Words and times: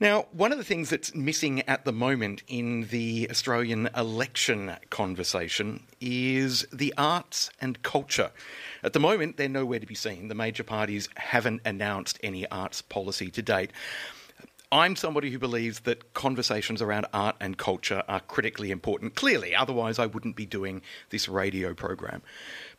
Now, 0.00 0.26
one 0.32 0.50
of 0.50 0.58
the 0.58 0.64
things 0.64 0.90
that's 0.90 1.14
missing 1.14 1.62
at 1.62 1.84
the 1.84 1.92
moment 1.92 2.42
in 2.48 2.88
the 2.88 3.28
Australian 3.30 3.88
election 3.96 4.72
conversation 4.90 5.84
is 6.00 6.66
the 6.72 6.92
arts 6.98 7.48
and 7.60 7.80
culture. 7.82 8.32
At 8.82 8.92
the 8.92 8.98
moment, 8.98 9.36
they're 9.36 9.48
nowhere 9.48 9.78
to 9.78 9.86
be 9.86 9.94
seen. 9.94 10.26
The 10.26 10.34
major 10.34 10.64
parties 10.64 11.08
haven't 11.14 11.62
announced 11.64 12.18
any 12.24 12.44
arts 12.48 12.82
policy 12.82 13.30
to 13.30 13.40
date. 13.40 13.70
I'm 14.72 14.96
somebody 14.96 15.30
who 15.30 15.38
believes 15.38 15.80
that 15.80 16.12
conversations 16.12 16.82
around 16.82 17.06
art 17.14 17.36
and 17.40 17.56
culture 17.56 18.02
are 18.08 18.18
critically 18.18 18.72
important, 18.72 19.14
clearly, 19.14 19.54
otherwise, 19.54 20.00
I 20.00 20.06
wouldn't 20.06 20.34
be 20.34 20.46
doing 20.46 20.82
this 21.10 21.28
radio 21.28 21.72
program. 21.72 22.22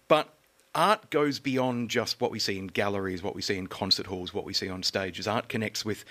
But 0.10 0.34
art 0.76 1.10
goes 1.10 1.40
beyond 1.40 1.90
just 1.90 2.20
what 2.20 2.32
we 2.32 2.40
see 2.40 2.60
in 2.60 2.68
galleries, 2.68 3.24
what 3.24 3.34
we 3.34 3.42
see 3.42 3.58
in 3.58 3.68
concert 3.68 4.08
halls, 4.08 4.34
what 4.34 4.44
we 4.44 4.54
see 4.54 4.70
on 4.70 4.84
stages. 4.84 5.26
Art 5.26 5.48
connects 5.48 5.86
with 5.86 6.04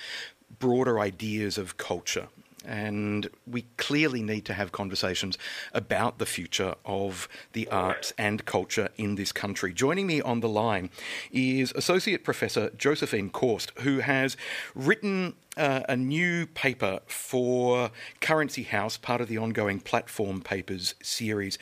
broader 0.58 0.98
ideas 0.98 1.58
of 1.58 1.76
culture. 1.76 2.28
And 2.64 3.28
we 3.46 3.66
clearly 3.77 4.23
need 4.23 4.45
to 4.46 4.54
have 4.54 4.72
conversations 4.72 5.38
about 5.72 6.18
the 6.18 6.27
future 6.27 6.74
of 6.84 7.28
the 7.52 7.68
arts 7.68 8.12
and 8.18 8.45
culture 8.45 8.88
in 8.96 9.16
this 9.16 9.32
country. 9.32 9.72
Joining 9.72 10.06
me 10.06 10.20
on 10.20 10.41
the 10.41 10.48
line 10.48 10.91
is 11.32 11.72
Associate 11.77 12.22
Professor 12.22 12.70
Josephine 12.70 13.30
Caust, 13.30 13.72
who 13.80 13.98
has 13.98 14.36
written 14.74 15.34
uh, 15.56 15.80
a 15.89 15.97
new 15.97 16.47
paper 16.47 17.00
for 17.06 17.91
Currency 18.20 18.64
House, 18.64 18.96
part 18.96 19.20
of 19.20 19.28
the 19.28 19.39
ongoing 19.39 19.80
Platform 19.80 20.41
Papers 20.41 20.94
series. 21.02 21.58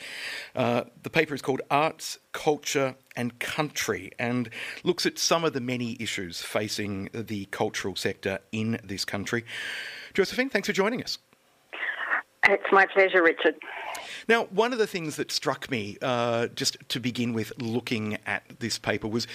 Uh, 0.55 0.83
the 1.03 1.09
paper 1.09 1.33
is 1.33 1.41
called 1.41 1.61
Arts, 1.69 2.19
Culture 2.31 2.95
and 3.15 3.37
Country 3.39 4.11
and 4.17 4.49
looks 4.83 5.05
at 5.05 5.19
some 5.19 5.43
of 5.43 5.53
the 5.53 5.61
many 5.61 5.95
issues 5.99 6.41
facing 6.41 7.09
the 7.13 7.45
cultural 7.45 7.95
sector 7.95 8.39
in 8.51 8.79
this 8.83 9.05
country. 9.05 9.45
Josephine, 10.13 10.49
thanks 10.49 10.67
for 10.67 10.73
joining 10.73 11.03
us. 11.03 11.17
It's 12.47 12.71
my 12.71 12.85
pleasure, 12.85 13.23
Richard. 13.23 13.55
Now, 14.27 14.45
one 14.45 14.73
of 14.73 14.79
the 14.79 14.87
things 14.87 15.15
that 15.15 15.31
struck 15.31 15.71
me, 15.71 15.97
uh, 16.01 16.47
just 16.47 16.77
to 16.89 16.99
begin 16.99 17.33
with, 17.33 17.53
looking 17.57 18.17
at 18.25 18.43
this 18.59 18.77
paper, 18.77 19.07
was 19.07 19.27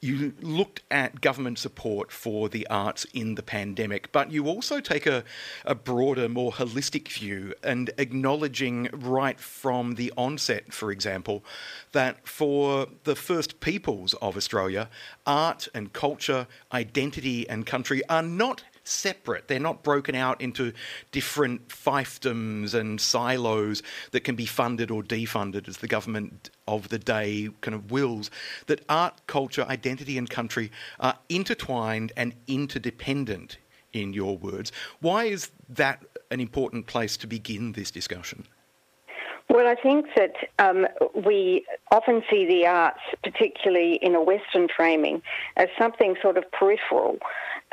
you 0.00 0.32
looked 0.40 0.82
at 0.90 1.20
government 1.20 1.58
support 1.58 2.12
for 2.12 2.48
the 2.48 2.66
arts 2.68 3.04
in 3.12 3.34
the 3.34 3.42
pandemic, 3.42 4.12
but 4.12 4.30
you 4.30 4.46
also 4.46 4.80
take 4.80 5.06
a, 5.06 5.24
a, 5.64 5.74
broader, 5.74 6.28
more 6.28 6.52
holistic 6.52 7.08
view 7.08 7.52
and 7.64 7.90
acknowledging 7.98 8.88
right 8.92 9.40
from 9.40 9.96
the 9.96 10.12
onset, 10.16 10.72
for 10.72 10.92
example, 10.92 11.44
that 11.92 12.28
for 12.28 12.86
the 13.04 13.16
first 13.16 13.58
peoples 13.58 14.14
of 14.14 14.36
Australia, 14.36 14.88
art 15.26 15.66
and 15.74 15.92
culture, 15.92 16.46
identity 16.72 17.48
and 17.48 17.66
country 17.66 18.02
are 18.08 18.22
not 18.22 18.62
separate. 18.88 19.48
They're 19.48 19.60
not 19.60 19.82
broken 19.82 20.14
out 20.14 20.40
into 20.40 20.72
different 21.12 21.68
fiefdoms 21.68 22.74
and 22.74 23.00
silos 23.00 23.82
that 24.12 24.24
can 24.24 24.34
be 24.34 24.46
funded 24.46 24.90
or 24.90 25.02
defunded 25.02 25.68
as 25.68 25.78
the 25.78 25.88
government 25.88 26.50
of 26.66 26.88
the 26.88 26.98
day 26.98 27.48
kind 27.60 27.74
of 27.74 27.90
wills. 27.90 28.30
That 28.66 28.84
art, 28.88 29.20
culture, 29.26 29.64
identity, 29.68 30.18
and 30.18 30.28
country 30.28 30.70
are 31.00 31.18
intertwined 31.28 32.12
and 32.16 32.34
interdependent, 32.46 33.58
in 33.92 34.12
your 34.12 34.36
words. 34.36 34.72
Why 35.00 35.24
is 35.24 35.50
that 35.68 36.02
an 36.30 36.40
important 36.40 36.86
place 36.86 37.16
to 37.18 37.26
begin 37.26 37.72
this 37.72 37.90
discussion? 37.90 38.44
Well, 39.48 39.66
I 39.66 39.76
think 39.76 40.06
that 40.14 40.34
um, 40.58 40.86
we 41.14 41.64
often 41.90 42.22
see 42.30 42.44
the 42.46 42.66
arts, 42.66 43.00
particularly 43.24 43.98
in 44.02 44.14
a 44.14 44.22
Western 44.22 44.68
framing, 44.68 45.22
as 45.56 45.68
something 45.78 46.16
sort 46.20 46.36
of 46.36 46.44
peripheral 46.52 47.18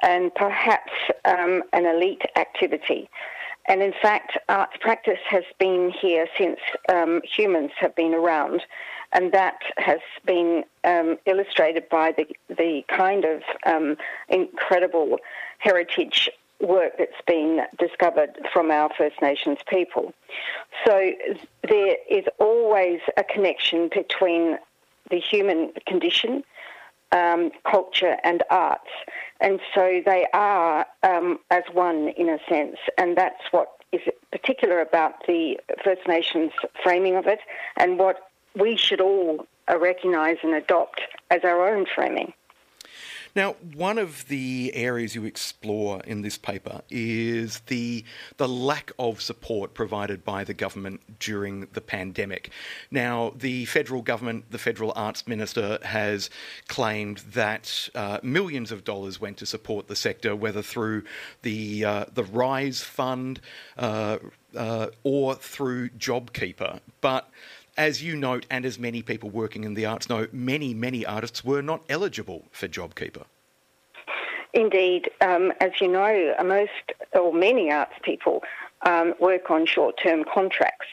and 0.02 0.34
perhaps 0.36 0.92
um, 1.26 1.64
an 1.74 1.86
elite 1.86 2.24
activity. 2.36 3.10
And 3.68 3.82
in 3.82 3.94
fact, 4.00 4.38
arts 4.48 4.78
practice 4.80 5.20
has 5.28 5.44
been 5.60 5.90
here 5.90 6.28
since 6.38 6.60
um, 6.88 7.22
humans 7.24 7.72
have 7.80 7.96
been 7.96 8.14
around, 8.14 8.62
and 9.12 9.32
that 9.32 9.60
has 9.78 10.02
been 10.26 10.64
um, 10.84 11.18
illustrated 11.26 11.90
by 11.90 12.12
the, 12.12 12.28
the 12.56 12.84
kind 12.88 13.26
of 13.26 13.42
um, 13.66 13.98
incredible 14.30 15.18
heritage 15.58 16.30
work 16.62 16.94
that's 16.98 17.22
been 17.26 17.62
discovered 17.80 18.38
from 18.54 18.72
our 18.72 18.90
First 18.98 19.22
Nations 19.22 19.58
people. 19.68 20.14
So 20.86 21.12
there 21.68 21.98
is 22.10 22.26
always 22.40 23.00
a 23.18 23.24
connection 23.24 23.90
between 23.94 24.58
the 25.10 25.20
human 25.20 25.72
condition 25.86 26.44
um, 27.16 27.52
culture 27.70 28.18
and 28.24 28.44
arts. 28.50 28.90
And 29.40 29.60
so 29.74 30.02
they 30.06 30.28
are 30.34 30.86
um, 31.04 31.40
as 31.50 31.64
one 31.74 32.10
in 32.10 32.30
a 32.30 32.38
sense. 32.48 32.78
And 32.98 33.18
that's 33.18 33.42
what 33.52 33.70
is 33.92 34.02
particular 34.32 34.82
about 34.82 35.26
the 35.26 35.58
First 35.84 36.02
Nations 36.08 36.52
framing 36.84 37.16
of 37.16 37.26
it 37.26 37.40
and 37.78 37.98
what 37.98 38.30
we 38.56 38.78
should 38.78 39.02
all 39.02 39.48
recognise 39.68 40.38
and 40.44 40.54
adopt 40.54 41.02
as 41.32 41.44
our 41.44 41.68
own 41.68 41.86
framing. 41.94 42.34
Now, 43.36 43.58
one 43.76 43.98
of 43.98 44.30
the 44.30 44.72
areas 44.74 45.14
you 45.14 45.26
explore 45.26 46.00
in 46.02 46.22
this 46.22 46.38
paper 46.38 46.82
is 46.90 47.60
the 47.68 48.06
the 48.38 48.48
lack 48.48 48.94
of 48.98 49.22
support 49.22 49.74
provided 49.74 50.24
by 50.24 50.46
the 50.46 50.54
government 50.54 51.20
during 51.20 51.68
the 51.74 51.82
pandemic. 51.82 52.52
Now, 52.90 53.34
the 53.36 53.66
federal 53.66 54.02
government, 54.02 54.52
the 54.52 54.58
federal 54.58 54.94
arts 54.96 55.28
minister, 55.28 55.80
has 55.84 56.30
claimed 56.70 57.18
that 57.34 57.90
uh, 57.94 58.20
millions 58.24 58.72
of 58.72 58.86
dollars 58.86 59.20
went 59.20 59.36
to 59.38 59.46
support 59.46 59.88
the 59.88 59.98
sector, 59.98 60.34
whether 60.34 60.62
through 60.62 61.04
the 61.42 61.84
uh, 61.84 62.06
the 62.14 62.24
Rise 62.24 62.82
Fund 62.82 63.42
uh, 63.78 64.18
uh 64.56 64.88
or 65.04 65.36
through 65.36 65.90
JobKeeper, 65.90 66.80
but 67.02 67.30
as 67.78 68.02
you 68.02 68.16
note, 68.16 68.46
and 68.50 68.66
as 68.66 68.80
many 68.80 69.02
people 69.02 69.30
working 69.30 69.64
in 69.64 69.74
the 69.74 69.86
arts 69.86 70.10
know, 70.10 70.28
many, 70.32 70.74
many 70.74 71.06
artists 71.06 71.44
were 71.44 71.62
not 71.62 71.82
eligible 71.90 72.46
for 72.52 72.68
JobKeeper. 72.68 73.26
Indeed, 74.54 75.10
um, 75.20 75.52
as 75.60 75.72
you 75.82 75.90
know, 75.90 76.34
most 76.44 76.94
or 77.14 77.34
many 77.34 77.72
arts 77.72 77.94
people 78.04 78.42
um, 78.84 79.14
work 79.20 79.52
on 79.52 79.66
short 79.66 79.96
term 80.02 80.24
contracts, 80.24 80.88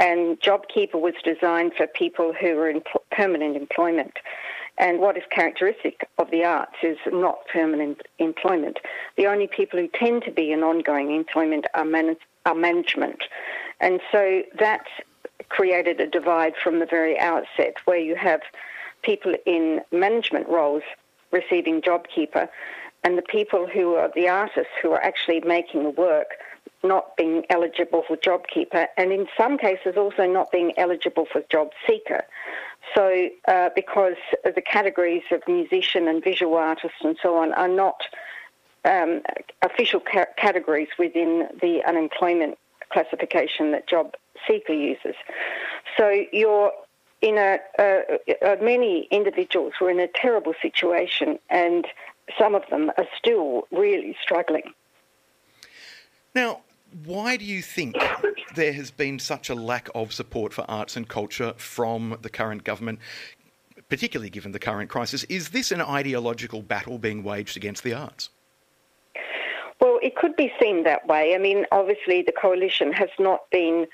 and 0.00 0.40
JobKeeper 0.40 1.00
was 1.00 1.14
designed 1.22 1.72
for 1.76 1.86
people 1.86 2.34
who 2.38 2.58
are 2.58 2.68
in 2.68 2.82
permanent 3.12 3.56
employment. 3.56 4.14
And 4.78 4.98
what 4.98 5.16
is 5.16 5.22
characteristic 5.30 6.06
of 6.18 6.30
the 6.30 6.44
arts 6.44 6.76
is 6.82 6.98
not 7.10 7.38
permanent 7.50 8.02
employment. 8.18 8.78
The 9.16 9.26
only 9.26 9.46
people 9.46 9.78
who 9.78 9.88
tend 9.88 10.24
to 10.24 10.30
be 10.30 10.52
in 10.52 10.62
ongoing 10.62 11.14
employment 11.14 11.64
are, 11.72 11.84
man- 11.84 12.16
are 12.44 12.54
management. 12.54 13.22
And 13.80 14.00
so 14.12 14.42
that 14.58 14.84
created 15.48 16.00
a 16.00 16.06
divide 16.06 16.54
from 16.62 16.78
the 16.78 16.86
very 16.86 17.18
outset 17.18 17.76
where 17.84 17.98
you 17.98 18.16
have 18.16 18.40
people 19.02 19.34
in 19.44 19.80
management 19.92 20.48
roles 20.48 20.82
receiving 21.30 21.80
JobKeeper 21.80 22.48
and 23.04 23.16
the 23.16 23.22
people 23.22 23.66
who 23.66 23.94
are 23.94 24.10
the 24.14 24.28
artists 24.28 24.72
who 24.82 24.92
are 24.92 25.02
actually 25.02 25.40
making 25.40 25.82
the 25.84 25.90
work 25.90 26.28
not 26.82 27.16
being 27.16 27.44
eligible 27.50 28.02
for 28.06 28.16
JobKeeper 28.16 28.86
and 28.96 29.12
in 29.12 29.26
some 29.36 29.58
cases 29.58 29.96
also 29.96 30.26
not 30.26 30.50
being 30.50 30.72
eligible 30.76 31.26
for 31.30 31.42
Job 31.50 31.70
Seeker. 31.86 32.24
So, 32.94 33.28
uh, 33.48 33.70
because 33.74 34.16
the 34.44 34.62
categories 34.62 35.24
of 35.32 35.42
musician 35.48 36.06
and 36.06 36.22
visual 36.22 36.54
artist 36.54 36.94
and 37.02 37.16
so 37.20 37.36
on 37.36 37.52
are 37.54 37.68
not 37.68 38.02
um, 38.84 39.22
official 39.62 40.00
ca- 40.00 40.26
categories 40.36 40.88
within 40.98 41.48
the 41.60 41.82
unemployment 41.84 42.58
classification 42.92 43.72
that 43.72 43.86
Job 43.86 44.14
seeker 44.46 44.72
uses. 44.72 45.14
So 45.96 46.10
you're 46.32 46.72
in 47.22 47.38
a, 47.38 47.58
many 48.60 49.08
individuals 49.10 49.72
were 49.80 49.90
in 49.90 50.00
a 50.00 50.08
terrible 50.08 50.54
situation, 50.60 51.38
and 51.50 51.86
some 52.38 52.54
of 52.54 52.62
them 52.70 52.90
are 52.98 53.06
still 53.18 53.66
really 53.70 54.16
struggling. 54.22 54.72
Now, 56.34 56.60
why 57.04 57.36
do 57.36 57.44
you 57.44 57.62
think 57.62 57.96
there 58.54 58.72
has 58.72 58.90
been 58.90 59.18
such 59.18 59.50
a 59.50 59.54
lack 59.54 59.88
of 59.94 60.12
support 60.12 60.52
for 60.52 60.64
arts 60.68 60.96
and 60.96 61.08
culture 61.08 61.54
from 61.56 62.18
the 62.22 62.30
current 62.30 62.64
government, 62.64 63.00
particularly 63.88 64.30
given 64.30 64.52
the 64.52 64.58
current 64.58 64.90
crisis? 64.90 65.24
Is 65.24 65.50
this 65.50 65.72
an 65.72 65.80
ideological 65.80 66.62
battle 66.62 66.98
being 66.98 67.22
waged 67.22 67.56
against 67.56 67.82
the 67.82 67.94
arts? 67.94 68.30
It 70.06 70.14
could 70.14 70.36
be 70.36 70.52
seen 70.62 70.84
that 70.84 71.08
way. 71.08 71.34
I 71.34 71.38
mean, 71.38 71.66
obviously, 71.72 72.22
the 72.22 72.30
coalition 72.30 72.92
has 72.92 73.08
not 73.18 73.50
been 73.50 73.88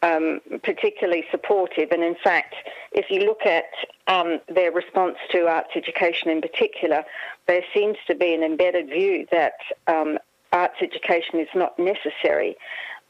um, 0.00 0.40
particularly 0.62 1.26
supportive. 1.30 1.90
And 1.90 2.02
in 2.02 2.16
fact, 2.24 2.54
if 2.92 3.10
you 3.10 3.26
look 3.26 3.44
at 3.44 3.66
um, 4.06 4.40
their 4.48 4.72
response 4.72 5.18
to 5.30 5.46
arts 5.46 5.68
education 5.76 6.30
in 6.30 6.40
particular, 6.40 7.04
there 7.46 7.60
seems 7.74 7.98
to 8.06 8.14
be 8.14 8.32
an 8.32 8.42
embedded 8.42 8.88
view 8.88 9.26
that 9.30 9.58
um, 9.88 10.16
arts 10.54 10.76
education 10.80 11.38
is 11.38 11.48
not 11.54 11.78
necessary. 11.78 12.56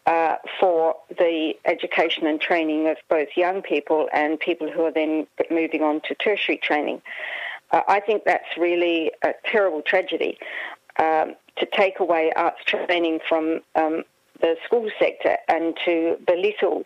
Uh, 0.06 0.37
for 0.58 0.96
the 1.19 1.52
education 1.66 2.26
and 2.26 2.40
training 2.40 2.88
of 2.88 2.96
both 3.10 3.28
young 3.37 3.60
people 3.60 4.08
and 4.14 4.40
people 4.40 4.66
who 4.72 4.82
are 4.82 4.90
then 4.90 5.26
moving 5.50 5.82
on 5.82 6.00
to 6.00 6.14
tertiary 6.14 6.56
training. 6.56 7.02
Uh, 7.72 7.82
I 7.87 8.00
think 8.00 8.25
that's 8.25 8.56
really 8.56 9.12
a 9.22 9.34
terrible 9.44 9.82
tragedy 9.82 10.38
um, 10.99 11.34
to 11.60 11.66
take 11.66 12.00
away 12.00 12.32
arts 12.37 12.62
training 12.64 13.20
from 13.28 13.60
um, 13.75 14.05
the 14.40 14.56
school 14.64 14.88
sector 14.99 15.37
and 15.49 15.76
to 15.84 16.16
belittle 16.26 16.84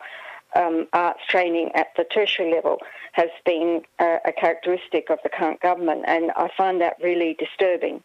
um, 0.55 0.87
arts 0.93 1.21
training 1.29 1.71
at 1.75 1.89
the 1.97 2.05
tertiary 2.05 2.53
level 2.53 2.79
has 3.13 3.31
been 3.45 3.83
uh, 3.99 4.19
a 4.25 4.33
characteristic 4.33 5.11
of 5.11 5.19
the 5.23 5.29
current 5.29 5.61
government, 5.61 6.05
and 6.07 6.31
I 6.33 6.51
find 6.57 6.81
that 6.81 6.97
really 7.03 7.37
disturbing 7.39 8.03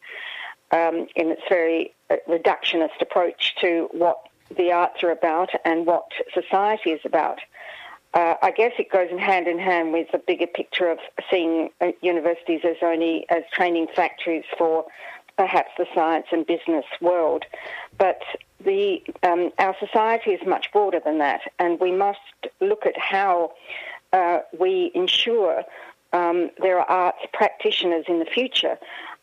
um, 0.71 1.07
in 1.15 1.29
its 1.29 1.41
very 1.49 1.93
uh, 2.09 2.15
reductionist 2.27 3.01
approach 3.01 3.55
to 3.61 3.89
what 3.91 4.17
the 4.55 4.71
arts 4.71 5.03
are 5.03 5.11
about 5.11 5.49
and 5.65 5.85
what 5.85 6.11
society 6.33 6.91
is 6.91 7.01
about. 7.05 7.39
Uh, 8.13 8.35
I 8.41 8.51
guess 8.51 8.71
it 8.79 8.89
goes 8.89 9.09
hand 9.19 9.47
in 9.47 9.59
hand 9.59 9.91
with 9.91 10.07
the 10.11 10.17
bigger 10.17 10.47
picture 10.47 10.89
of 10.89 10.99
seeing 11.29 11.69
uh, 11.81 11.91
universities 12.01 12.61
as 12.63 12.77
only 12.81 13.25
as 13.29 13.43
training 13.51 13.87
factories 13.95 14.45
for 14.57 14.85
perhaps 15.37 15.71
the 15.77 15.85
science 15.93 16.27
and 16.31 16.45
business 16.45 16.85
world. 17.01 17.45
But 17.97 18.21
the 18.63 19.01
um, 19.23 19.51
our 19.59 19.75
society 19.79 20.31
is 20.31 20.45
much 20.45 20.71
broader 20.71 20.99
than 21.03 21.19
that, 21.19 21.41
and 21.59 21.79
we 21.79 21.91
must 21.91 22.19
look 22.59 22.85
at 22.85 22.97
how 22.97 23.53
uh, 24.13 24.39
we 24.57 24.91
ensure 24.95 25.63
um, 26.13 26.49
there 26.61 26.79
are 26.79 26.89
arts 26.89 27.19
practitioners 27.33 28.05
in 28.07 28.19
the 28.19 28.25
future. 28.25 28.77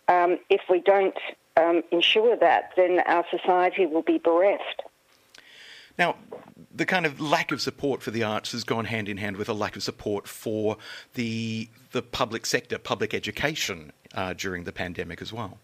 Um, 0.08 0.38
if 0.50 0.62
we 0.69 0.81
don't 0.81 1.16
um, 1.56 1.82
ensure 1.90 2.37
that, 2.37 2.70
then 2.76 3.00
our 3.06 3.25
society 3.31 3.87
will 3.87 4.02
be 4.02 4.19
bereft. 4.19 4.82
Now, 5.99 6.17
the 6.75 6.84
kind 6.84 7.06
of 7.06 7.20
lack 7.20 7.52
of 7.52 7.60
support 7.60 8.02
for 8.02 8.10
the 8.10 8.25
arts 8.25 8.52
has 8.52 8.64
gone 8.64 8.84
hand 8.84 9.08
in 9.08 9.17
hand 9.17 9.37
with 9.37 9.49
a 9.49 9.52
lack 9.52 9.76
of 9.76 9.82
support 9.82 10.26
for 10.26 10.76
the 11.14 11.69
the 11.93 12.02
public 12.02 12.46
sector, 12.46 12.78
public 12.78 13.14
education 13.14 13.93
uh, 14.14 14.32
during 14.32 14.64
the 14.64 14.72
pandemic 14.72 15.22
as 15.22 15.32
well. 15.32 15.58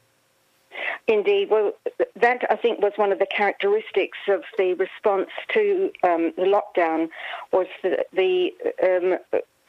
Indeed. 1.11 1.51
Well, 1.51 1.73
that 2.15 2.45
I 2.49 2.55
think 2.55 2.81
was 2.81 2.93
one 2.95 3.11
of 3.11 3.19
the 3.19 3.27
characteristics 3.27 4.19
of 4.29 4.45
the 4.57 4.75
response 4.75 5.31
to 5.55 5.91
um, 6.05 6.33
the 6.37 6.45
lockdown 6.45 7.09
was 7.53 7.67
the, 7.83 8.05
the 8.13 8.53
um, 8.81 9.19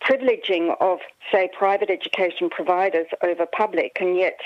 privileging 0.06 0.76
of, 0.80 1.00
say, 1.32 1.50
private 1.58 1.90
education 1.90 2.52
providers 2.52 3.08
over 3.24 3.48
public, 3.48 3.98
and 4.00 4.16
yet 4.16 4.40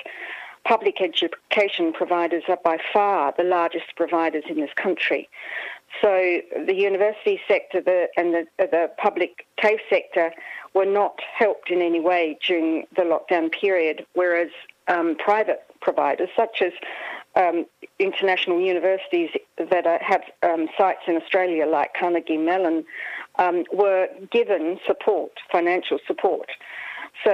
public 0.63 1.01
education 1.01 1.92
providers 1.92 2.44
are 2.47 2.59
by 2.63 2.77
far 2.94 3.33
the 3.38 3.44
largest 3.44 3.94
providers 3.98 4.45
in 4.48 4.56
this 4.56 4.74
country. 4.75 5.27
So 6.01 6.39
the 6.65 6.75
university 6.75 7.41
sector 7.45 7.81
the, 7.81 8.07
and 8.15 8.33
the, 8.33 8.45
the 8.57 8.89
public 8.98 9.45
TAFE 9.59 9.81
sector 9.89 10.31
were 10.74 10.86
not 10.86 11.19
helped 11.38 11.69
in 11.69 11.81
any 11.81 12.00
way 12.00 12.38
during 12.48 12.86
the 12.95 13.01
lockdown 13.01 13.51
period, 13.51 14.06
whereas 14.13 14.50
um, 14.87 15.15
private 15.17 15.63
providers, 15.81 16.29
such 16.35 16.61
as 16.61 16.73
um, 17.35 17.65
international 17.99 18.59
universities 18.59 19.29
that 19.57 19.85
are, 19.85 19.99
have 20.01 20.21
um, 20.43 20.67
sites 20.77 21.01
in 21.07 21.15
Australia, 21.15 21.65
like 21.65 21.93
Carnegie 21.93 22.37
Mellon, 22.37 22.85
um, 23.37 23.65
were 23.73 24.07
given 24.31 24.79
support, 24.85 25.31
financial 25.51 25.99
support. 26.07 26.49
So, 27.23 27.31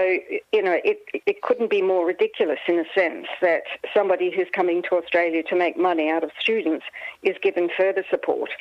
you 0.54 0.62
know, 0.62 0.80
it, 0.84 1.00
it 1.26 1.42
couldn't 1.42 1.70
be 1.70 1.82
more 1.82 2.06
ridiculous 2.06 2.60
in 2.68 2.80
a 2.80 2.86
sense 2.96 3.28
that 3.42 3.64
somebody 3.94 4.32
who's 4.32 4.48
coming 4.54 4.84
to 4.84 4.96
Australia 4.96 5.42
to 5.44 5.56
make 5.56 5.76
money 5.76 6.10
out 6.10 6.24
of 6.24 6.30
students 6.40 6.86
is 7.24 7.36
given 7.42 7.70
further 7.76 8.06
support 8.10 8.52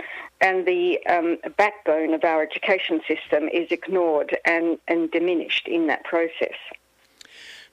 and 0.41 0.67
the 0.67 0.99
um, 1.07 1.37
backbone 1.57 2.15
of 2.15 2.25
our 2.25 2.43
education 2.43 3.01
system 3.07 3.49
is 3.49 3.71
ignored 3.71 4.37
and, 4.47 4.79
and 4.89 5.11
diminished 5.11 5.69
in 5.69 5.87
that 5.89 6.05
process. 6.05 6.57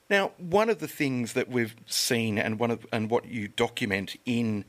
Now, 0.09 0.31
one 0.37 0.69
of 0.69 0.79
the 0.79 0.87
things 0.87 1.33
that 1.33 1.49
we've 1.49 1.75
seen, 1.85 2.37
and 2.37 2.57
one 2.59 2.71
of 2.71 2.87
and 2.93 3.09
what 3.09 3.25
you 3.25 3.49
document 3.49 4.15
in 4.25 4.63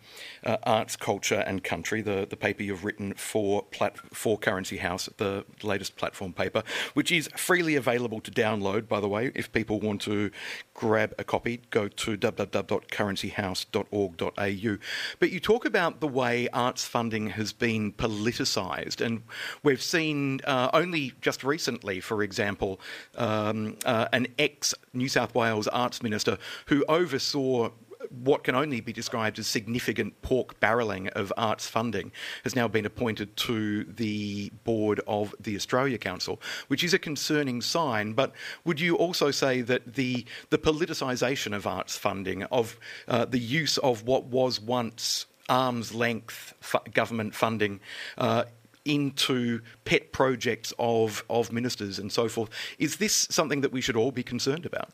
uh, 0.45 0.57
Arts, 0.65 0.97
Culture 0.97 1.45
and 1.47 1.63
Country, 1.63 2.03
the, 2.03 2.27
the 2.29 2.37
paper 2.37 2.65
you've 2.65 2.85
written 2.85 3.15
for 3.15 3.63
plat, 3.63 3.97
for 4.13 4.37
Currency 4.37 4.79
House, 4.79 5.09
the 5.19 5.45
latest 5.63 5.95
platform 5.95 6.33
paper, 6.33 6.65
which 6.95 7.13
is 7.13 7.29
freely 7.37 7.77
available 7.77 8.21
to 8.21 8.33
download. 8.33 8.89
By 8.89 8.99
the 8.99 9.07
way, 9.07 9.31
if 9.37 9.53
people 9.53 9.79
want 9.79 10.01
to 10.03 10.33
grab 10.75 11.15
a 11.19 11.25
copy, 11.25 11.61
go 11.71 11.87
to 11.87 12.19
www.currencyhouse.org.au. 12.19 14.79
But 15.21 15.31
you 15.31 15.39
talk 15.39 15.65
about 15.65 16.01
the 16.01 16.09
way 16.09 16.49
arts 16.53 16.85
funding 16.85 17.31
has 17.31 17.53
been 17.53 17.93
politicised, 17.93 19.01
and 19.01 19.23
we've 19.63 19.83
seen 19.83 20.41
uh, 20.45 20.71
only 20.73 21.13
just 21.21 21.45
recently, 21.45 22.01
for 22.01 22.25
example, 22.25 22.81
um, 23.17 23.77
uh, 23.85 24.09
an 24.13 24.27
ex 24.37 24.75
New 24.93 25.09
South 25.09 25.28
Wales 25.35 25.69
arts 25.69 26.03
minister 26.03 26.39
who 26.67 26.85
oversaw 26.89 27.71
what 28.11 28.45
can 28.45 28.55
only 28.55 28.81
be 28.81 28.93
described 28.93 29.39
as 29.39 29.47
significant 29.47 30.21
pork 30.23 30.59
barrelling 30.61 31.09
of 31.09 31.33
arts 31.37 31.67
funding 31.67 32.13
has 32.45 32.57
now 32.57 32.69
been 32.69 32.87
appointed 32.87 33.37
to 33.37 33.85
the 33.85 34.51
board 34.65 35.01
of 35.07 35.35
the 35.41 35.57
Australia 35.57 35.99
Council, 35.99 36.41
which 36.69 36.83
is 36.85 36.95
a 36.95 36.99
concerning 36.99 37.61
sign. 37.61 38.13
But 38.13 38.33
would 38.65 38.81
you 38.81 38.97
also 38.97 39.31
say 39.31 39.61
that 39.63 39.95
the 39.95 40.25
the 40.51 40.59
politicisation 40.59 41.55
of 41.55 41.67
arts 41.67 41.97
funding, 41.97 42.45
of 42.45 42.79
uh, 43.09 43.25
the 43.25 43.39
use 43.39 43.79
of 43.79 44.05
what 44.05 44.25
was 44.25 44.61
once 44.61 45.27
arm's 45.49 45.95
length 45.95 46.55
government 46.93 47.35
funding, 47.35 47.81
uh, 48.19 48.45
into 48.85 49.61
pet 49.85 50.13
projects 50.13 50.73
of, 50.79 51.23
of 51.29 51.53
ministers 51.53 51.99
and 51.99 52.11
so 52.11 52.29
forth. 52.29 52.49
Is 52.79 52.97
this 52.97 53.27
something 53.31 53.61
that 53.61 53.73
we 53.73 53.81
should 53.81 53.97
all 53.97 54.11
be 54.11 54.23
concerned 54.23 54.65
about? 54.65 54.91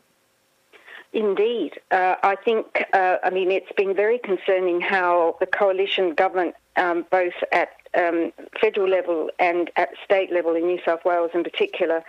Indeed. 1.15 1.79
Uh, 1.91 2.15
I 2.23 2.35
think, 2.35 2.83
uh, 2.91 3.15
I 3.23 3.29
mean, 3.29 3.49
it's 3.49 3.71
been 3.77 3.95
very 3.95 4.19
concerning 4.19 4.81
how 4.81 5.37
the 5.39 5.45
coalition 5.45 6.13
government, 6.13 6.55
um, 6.75 7.05
both 7.09 7.33
at 7.53 7.69
um, 7.97 8.33
federal 8.59 8.89
level 8.89 9.29
and 9.39 9.71
at 9.77 9.91
state 10.03 10.29
level 10.33 10.57
in 10.57 10.67
New 10.67 10.79
South 10.85 11.05
Wales 11.05 11.31
in 11.33 11.41
particular, 11.41 12.03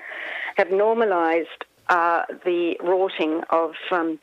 have 0.56 0.72
normalised 0.72 1.64
uh, 1.88 2.22
the 2.44 2.76
rorting 2.82 3.42
of, 3.50 3.74
um, 3.92 4.18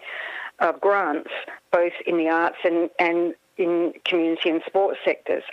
of 0.60 0.82
grants, 0.82 1.32
both 1.72 1.94
in 2.06 2.18
the 2.18 2.28
arts 2.28 2.58
and, 2.66 2.90
and 3.00 3.36
in 3.56 3.94
community 4.04 4.50
and 4.50 4.62
sports 4.68 5.00
sectors. 5.06 5.44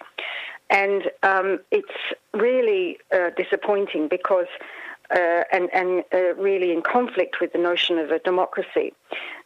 And 0.71 1.05
um, 1.23 1.61
it's 1.71 1.87
really 2.35 2.99
uh, 3.15 3.31
disappointing 3.37 4.09
because 4.09 4.47
uh, 5.15 5.45
and, 5.53 5.69
and 5.73 6.05
uh, 6.13 6.35
really 6.35 6.73
in 6.73 6.83
conflict 6.83 7.41
with 7.41 7.53
the 7.53 7.59
notion 7.59 7.99
of 7.99 8.11
a 8.11 8.19
democracy. 8.21 8.93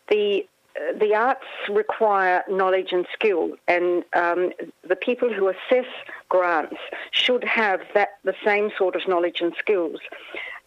The 0.09 0.47
uh, 0.77 0.99
the 0.99 1.15
arts 1.15 1.47
require 1.71 2.43
knowledge 2.49 2.89
and 2.91 3.07
skill, 3.13 3.53
and 3.69 4.03
um, 4.13 4.51
the 4.89 4.97
people 4.97 5.33
who 5.33 5.49
assess 5.49 5.87
grants 6.29 6.77
should 7.13 7.45
have 7.45 7.81
that 7.95 8.19
the 8.25 8.35
same 8.45 8.73
sort 8.77 8.97
of 8.97 9.07
knowledge 9.07 9.41
and 9.41 9.55
skills. 9.57 10.01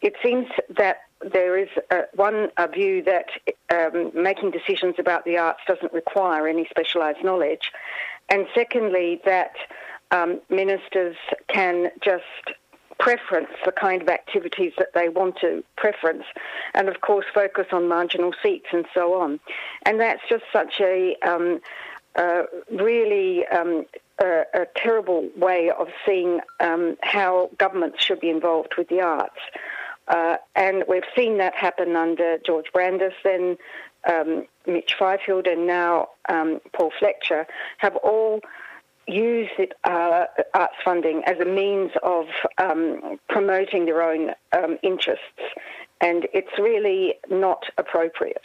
It 0.02 0.14
seems 0.24 0.48
that 0.78 1.02
there 1.22 1.58
is 1.58 1.68
a, 1.92 2.04
one 2.16 2.50
a 2.56 2.70
view 2.70 3.04
that 3.04 3.26
um, 3.70 4.12
making 4.14 4.52
decisions 4.52 4.96
about 4.98 5.26
the 5.26 5.38
arts 5.38 5.60
doesn't 5.68 5.92
require 5.92 6.48
any 6.48 6.66
specialised 6.70 7.24
knowledge, 7.24 7.72
and 8.30 8.48
secondly 8.56 9.20
that 9.26 9.56
um, 10.12 10.40
ministers 10.50 11.18
can 11.50 11.92
just 12.02 12.24
preference 13.00 13.50
the 13.66 13.72
kind 13.72 14.02
of 14.02 14.10
activities 14.10 14.74
that 14.78 14.94
they 14.94 15.10
want 15.10 15.38
to 15.42 15.64
preference, 15.76 16.24
and 16.74 16.90
of 16.90 17.02
course 17.02 17.26
focus 17.34 17.68
on 17.72 17.88
marginal 17.88 18.34
seats 18.42 18.68
and 18.72 18.86
so 18.94 19.20
on. 19.20 19.40
And 19.84 20.00
that's 20.00 20.22
just 20.30 20.44
such 20.52 20.80
a 20.80 21.16
um, 21.26 21.60
uh, 22.16 22.44
really 22.72 23.46
um, 23.48 23.86
a, 24.20 24.44
a, 24.54 24.66
terrible 24.76 25.30
way 25.36 25.70
of 25.70 25.88
seeing 26.06 26.40
um, 26.60 26.98
how 27.04 27.52
governments 27.60 28.04
should 28.04 28.20
be 28.20 28.30
involved 28.30 28.74
with 28.78 28.90
the 28.90 29.02
arts. 29.02 29.40
Uh, 30.08 30.38
and 30.56 30.84
we've 30.88 31.04
seen 31.16 31.38
that 31.38 31.54
happen 31.54 31.96
under 31.96 32.38
George 32.40 32.66
Brandis, 32.74 33.14
then 33.24 33.58
um, 34.10 34.48
Mitch 34.66 34.96
Fifield, 34.98 35.48
and 35.48 35.68
now 35.68 36.08
um, 36.30 36.60
Paul 36.74 36.92
Fletcher 36.98 37.46
have 37.78 37.96
all 37.98 38.42
use 39.08 39.50
it, 39.58 39.74
uh, 39.84 40.26
arts 40.54 40.76
funding 40.84 41.24
as 41.26 41.40
a 41.40 41.46
means 41.46 41.92
of 42.04 42.26
um, 42.58 43.20
promoting 43.30 43.86
their 43.86 44.02
own 44.02 44.32
um, 44.52 44.78
interests, 44.84 45.24
and 46.02 46.28
it's 46.34 46.60
really 46.60 47.16
not 47.30 47.64
appropriate. 47.78 48.42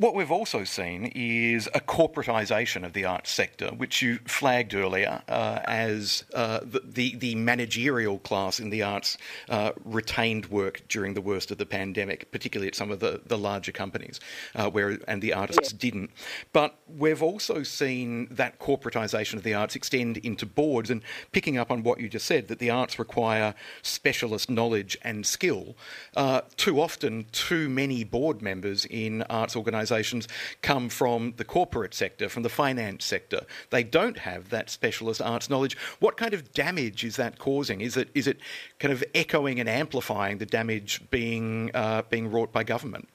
What 0.00 0.14
we've 0.14 0.32
also 0.32 0.64
seen 0.64 1.12
is 1.14 1.68
a 1.74 1.80
corporatisation 1.80 2.86
of 2.86 2.94
the 2.94 3.04
arts 3.04 3.30
sector, 3.30 3.66
which 3.66 4.00
you 4.00 4.18
flagged 4.24 4.74
earlier 4.74 5.20
uh, 5.28 5.60
as 5.66 6.24
uh, 6.32 6.60
the, 6.62 7.16
the, 7.16 7.34
managerial 7.34 8.18
class 8.20 8.60
in 8.60 8.70
the 8.70 8.82
arts 8.82 9.18
uh, 9.50 9.72
retained 9.84 10.46
work 10.46 10.80
during 10.88 11.12
the 11.12 11.20
worst 11.20 11.50
of 11.50 11.58
the 11.58 11.66
pandemic, 11.66 12.32
particularly 12.32 12.68
at 12.68 12.74
some 12.74 12.90
of 12.90 13.00
the, 13.00 13.20
the 13.26 13.36
larger 13.36 13.72
companies, 13.72 14.20
uh, 14.54 14.70
where 14.70 14.98
and 15.06 15.20
the 15.20 15.34
artists 15.34 15.70
yeah. 15.70 15.78
didn't. 15.78 16.10
But 16.54 16.76
we've 16.88 17.22
also 17.22 17.62
seen 17.62 18.26
that 18.30 18.58
corporatisation 18.58 19.34
of 19.34 19.42
the 19.42 19.52
arts 19.52 19.76
extend 19.76 20.16
into 20.16 20.46
boards, 20.46 20.88
and 20.88 21.02
picking 21.32 21.58
up 21.58 21.70
on 21.70 21.82
what 21.82 22.00
you 22.00 22.08
just 22.08 22.24
said, 22.24 22.48
that 22.48 22.58
the 22.58 22.70
arts 22.70 22.98
require 22.98 23.54
specialist 23.82 24.48
knowledge 24.48 24.96
and 25.02 25.26
skill. 25.26 25.76
Uh, 26.16 26.40
too 26.56 26.80
often, 26.80 27.26
too 27.32 27.68
many 27.68 28.02
board 28.02 28.40
members 28.40 28.86
in 28.86 29.20
arts 29.24 29.54
organisations 29.54 29.89
organisations 29.90 30.28
come 30.62 30.88
from 30.88 31.34
the 31.36 31.44
corporate 31.44 31.94
sector, 31.94 32.28
from 32.28 32.42
the 32.42 32.48
finance 32.48 33.04
sector. 33.04 33.42
They 33.70 33.82
don't 33.82 34.18
have 34.18 34.50
that 34.50 34.70
specialist 34.70 35.20
arts 35.20 35.50
knowledge. 35.50 35.76
What 35.98 36.16
kind 36.16 36.34
of 36.34 36.52
damage 36.52 37.04
is 37.04 37.16
that 37.16 37.38
causing? 37.38 37.80
Is 37.80 37.96
it 37.96 38.08
is 38.14 38.26
it 38.26 38.38
kind 38.78 38.92
of 38.92 39.02
echoing 39.14 39.60
and 39.60 39.68
amplifying 39.68 40.38
the 40.38 40.46
damage 40.46 41.02
being 41.10 41.70
uh, 41.74 42.02
being 42.08 42.30
wrought 42.30 42.52
by 42.52 42.64
government? 42.64 43.08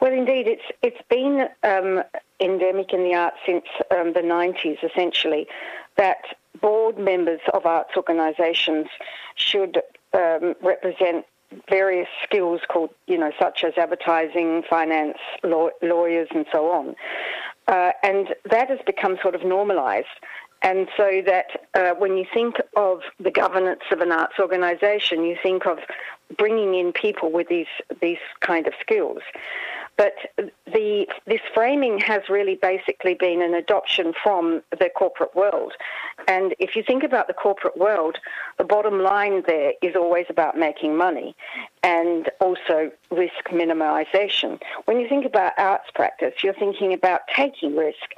Well, 0.00 0.12
indeed, 0.12 0.46
it's 0.46 0.68
it's 0.82 1.02
been 1.08 1.48
um, 1.62 2.02
endemic 2.40 2.92
in 2.92 3.04
the 3.04 3.14
arts 3.14 3.38
since 3.46 3.64
um, 3.90 4.12
the 4.12 4.20
90s, 4.20 4.82
essentially, 4.82 5.46
that 5.96 6.22
board 6.60 6.98
members 6.98 7.40
of 7.52 7.66
arts 7.66 7.90
organisations 7.96 8.86
should 9.36 9.82
um, 10.12 10.54
represent 10.62 11.24
various 11.68 12.08
skills 12.22 12.60
called, 12.68 12.90
you 13.06 13.18
know, 13.18 13.32
such 13.38 13.64
as 13.64 13.74
advertising, 13.76 14.62
finance, 14.68 15.18
law, 15.42 15.68
lawyers, 15.82 16.28
and 16.34 16.46
so 16.52 16.70
on. 16.70 16.94
Uh, 17.66 17.92
and 18.02 18.34
that 18.50 18.68
has 18.68 18.78
become 18.86 19.16
sort 19.22 19.34
of 19.34 19.44
normalised. 19.44 20.06
And 20.62 20.88
so 20.96 21.22
that 21.26 21.66
uh, 21.74 21.90
when 21.98 22.16
you 22.16 22.24
think 22.32 22.56
of 22.74 23.00
the 23.20 23.30
governance 23.30 23.82
of 23.92 24.00
an 24.00 24.10
arts 24.12 24.34
organisation, 24.38 25.22
you 25.22 25.36
think 25.42 25.66
of 25.66 25.78
bringing 26.38 26.74
in 26.74 26.92
people 26.92 27.30
with 27.30 27.48
these 27.48 27.66
these 28.00 28.18
kind 28.40 28.66
of 28.66 28.72
skills. 28.80 29.20
But 29.96 30.14
the, 30.66 31.06
this 31.26 31.40
framing 31.52 31.98
has 32.00 32.22
really 32.28 32.56
basically 32.56 33.14
been 33.14 33.42
an 33.42 33.54
adoption 33.54 34.12
from 34.22 34.62
the 34.70 34.90
corporate 34.94 35.34
world. 35.36 35.72
And 36.26 36.54
if 36.58 36.74
you 36.74 36.82
think 36.82 37.04
about 37.04 37.28
the 37.28 37.34
corporate 37.34 37.76
world, 37.76 38.18
the 38.58 38.64
bottom 38.64 39.00
line 39.00 39.44
there 39.46 39.74
is 39.82 39.94
always 39.94 40.26
about 40.28 40.56
making 40.56 40.96
money 40.96 41.36
and 41.82 42.30
also 42.40 42.90
risk 43.10 43.48
minimization. 43.50 44.60
When 44.86 44.98
you 44.98 45.08
think 45.08 45.24
about 45.24 45.52
arts 45.58 45.90
practice, 45.94 46.34
you're 46.42 46.54
thinking 46.54 46.92
about 46.92 47.20
taking 47.34 47.76
risk 47.76 48.14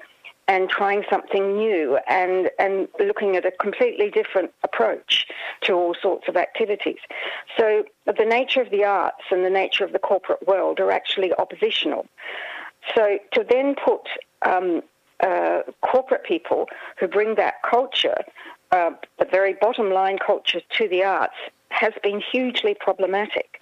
and 0.48 0.68
trying 0.68 1.04
something 1.10 1.56
new 1.56 1.98
and, 2.08 2.50
and 2.58 2.88
looking 3.00 3.36
at 3.36 3.44
a 3.44 3.50
completely 3.50 4.10
different 4.10 4.52
approach 4.62 5.26
to 5.62 5.72
all 5.72 5.94
sorts 6.00 6.28
of 6.28 6.36
activities. 6.36 6.98
So 7.56 7.84
the 8.06 8.24
nature 8.24 8.62
of 8.62 8.70
the 8.70 8.84
arts 8.84 9.24
and 9.30 9.44
the 9.44 9.50
nature 9.50 9.84
of 9.84 9.92
the 9.92 9.98
corporate 9.98 10.46
world 10.46 10.78
are 10.78 10.92
actually 10.92 11.32
oppositional. 11.34 12.06
So 12.94 13.18
to 13.32 13.44
then 13.48 13.74
put 13.74 14.08
um, 14.42 14.82
uh, 15.20 15.62
corporate 15.82 16.24
people 16.24 16.68
who 17.00 17.08
bring 17.08 17.34
that 17.34 17.54
culture, 17.68 18.18
uh, 18.70 18.90
the 19.18 19.24
very 19.24 19.54
bottom 19.54 19.90
line 19.90 20.18
culture 20.24 20.60
to 20.78 20.88
the 20.88 21.02
arts, 21.02 21.34
has 21.70 21.92
been 22.02 22.20
hugely 22.20 22.74
problematic 22.78 23.60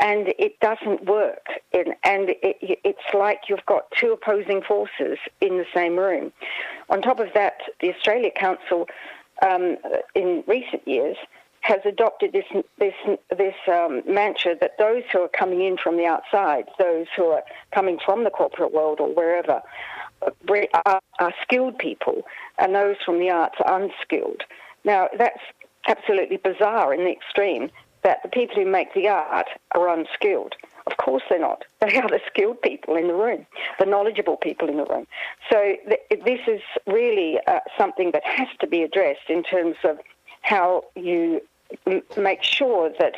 and 0.00 0.32
it 0.38 0.58
doesn't 0.60 1.04
work. 1.04 1.46
and 1.72 2.30
it, 2.30 2.56
it's 2.84 3.14
like 3.14 3.42
you've 3.48 3.66
got 3.66 3.84
two 3.92 4.12
opposing 4.12 4.62
forces 4.62 5.18
in 5.40 5.58
the 5.58 5.66
same 5.74 5.96
room. 5.96 6.32
On 6.88 7.00
top 7.00 7.20
of 7.20 7.28
that, 7.34 7.60
the 7.80 7.94
Australia 7.94 8.30
Council 8.34 8.88
um, 9.42 9.76
in 10.14 10.42
recent 10.46 10.86
years 10.88 11.16
has 11.60 11.80
adopted 11.84 12.32
this 12.32 12.46
this 12.78 12.94
this 13.36 13.54
um, 13.68 14.02
mantra 14.06 14.56
that 14.60 14.78
those 14.78 15.02
who 15.12 15.20
are 15.20 15.28
coming 15.28 15.60
in 15.60 15.76
from 15.76 15.98
the 15.98 16.06
outside, 16.06 16.64
those 16.78 17.06
who 17.14 17.26
are 17.26 17.42
coming 17.72 17.98
from 18.04 18.24
the 18.24 18.30
corporate 18.30 18.72
world 18.72 18.98
or 18.98 19.08
wherever, 19.14 19.60
are, 20.86 21.00
are 21.18 21.34
skilled 21.42 21.78
people, 21.78 22.22
and 22.58 22.74
those 22.74 22.96
from 23.04 23.20
the 23.20 23.30
arts 23.30 23.56
are 23.62 23.82
unskilled. 23.82 24.42
Now 24.84 25.08
that's 25.18 25.40
absolutely 25.86 26.38
bizarre 26.38 26.94
in 26.94 27.04
the 27.04 27.12
extreme 27.12 27.70
that 28.02 28.22
the 28.22 28.28
people 28.28 28.56
who 28.56 28.64
make 28.64 28.94
the 28.94 29.08
art 29.08 29.48
are 29.72 29.88
unskilled. 29.88 30.54
Of 30.86 30.96
course 30.96 31.22
they're 31.28 31.38
not. 31.38 31.64
They 31.80 31.96
are 31.96 32.08
the 32.08 32.20
skilled 32.26 32.60
people 32.62 32.96
in 32.96 33.08
the 33.08 33.14
room, 33.14 33.46
the 33.78 33.86
knowledgeable 33.86 34.36
people 34.36 34.68
in 34.68 34.76
the 34.76 34.84
room. 34.84 35.06
So 35.50 35.76
th- 35.88 36.24
this 36.24 36.40
is 36.46 36.60
really 36.86 37.38
uh, 37.46 37.60
something 37.78 38.10
that 38.12 38.24
has 38.24 38.48
to 38.60 38.66
be 38.66 38.82
addressed 38.82 39.28
in 39.28 39.42
terms 39.42 39.76
of 39.84 39.98
how 40.42 40.84
you 40.96 41.40
m- 41.86 42.02
make 42.16 42.42
sure 42.42 42.90
that 42.98 43.14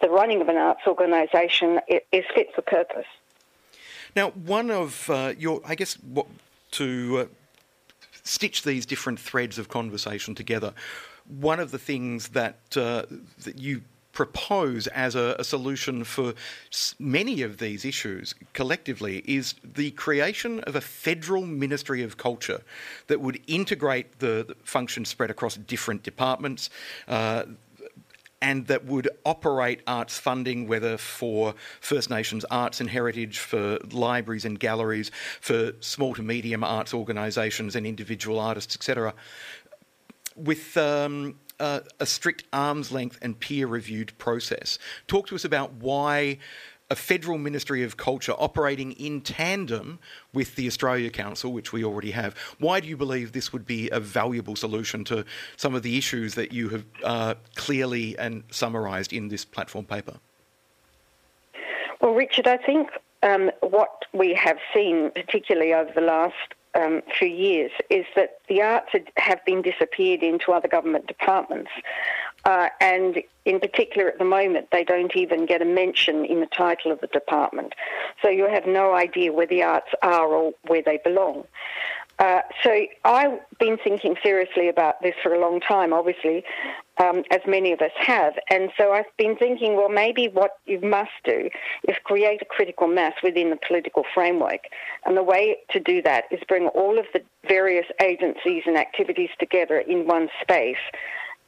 the 0.00 0.08
running 0.08 0.40
of 0.40 0.48
an 0.48 0.56
arts 0.56 0.82
organisation 0.86 1.80
is 1.88 2.24
fit 2.34 2.54
for 2.54 2.62
purpose. 2.62 3.06
Now, 4.14 4.30
one 4.30 4.70
of 4.70 5.10
uh, 5.10 5.34
your, 5.38 5.60
I 5.66 5.74
guess, 5.74 5.94
what, 5.94 6.26
to 6.72 7.18
uh, 7.18 7.24
stitch 8.22 8.62
these 8.62 8.86
different 8.86 9.18
threads 9.18 9.58
of 9.58 9.68
conversation 9.68 10.34
together, 10.34 10.72
one 11.40 11.60
of 11.60 11.70
the 11.70 11.78
things 11.78 12.28
that 12.28 12.58
uh, 12.76 13.02
that 13.44 13.58
you 13.58 13.82
propose 14.16 14.86
as 14.86 15.14
a, 15.14 15.36
a, 15.38 15.44
solution 15.44 16.02
for 16.02 16.32
many 16.98 17.42
of 17.42 17.58
these 17.58 17.84
issues 17.84 18.34
collectively 18.54 19.18
is 19.26 19.54
the 19.62 19.90
creation 19.90 20.60
of 20.60 20.74
a 20.74 20.80
federal 20.80 21.44
Ministry 21.44 22.02
of 22.02 22.16
Culture 22.16 22.62
that 23.08 23.20
would 23.20 23.38
integrate 23.46 24.18
the, 24.20 24.42
the 24.48 24.56
functions 24.64 25.10
spread 25.10 25.30
across 25.30 25.56
different 25.56 26.02
departments. 26.02 26.70
Uh, 27.06 27.44
and 28.40 28.66
that 28.68 28.86
would 28.86 29.08
operate 29.26 29.82
arts 29.86 30.18
funding, 30.18 30.66
whether 30.66 30.96
for 30.96 31.54
First 31.80 32.08
Nations 32.08 32.44
arts 32.50 32.80
and 32.80 32.88
heritage, 32.88 33.38
for 33.38 33.78
libraries 33.92 34.46
and 34.46 34.58
galleries, 34.58 35.10
for 35.42 35.72
small 35.80 36.14
to 36.14 36.22
medium 36.22 36.64
arts 36.64 36.94
organisations 36.94 37.76
and 37.76 37.86
individual 37.86 38.40
artists, 38.40 38.76
etc. 38.76 39.12
With 40.36 40.76
um, 40.78 41.34
a, 41.60 41.82
a 42.00 42.06
strict 42.06 42.44
arm's 42.52 42.92
length 42.92 43.18
and 43.22 43.38
peer 43.38 43.66
reviewed 43.66 44.16
process. 44.18 44.78
Talk 45.06 45.26
to 45.28 45.34
us 45.34 45.44
about 45.44 45.72
why 45.74 46.38
a 46.88 46.94
federal 46.94 47.38
Ministry 47.38 47.82
of 47.82 47.96
Culture 47.96 48.34
operating 48.38 48.92
in 48.92 49.20
tandem 49.20 49.98
with 50.32 50.54
the 50.54 50.66
Australia 50.66 51.10
Council, 51.10 51.52
which 51.52 51.72
we 51.72 51.82
already 51.84 52.12
have. 52.12 52.36
Why 52.58 52.80
do 52.80 52.88
you 52.88 52.96
believe 52.96 53.32
this 53.32 53.52
would 53.52 53.66
be 53.66 53.90
a 53.90 53.98
valuable 53.98 54.54
solution 54.54 55.02
to 55.04 55.24
some 55.56 55.74
of 55.74 55.82
the 55.82 55.98
issues 55.98 56.34
that 56.34 56.52
you 56.52 56.68
have 56.68 56.84
uh, 57.02 57.34
clearly 57.56 58.16
and 58.18 58.44
summarised 58.50 59.12
in 59.12 59.28
this 59.28 59.44
platform 59.44 59.84
paper? 59.84 60.14
Well, 62.00 62.12
Richard, 62.12 62.46
I 62.46 62.58
think 62.58 62.90
um, 63.22 63.50
what 63.60 64.04
we 64.12 64.34
have 64.34 64.58
seen, 64.72 65.10
particularly 65.10 65.74
over 65.74 65.90
the 65.92 66.02
last 66.02 66.54
um, 66.76 67.02
for 67.18 67.24
years 67.24 67.72
is 67.90 68.04
that 68.14 68.38
the 68.48 68.62
arts 68.62 68.90
have 69.16 69.44
been 69.44 69.62
disappeared 69.62 70.22
into 70.22 70.52
other 70.52 70.68
government 70.68 71.06
departments. 71.06 71.70
Uh, 72.44 72.68
and 72.80 73.22
in 73.44 73.58
particular, 73.58 74.08
at 74.08 74.18
the 74.18 74.24
moment, 74.24 74.68
they 74.70 74.84
don't 74.84 75.16
even 75.16 75.46
get 75.46 75.62
a 75.62 75.64
mention 75.64 76.24
in 76.24 76.40
the 76.40 76.46
title 76.46 76.92
of 76.92 77.00
the 77.00 77.08
department. 77.08 77.74
So 78.22 78.28
you 78.28 78.46
have 78.46 78.66
no 78.66 78.94
idea 78.94 79.32
where 79.32 79.48
the 79.48 79.64
arts 79.64 79.90
are 80.02 80.28
or 80.28 80.52
where 80.66 80.82
they 80.82 81.00
belong. 81.02 81.44
Uh, 82.18 82.40
so 82.62 82.86
I've 83.04 83.40
been 83.58 83.76
thinking 83.76 84.16
seriously 84.22 84.68
about 84.68 85.02
this 85.02 85.14
for 85.22 85.34
a 85.34 85.40
long 85.40 85.60
time, 85.60 85.92
obviously, 85.92 86.44
um, 86.98 87.24
as 87.30 87.40
many 87.46 87.72
of 87.72 87.80
us 87.82 87.90
have. 87.98 88.34
And 88.48 88.70
so 88.78 88.92
I've 88.92 89.14
been 89.18 89.36
thinking, 89.36 89.76
well, 89.76 89.90
maybe 89.90 90.28
what 90.28 90.52
you 90.64 90.80
must 90.80 91.10
do 91.24 91.50
is 91.86 91.96
create 92.04 92.40
a 92.40 92.46
critical 92.46 92.86
mass 92.86 93.12
within 93.22 93.50
the 93.50 93.58
political 93.68 94.04
framework. 94.14 94.64
And 95.04 95.14
the 95.16 95.22
way 95.22 95.58
to 95.72 95.80
do 95.80 96.00
that 96.02 96.24
is 96.30 96.40
bring 96.48 96.68
all 96.68 96.98
of 96.98 97.04
the 97.12 97.22
various 97.46 97.86
agencies 98.02 98.62
and 98.66 98.78
activities 98.78 99.30
together 99.38 99.78
in 99.78 100.06
one 100.06 100.28
space 100.40 100.76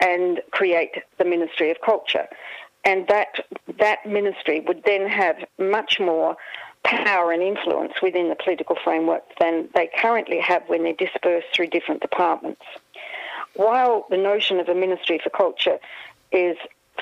and 0.00 0.40
create 0.50 0.92
the 1.16 1.24
Ministry 1.24 1.70
of 1.70 1.78
Culture. 1.84 2.26
And 2.84 3.06
that, 3.08 3.28
that 3.78 4.06
ministry 4.06 4.60
would 4.60 4.82
then 4.84 5.08
have 5.08 5.36
much 5.58 5.98
more 5.98 6.36
power 6.84 7.32
and 7.32 7.42
influence 7.42 7.94
within 8.02 8.28
the 8.28 8.36
political 8.36 8.76
framework 8.82 9.22
than 9.40 9.68
they 9.74 9.88
currently 9.98 10.38
have 10.40 10.62
when 10.66 10.82
they're 10.82 10.92
dispersed 10.92 11.48
through 11.54 11.68
different 11.68 12.00
departments. 12.00 12.62
While 13.54 14.06
the 14.10 14.16
notion 14.16 14.60
of 14.60 14.68
a 14.68 14.74
Ministry 14.74 15.20
for 15.22 15.30
Culture 15.30 15.78
is 16.32 16.56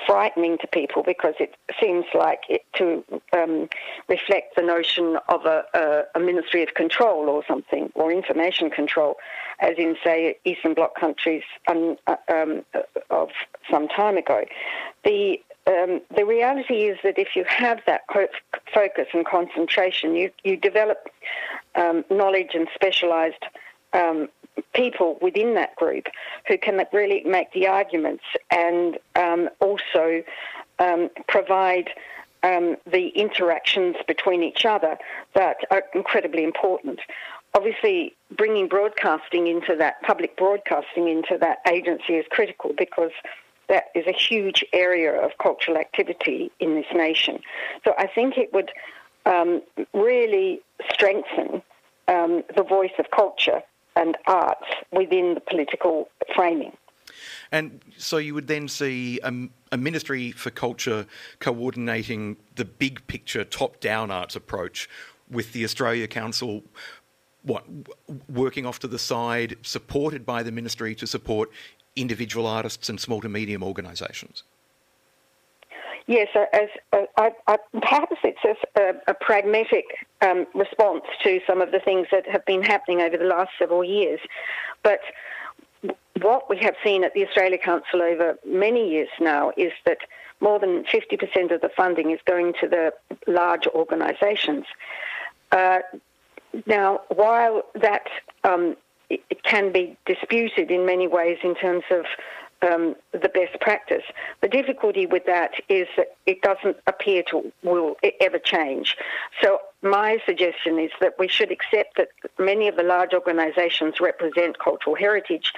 frightening 0.04 0.59
to 0.59 0.66
people 0.66 1.02
because 1.02 1.35
it 1.40 1.54
seems 1.80 2.04
like 2.14 2.42
it 2.49 2.64
to 2.75 3.02
um, 3.33 3.68
reflect 4.09 4.56
the 4.56 4.62
notion 4.62 5.18
of 5.28 5.47
a, 5.47 5.64
a, 5.75 6.18
a, 6.18 6.21
ministry 6.21 6.62
of 6.62 6.75
control 6.75 7.28
or 7.28 7.42
something, 7.49 7.90
or 7.95 8.12
information 8.12 8.68
control, 8.71 9.16
as 9.61 9.75
in, 9.78 9.97
say, 10.04 10.37
Eastern 10.45 10.75
Bloc 10.75 10.95
countries 10.99 11.42
um, 11.68 11.97
uh, 12.06 12.16
um, 12.28 12.64
of 13.11 13.30
some 13.71 13.88
time 13.88 14.16
ago. 14.16 14.45
The 15.04 15.40
um, 15.66 16.00
the 16.16 16.25
reality 16.25 16.85
is 16.85 16.99
that 17.02 17.18
if 17.18 17.35
you 17.35 17.44
have 17.44 17.80
that 17.87 18.02
focus 18.73 19.08
and 19.12 19.26
concentration, 19.26 20.14
you, 20.14 20.30
you 20.44 20.56
develop 20.56 21.08
um, 21.75 22.04
knowledge 22.11 22.50
and 22.54 22.68
specialised 22.75 23.44
um, 23.92 24.28
people 24.75 25.18
within 25.20 25.54
that 25.54 25.75
group 25.76 26.06
who 26.46 26.56
can 26.56 26.85
really 26.92 27.23
make 27.25 27.52
the 27.52 27.66
arguments 27.66 28.25
and 28.50 28.99
um, 29.16 29.49
also 29.61 30.23
um, 30.78 31.11
provide 31.28 31.90
um, 32.42 32.76
the 32.87 33.08
interactions 33.08 33.96
between 34.06 34.42
each 34.42 34.64
other 34.64 34.96
that 35.35 35.56
are 35.70 35.82
incredibly 35.94 36.44
important. 36.44 37.00
Obviously, 37.54 38.14
bringing 38.37 38.68
broadcasting 38.68 39.46
into 39.46 39.75
that, 39.76 40.00
public 40.02 40.37
broadcasting 40.37 41.08
into 41.08 41.38
that 41.38 41.58
agency 41.68 42.14
is 42.14 42.26
critical 42.30 42.73
because 42.76 43.12
that 43.68 43.85
is 43.94 44.06
a 44.06 44.12
huge 44.12 44.64
area 44.73 45.12
of 45.12 45.32
cultural 45.38 45.76
activity 45.76 46.50
in 46.61 46.75
this 46.75 46.87
nation. 46.94 47.40
So 47.85 47.94
I 47.99 48.06
think 48.06 48.38
it 48.38 48.52
would 48.52 48.70
um, 49.25 49.62
really 49.92 50.61
strengthen 50.92 51.62
um, 52.08 52.44
the 52.56 52.62
voice 52.62 52.92
of 52.99 53.11
culture 53.11 53.62
and 53.96 54.16
arts 54.26 54.66
within 54.92 55.35
the 55.35 55.40
political 55.40 56.08
framing. 56.35 56.73
And 57.50 57.80
so 57.96 58.18
you 58.18 58.35
would 58.35 58.46
then 58.46 58.68
see 58.68 59.20
a, 59.23 59.32
a, 59.73 59.76
Ministry 59.76 60.32
for 60.32 60.50
Culture 60.50 61.06
coordinating 61.38 62.37
the 62.56 62.64
big 62.64 63.06
picture, 63.06 63.44
top 63.44 63.80
down 63.80 64.11
arts 64.11 64.37
approach 64.37 64.88
with 65.30 65.52
the 65.52 65.64
Australia 65.64 66.06
Council. 66.08 66.62
What 67.42 67.64
working 68.28 68.66
off 68.66 68.80
to 68.80 68.88
the 68.88 68.99
side, 68.99 69.56
supported 69.62 70.26
by 70.26 70.42
the 70.42 70.50
ministry 70.50 70.94
to 70.96 71.06
support 71.06 71.50
individual 71.97 72.47
artists 72.47 72.88
and 72.88 73.00
small 73.00 73.21
to 73.21 73.29
medium 73.29 73.62
organisations? 73.62 74.43
Yes, 76.07 76.29
as, 76.53 76.69
uh, 76.93 77.03
I, 77.17 77.33
I, 77.49 77.57
perhaps 77.81 78.17
it's 78.23 78.61
a, 78.76 78.95
a 79.11 79.15
pragmatic 79.15 79.85
um, 80.23 80.47
response 80.55 81.03
to 81.25 81.41
some 81.47 81.61
of 81.61 81.73
the 81.73 81.81
things 81.81 82.07
that 82.12 82.29
have 82.29 82.45
been 82.47 82.62
happening 82.62 83.00
over 83.00 83.17
the 83.17 83.25
last 83.25 83.50
several 83.59 83.83
years. 83.83 84.21
But 84.85 85.00
what 86.21 86.49
we 86.49 86.59
have 86.59 86.76
seen 86.85 87.03
at 87.03 87.12
the 87.15 87.26
Australia 87.26 87.59
Council 87.59 88.03
over 88.03 88.37
many 88.47 88.88
years 88.88 89.09
now 89.21 89.53
is 89.57 89.73
that 89.85 89.99
more 90.41 90.61
than 90.61 90.85
50% 90.85 91.53
of 91.53 91.61
the 91.61 91.71
funding 91.76 92.12
is 92.12 92.21
going 92.25 92.55
to 92.61 92.69
the 92.69 92.93
large 93.26 93.67
organisations. 93.67 94.65
Uh, 95.50 95.79
now, 96.67 97.00
while 97.09 97.62
that 97.75 98.07
um, 98.45 98.76
it 99.10 99.42
can 99.42 99.72
be 99.72 99.96
disputed 100.06 100.70
in 100.70 100.84
many 100.86 101.06
ways 101.06 101.38
in 101.42 101.54
terms 101.54 101.84
of 101.90 102.04
um, 102.62 102.96
the 103.12 103.28
best 103.28 103.60
practice. 103.60 104.02
The 104.40 104.48
difficulty 104.48 105.06
with 105.06 105.26
that 105.26 105.52
is 105.68 105.86
that 105.96 106.16
it 106.25 106.42
doesn't 106.42 106.78
appear 106.86 107.22
to 107.30 107.52
will 107.62 107.96
ever 108.20 108.38
change. 108.38 108.96
So 109.42 109.60
my 109.82 110.18
suggestion 110.25 110.78
is 110.78 110.90
that 111.00 111.14
we 111.18 111.28
should 111.28 111.52
accept 111.52 111.96
that 111.96 112.08
many 112.38 112.68
of 112.68 112.76
the 112.76 112.82
large 112.82 113.12
organisations 113.12 114.00
represent 114.00 114.58
cultural 114.58 114.96
heritage, 114.96 115.52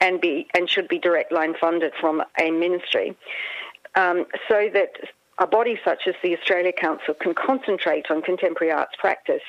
and 0.00 0.20
be 0.20 0.46
and 0.54 0.68
should 0.68 0.88
be 0.88 0.98
direct 0.98 1.32
line 1.32 1.54
funded 1.60 1.92
from 2.00 2.22
a 2.40 2.50
ministry, 2.50 3.16
um, 3.94 4.26
so 4.48 4.68
that 4.72 4.92
a 5.38 5.46
body 5.46 5.78
such 5.84 6.06
as 6.06 6.14
the 6.22 6.36
Australia 6.38 6.72
Council 6.72 7.14
can 7.14 7.34
concentrate 7.34 8.10
on 8.10 8.22
contemporary 8.22 8.72
arts 8.72 8.94
practice 8.98 9.42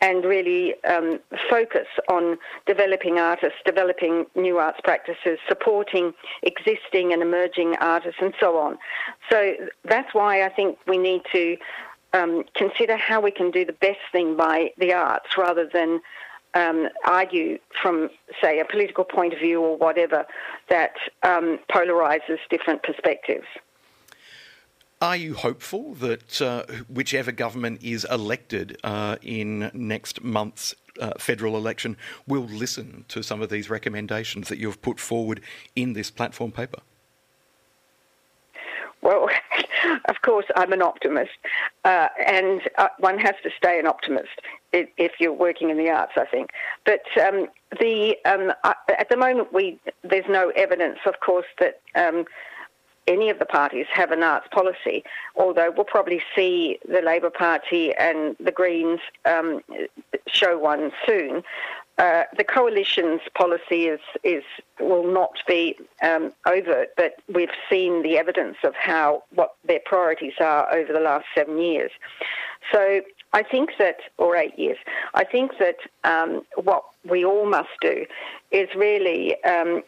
and 0.00 0.24
really 0.24 0.74
um, 0.84 1.20
focus 1.48 1.86
on 2.08 2.36
developing 2.66 3.18
artists, 3.18 3.58
developing 3.64 4.26
new 4.34 4.58
arts 4.58 4.78
practices, 4.84 5.38
supporting 5.48 6.12
existing 6.42 7.12
and 7.12 7.22
emerging 7.22 7.76
artists, 7.80 8.20
and 8.20 8.34
so 8.38 8.58
on. 8.58 8.78
So 9.30 9.54
that's 9.84 10.12
why 10.12 10.44
I 10.44 10.48
think 10.50 10.78
we 10.86 10.98
need 10.98 11.22
to 11.32 11.56
um, 12.12 12.44
consider 12.54 12.96
how 12.96 13.20
we 13.20 13.30
can 13.30 13.50
do 13.50 13.64
the 13.64 13.72
best 13.72 14.00
thing 14.12 14.36
by 14.36 14.70
the 14.78 14.92
arts 14.92 15.36
rather 15.36 15.68
than 15.72 16.00
um, 16.54 16.88
argue 17.04 17.58
from, 17.82 18.08
say, 18.42 18.60
a 18.60 18.64
political 18.64 19.04
point 19.04 19.34
of 19.34 19.38
view 19.38 19.60
or 19.60 19.76
whatever 19.76 20.24
that 20.68 20.92
um, 21.22 21.58
polarizes 21.70 22.38
different 22.50 22.82
perspectives. 22.82 23.46
Are 25.06 25.14
you 25.14 25.34
hopeful 25.34 25.94
that 26.00 26.42
uh, 26.42 26.64
whichever 26.88 27.30
government 27.30 27.80
is 27.80 28.04
elected 28.10 28.76
uh, 28.82 29.14
in 29.22 29.70
next 29.72 30.24
month's 30.24 30.74
uh, 31.00 31.12
federal 31.16 31.56
election 31.56 31.96
will 32.26 32.42
listen 32.42 33.04
to 33.06 33.22
some 33.22 33.40
of 33.40 33.48
these 33.48 33.70
recommendations 33.70 34.48
that 34.48 34.58
you've 34.58 34.82
put 34.82 34.98
forward 34.98 35.42
in 35.76 35.92
this 35.92 36.10
platform 36.10 36.50
paper? 36.50 36.80
Well, 39.00 39.28
of 40.08 40.22
course, 40.22 40.46
I'm 40.56 40.72
an 40.72 40.82
optimist, 40.82 41.38
uh, 41.84 42.08
and 42.26 42.62
uh, 42.76 42.88
one 42.98 43.18
has 43.18 43.36
to 43.44 43.50
stay 43.56 43.78
an 43.78 43.86
optimist 43.86 44.40
if 44.72 45.12
you're 45.20 45.32
working 45.32 45.70
in 45.70 45.76
the 45.76 45.88
arts, 45.88 46.14
I 46.16 46.24
think. 46.24 46.50
But 46.84 47.02
um, 47.22 47.46
the 47.78 48.16
um, 48.24 48.52
at 48.64 49.08
the 49.08 49.16
moment, 49.16 49.52
we 49.52 49.78
there's 50.02 50.28
no 50.28 50.50
evidence, 50.56 50.98
of 51.06 51.20
course, 51.20 51.46
that 51.60 51.80
um, 51.94 52.24
any 53.06 53.30
of 53.30 53.38
the 53.38 53.46
parties 53.46 53.86
have 53.92 54.10
an 54.10 54.22
arts 54.22 54.48
policy, 54.50 55.04
although 55.36 55.70
we'll 55.70 55.84
probably 55.84 56.22
see 56.34 56.78
the 56.88 57.00
Labor 57.00 57.30
Party 57.30 57.94
and 57.94 58.36
the 58.40 58.52
Greens 58.52 59.00
um, 59.24 59.62
show 60.26 60.58
one 60.58 60.92
soon. 61.06 61.42
Uh, 61.98 62.24
the 62.36 62.44
coalition's 62.44 63.22
policy 63.34 63.86
is, 63.86 64.00
is 64.22 64.44
will 64.80 65.10
not 65.10 65.38
be 65.48 65.74
um, 66.02 66.30
overt, 66.46 66.88
but 66.96 67.14
we've 67.32 67.48
seen 67.70 68.02
the 68.02 68.18
evidence 68.18 68.58
of 68.64 68.74
how 68.74 69.22
what 69.34 69.54
their 69.66 69.80
priorities 69.86 70.34
are 70.38 70.70
over 70.74 70.92
the 70.92 71.00
last 71.00 71.24
seven 71.34 71.58
years. 71.58 71.90
So 72.70 73.00
I 73.32 73.42
think 73.42 73.70
that, 73.78 73.96
or 74.18 74.36
eight 74.36 74.58
years, 74.58 74.76
I 75.14 75.24
think 75.24 75.52
that 75.58 75.76
um, 76.04 76.42
what 76.62 76.84
we 77.08 77.24
all 77.24 77.46
must 77.46 77.70
do 77.80 78.04
is 78.50 78.68
really 78.76 79.42
um, 79.44 79.82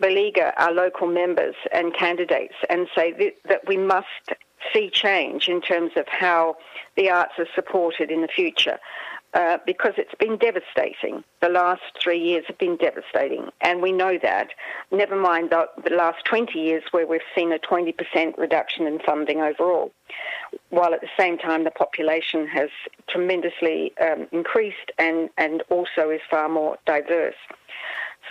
beleaguer 0.00 0.52
our 0.56 0.72
local 0.72 1.06
members 1.06 1.54
and 1.72 1.94
candidates 1.94 2.54
and 2.68 2.88
say 2.94 3.12
that, 3.12 3.34
that 3.48 3.66
we 3.66 3.76
must 3.76 4.06
see 4.72 4.90
change 4.90 5.48
in 5.48 5.60
terms 5.60 5.92
of 5.96 6.06
how 6.08 6.56
the 6.96 7.10
arts 7.10 7.34
are 7.38 7.48
supported 7.54 8.10
in 8.10 8.22
the 8.22 8.28
future. 8.28 8.78
Uh, 9.34 9.58
because 9.66 9.92
it's 9.98 10.14
been 10.14 10.38
devastating. 10.38 11.22
The 11.42 11.50
last 11.50 11.82
three 12.00 12.18
years 12.18 12.44
have 12.46 12.56
been 12.56 12.78
devastating, 12.78 13.50
and 13.60 13.82
we 13.82 13.92
know 13.92 14.18
that. 14.22 14.48
Never 14.90 15.14
mind 15.14 15.50
the, 15.50 15.68
the 15.84 15.94
last 15.94 16.24
20 16.24 16.58
years 16.58 16.82
where 16.92 17.06
we've 17.06 17.20
seen 17.36 17.52
a 17.52 17.58
20% 17.58 18.38
reduction 18.38 18.86
in 18.86 18.98
funding 19.00 19.42
overall, 19.42 19.92
while 20.70 20.94
at 20.94 21.02
the 21.02 21.10
same 21.18 21.36
time 21.36 21.64
the 21.64 21.70
population 21.70 22.46
has 22.46 22.70
tremendously 23.10 23.92
um, 23.98 24.26
increased 24.32 24.90
and, 24.98 25.28
and 25.36 25.62
also 25.68 26.08
is 26.08 26.22
far 26.30 26.48
more 26.48 26.78
diverse. 26.86 27.34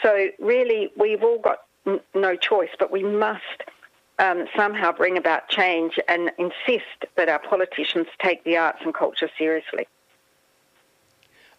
So 0.02 0.30
really, 0.40 0.92
we've 0.98 1.24
all 1.24 1.40
got 1.40 1.60
no 2.14 2.36
choice, 2.36 2.70
but 2.80 2.92
we 2.92 3.04
must 3.04 3.64
um, 4.20 4.46
somehow 4.56 4.92
bring 4.92 5.18
about 5.18 5.50
change 5.50 6.00
and 6.08 6.32
insist 6.38 7.06
that 7.18 7.30
our 7.30 7.40
politicians 7.40 8.08
take 8.22 8.44
the 8.44 8.58
arts 8.58 8.80
and 8.84 8.94
culture 8.94 9.30
seriously. 9.38 9.88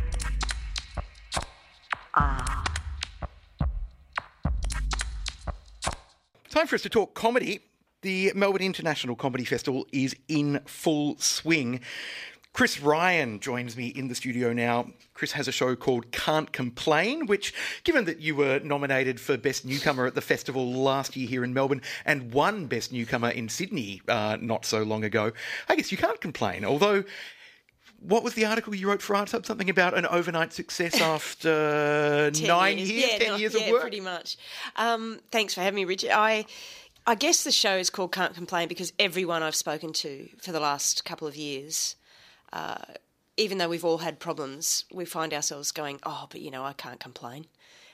R. 2.14 2.64
Time 6.50 6.68
for 6.68 6.76
us 6.76 6.82
to 6.82 6.90
talk 6.90 7.14
comedy. 7.14 7.62
The 8.02 8.32
Melbourne 8.36 8.62
International 8.62 9.16
Comedy 9.16 9.46
Festival 9.46 9.88
is 9.92 10.16
in 10.28 10.62
full 10.66 11.18
swing. 11.18 11.82
Chris 12.54 12.82
Ryan 12.82 13.40
joins 13.40 13.78
me 13.78 13.88
in 13.88 14.08
the 14.08 14.16
studio 14.16 14.52
now. 14.52 14.88
Chris 15.14 15.32
has 15.34 15.48
a 15.48 15.52
show 15.52 15.76
called 15.76 16.12
Can't 16.12 16.52
Complain, 16.52 17.28
which, 17.28 17.54
given 17.84 18.06
that 18.06 18.20
you 18.20 18.36
were 18.36 18.60
nominated 18.64 19.20
for 19.20 19.38
Best 19.38 19.64
Newcomer 19.64 20.08
at 20.08 20.16
the 20.16 20.22
festival 20.22 20.74
last 20.74 21.16
year 21.16 21.28
here 21.28 21.44
in 21.44 21.54
Melbourne 21.54 21.84
and 22.04 22.34
won 22.34 22.66
Best 22.66 22.92
Newcomer 22.92 23.30
in 23.30 23.48
Sydney 23.48 24.02
uh, 24.08 24.38
not 24.42 24.66
so 24.66 24.82
long 24.82 25.04
ago, 25.04 25.32
I 25.70 25.76
guess 25.76 25.92
you 25.92 26.00
can't 26.00 26.20
complain. 26.20 26.66
Although 26.66 27.04
what 28.00 28.24
was 28.24 28.34
the 28.34 28.46
article 28.46 28.76
you 28.76 28.90
wrote 28.90 29.02
for 29.02 29.16
Arts 29.16 29.32
Hub? 29.32 29.46
Something 29.46 29.70
about 29.70 29.98
an 29.98 30.06
overnight 30.06 30.54
success 30.54 31.00
after 31.02 32.32
nine 32.42 32.78
years, 32.78 32.92
years 32.92 33.12
yeah, 33.12 33.18
ten 33.18 33.40
years 33.40 33.56
yeah, 33.56 33.66
of 33.66 33.72
work? 33.72 33.82
pretty 33.82 34.02
much. 34.02 34.38
Um, 34.76 35.20
thanks 35.32 35.54
for 35.54 35.62
having 35.62 35.76
me, 35.76 35.86
Richard. 35.86 36.12
I 36.12 36.46
I 37.06 37.16
guess 37.16 37.44
the 37.44 37.52
show 37.52 37.78
is 37.78 37.90
called 37.90 38.12
Can't 38.12 38.34
Complain 38.34 38.68
because 38.68 38.92
everyone 39.00 39.42
I've 39.42 39.56
spoken 39.56 39.94
to 39.94 40.28
for 40.40 40.52
the 40.52 40.60
last 40.60 41.06
couple 41.06 41.28
of 41.28 41.36
years, 41.36 41.96
uh, 42.52 42.76
even 43.38 43.60
though 43.60 43.70
we've 43.70 43.86
all 43.86 44.00
had 44.00 44.20
problems, 44.20 44.84
we 44.92 45.06
find 45.06 45.34
ourselves 45.34 45.72
going, 45.72 46.00
oh, 46.06 46.28
but 46.30 46.42
you 46.42 46.52
know, 46.52 46.66
I 46.66 46.74
can't 46.74 47.00
complain. 47.00 47.46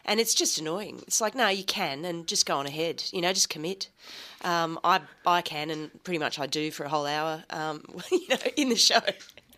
And 0.05 0.19
it's 0.19 0.33
just 0.33 0.57
annoying. 0.57 1.01
It's 1.07 1.21
like, 1.21 1.35
no, 1.35 1.47
you 1.47 1.63
can, 1.63 2.03
and 2.03 2.27
just 2.27 2.45
go 2.45 2.57
on 2.57 2.65
ahead. 2.65 3.03
You 3.13 3.21
know, 3.21 3.31
just 3.31 3.49
commit. 3.49 3.89
Um, 4.41 4.79
I 4.83 5.01
I 5.25 5.41
can, 5.41 5.69
and 5.69 6.03
pretty 6.03 6.17
much 6.17 6.39
I 6.39 6.47
do 6.47 6.71
for 6.71 6.83
a 6.83 6.89
whole 6.89 7.05
hour. 7.05 7.43
Um, 7.49 7.83
you 8.11 8.27
know, 8.29 8.37
in 8.57 8.69
the 8.69 8.75
show. 8.75 8.99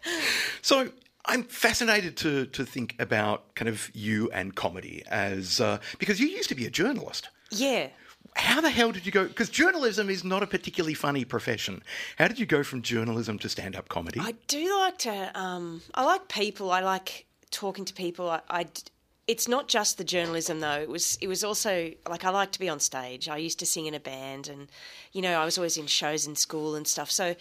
So 0.62 0.90
I'm 1.26 1.44
fascinated 1.44 2.18
to 2.18 2.46
to 2.48 2.66
think 2.66 2.96
about 3.00 3.54
kind 3.56 3.70
of 3.70 3.92
you 3.94 4.30
and 4.32 4.56
comedy 4.56 5.04
as 5.08 5.60
uh, 5.62 5.78
because 6.00 6.20
you 6.20 6.28
used 6.28 6.50
to 6.50 6.56
be 6.56 6.66
a 6.66 6.72
journalist. 6.72 7.30
Yeah. 7.52 7.90
How 8.36 8.60
the 8.62 8.70
hell 8.70 8.92
did 8.92 9.06
you 9.06 9.12
go? 9.12 9.28
Because 9.28 9.50
journalism 9.50 10.10
is 10.10 10.24
not 10.24 10.44
a 10.44 10.48
particularly 10.48 10.94
funny 10.94 11.24
profession. 11.24 11.84
How 12.18 12.28
did 12.28 12.40
you 12.40 12.46
go 12.46 12.64
from 12.64 12.82
journalism 12.82 13.40
to 13.40 13.50
stand 13.50 13.76
up 13.76 13.88
comedy? 13.88 14.20
I 14.20 14.34
do 14.48 14.78
like 14.80 14.98
to. 15.00 15.32
Um, 15.40 15.82
I 15.94 16.04
like 16.04 16.28
people. 16.28 16.72
I 16.72 16.82
like 16.82 17.26
talking 17.52 17.86
to 17.86 17.94
people. 17.94 18.30
I, 18.30 18.42
I 18.50 18.64
d- 18.64 18.82
it's 19.28 19.48
not 19.48 19.68
just 19.68 19.98
the 19.98 20.04
journalism 20.04 20.60
though. 20.60 20.82
It 20.82 20.90
was. 20.90 21.18
It 21.22 21.28
was 21.28 21.44
also 21.44 21.92
like 22.10 22.26
I 22.26 22.30
like 22.30 22.52
to 22.54 22.60
be 22.60 22.70
on 22.70 22.80
stage. 22.80 23.30
I 23.30 23.38
used 23.38 23.60
to 23.60 23.66
sing 23.66 23.86
in 23.86 23.94
a 23.94 24.00
band, 24.00 24.48
and 24.48 24.68
you 25.14 25.22
know 25.22 25.40
I 25.40 25.46
was 25.46 25.58
always 25.58 25.78
in 25.78 25.88
shows 25.88 26.28
in 26.28 26.36
school 26.36 26.76
and 26.76 26.88
stuff. 26.88 27.10
So 27.12 27.36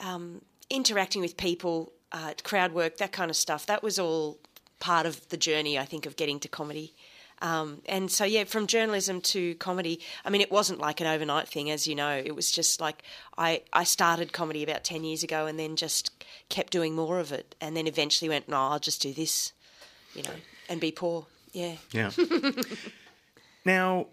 um, 0.00 0.40
interacting 0.70 1.20
with 1.20 1.36
people, 1.36 1.92
uh, 2.12 2.34
crowd 2.42 2.72
work, 2.72 2.98
that 2.98 3.12
kind 3.12 3.30
of 3.30 3.36
stuff. 3.36 3.66
That 3.66 3.82
was 3.82 3.98
all 3.98 4.38
part 4.80 5.06
of 5.06 5.28
the 5.28 5.36
journey. 5.36 5.78
I 5.78 5.84
think 5.84 6.06
of 6.06 6.16
getting 6.16 6.40
to 6.40 6.48
comedy. 6.48 6.94
Um, 7.40 7.82
and 7.86 8.10
so, 8.10 8.24
yeah, 8.24 8.44
from 8.44 8.66
journalism 8.66 9.20
to 9.20 9.54
comedy, 9.56 10.00
I 10.24 10.30
mean, 10.30 10.40
it 10.40 10.50
wasn't 10.50 10.80
like 10.80 11.00
an 11.00 11.06
overnight 11.06 11.48
thing, 11.48 11.70
as 11.70 11.86
you 11.86 11.94
know. 11.94 12.10
It 12.10 12.34
was 12.34 12.50
just 12.50 12.80
like 12.80 13.02
I, 13.36 13.62
I 13.72 13.84
started 13.84 14.32
comedy 14.32 14.62
about 14.64 14.84
10 14.84 15.04
years 15.04 15.22
ago 15.22 15.46
and 15.46 15.58
then 15.58 15.76
just 15.76 16.24
kept 16.48 16.72
doing 16.72 16.94
more 16.94 17.20
of 17.20 17.30
it. 17.32 17.54
And 17.60 17.76
then 17.76 17.86
eventually 17.86 18.28
went, 18.28 18.48
no, 18.48 18.56
I'll 18.56 18.80
just 18.80 19.00
do 19.00 19.12
this, 19.12 19.52
you 20.14 20.22
know, 20.24 20.34
and 20.68 20.80
be 20.80 20.90
poor. 20.90 21.26
Yeah. 21.52 21.76
Yeah. 21.92 22.10
now, 23.64 24.08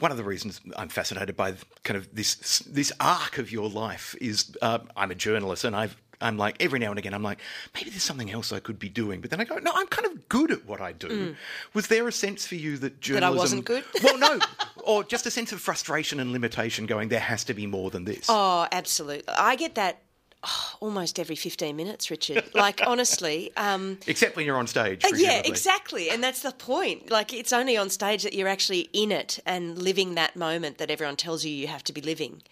one 0.00 0.10
of 0.10 0.16
the 0.16 0.24
reasons 0.24 0.60
I'm 0.76 0.88
fascinated 0.88 1.36
by 1.36 1.54
kind 1.82 1.98
of 1.98 2.14
this 2.14 2.60
this 2.60 2.92
arc 2.98 3.38
of 3.38 3.52
your 3.52 3.68
life 3.68 4.14
is 4.20 4.56
uh, 4.62 4.78
I'm 4.96 5.10
a 5.10 5.14
journalist 5.14 5.64
and 5.64 5.76
I've 5.76 5.96
I'm 6.22 6.36
like 6.36 6.56
every 6.60 6.78
now 6.78 6.90
and 6.90 6.98
again 6.98 7.14
I'm 7.14 7.22
like 7.22 7.38
maybe 7.74 7.90
there's 7.90 8.02
something 8.02 8.30
else 8.30 8.52
I 8.52 8.60
could 8.60 8.78
be 8.78 8.88
doing, 8.88 9.20
but 9.20 9.30
then 9.30 9.40
I 9.40 9.44
go 9.44 9.56
no 9.58 9.72
I'm 9.74 9.86
kind 9.88 10.06
of 10.06 10.28
good 10.28 10.50
at 10.50 10.64
what 10.66 10.80
I 10.80 10.92
do. 10.92 11.34
Was 11.74 11.88
there 11.88 12.06
a 12.08 12.12
sense 12.12 12.46
for 12.46 12.54
you 12.54 12.78
that 12.78 13.00
journalism 13.00 13.34
Mm. 13.34 13.38
wasn't 13.38 13.64
good? 13.64 13.84
well, 14.02 14.18
no, 14.18 14.38
or 14.84 15.04
just 15.04 15.26
a 15.26 15.30
sense 15.30 15.52
of 15.52 15.60
frustration 15.60 16.20
and 16.20 16.32
limitation, 16.32 16.86
going 16.86 17.08
there 17.08 17.20
has 17.20 17.44
to 17.44 17.54
be 17.54 17.66
more 17.66 17.90
than 17.90 18.04
this. 18.04 18.26
Oh, 18.28 18.66
absolutely. 18.72 19.28
I 19.28 19.56
get 19.56 19.74
that 19.76 20.02
oh, 20.44 20.70
almost 20.80 21.18
every 21.20 21.36
15 21.36 21.76
minutes, 21.76 22.10
Richard. 22.10 22.44
Like, 22.54 22.80
honestly. 22.86 23.52
Um, 23.56 23.98
Except 24.06 24.36
when 24.36 24.44
you're 24.46 24.56
on 24.56 24.66
stage. 24.66 25.04
Uh, 25.04 25.10
Yeah, 25.14 25.40
exactly. 25.44 26.10
And 26.10 26.22
that's 26.22 26.42
the 26.42 26.52
point. 26.52 27.10
Like, 27.10 27.32
it's 27.32 27.52
only 27.52 27.76
on 27.76 27.90
stage 27.90 28.22
that 28.24 28.32
you're 28.34 28.48
actually 28.48 28.88
in 28.92 29.12
it 29.12 29.38
and 29.46 29.78
living 29.78 30.14
that 30.16 30.34
moment 30.36 30.78
that 30.78 30.90
everyone 30.90 31.16
tells 31.16 31.44
you 31.44 31.52
you 31.52 31.68
have 31.68 31.84
to 31.84 31.92
be 31.92 32.00
living. 32.00 32.42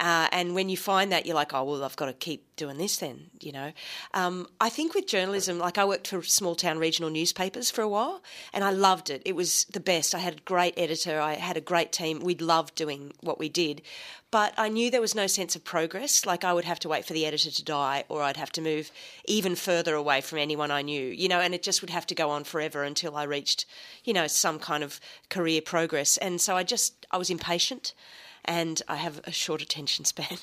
Uh, 0.00 0.28
and 0.32 0.54
when 0.54 0.70
you 0.70 0.78
find 0.78 1.12
that, 1.12 1.26
you're 1.26 1.34
like, 1.34 1.52
oh, 1.52 1.62
well, 1.62 1.84
I've 1.84 1.96
got 1.96 2.06
to 2.06 2.14
keep 2.14 2.56
doing 2.56 2.78
this 2.78 2.96
then, 2.96 3.26
you 3.38 3.52
know. 3.52 3.70
Um, 4.14 4.48
I 4.58 4.70
think 4.70 4.94
with 4.94 5.06
journalism, 5.06 5.58
like 5.58 5.76
I 5.76 5.84
worked 5.84 6.08
for 6.08 6.22
small 6.22 6.54
town 6.54 6.78
regional 6.78 7.10
newspapers 7.10 7.70
for 7.70 7.82
a 7.82 7.88
while 7.88 8.22
and 8.54 8.64
I 8.64 8.70
loved 8.70 9.10
it. 9.10 9.20
It 9.26 9.36
was 9.36 9.64
the 9.64 9.78
best. 9.78 10.14
I 10.14 10.18
had 10.18 10.34
a 10.34 10.42
great 10.46 10.72
editor, 10.78 11.20
I 11.20 11.34
had 11.34 11.58
a 11.58 11.60
great 11.60 11.92
team. 11.92 12.20
We 12.20 12.34
loved 12.34 12.74
doing 12.76 13.12
what 13.20 13.38
we 13.38 13.50
did. 13.50 13.82
But 14.30 14.54
I 14.56 14.68
knew 14.68 14.90
there 14.90 15.00
was 15.02 15.14
no 15.14 15.26
sense 15.26 15.54
of 15.54 15.64
progress. 15.64 16.24
Like 16.24 16.44
I 16.44 16.54
would 16.54 16.64
have 16.64 16.78
to 16.80 16.88
wait 16.88 17.04
for 17.04 17.12
the 17.12 17.26
editor 17.26 17.50
to 17.50 17.64
die 17.64 18.04
or 18.08 18.22
I'd 18.22 18.38
have 18.38 18.52
to 18.52 18.62
move 18.62 18.90
even 19.26 19.54
further 19.54 19.94
away 19.94 20.22
from 20.22 20.38
anyone 20.38 20.70
I 20.70 20.80
knew, 20.80 21.08
you 21.08 21.28
know, 21.28 21.40
and 21.40 21.54
it 21.54 21.62
just 21.62 21.82
would 21.82 21.90
have 21.90 22.06
to 22.06 22.14
go 22.14 22.30
on 22.30 22.44
forever 22.44 22.84
until 22.84 23.16
I 23.16 23.24
reached, 23.24 23.66
you 24.04 24.14
know, 24.14 24.28
some 24.28 24.58
kind 24.58 24.82
of 24.82 24.98
career 25.28 25.60
progress. 25.60 26.16
And 26.16 26.40
so 26.40 26.56
I 26.56 26.62
just, 26.62 27.06
I 27.10 27.18
was 27.18 27.28
impatient 27.28 27.92
and 28.44 28.82
I 28.88 28.96
have 28.96 29.20
a 29.24 29.32
short 29.32 29.62
attention 29.62 30.04
span. 30.04 30.38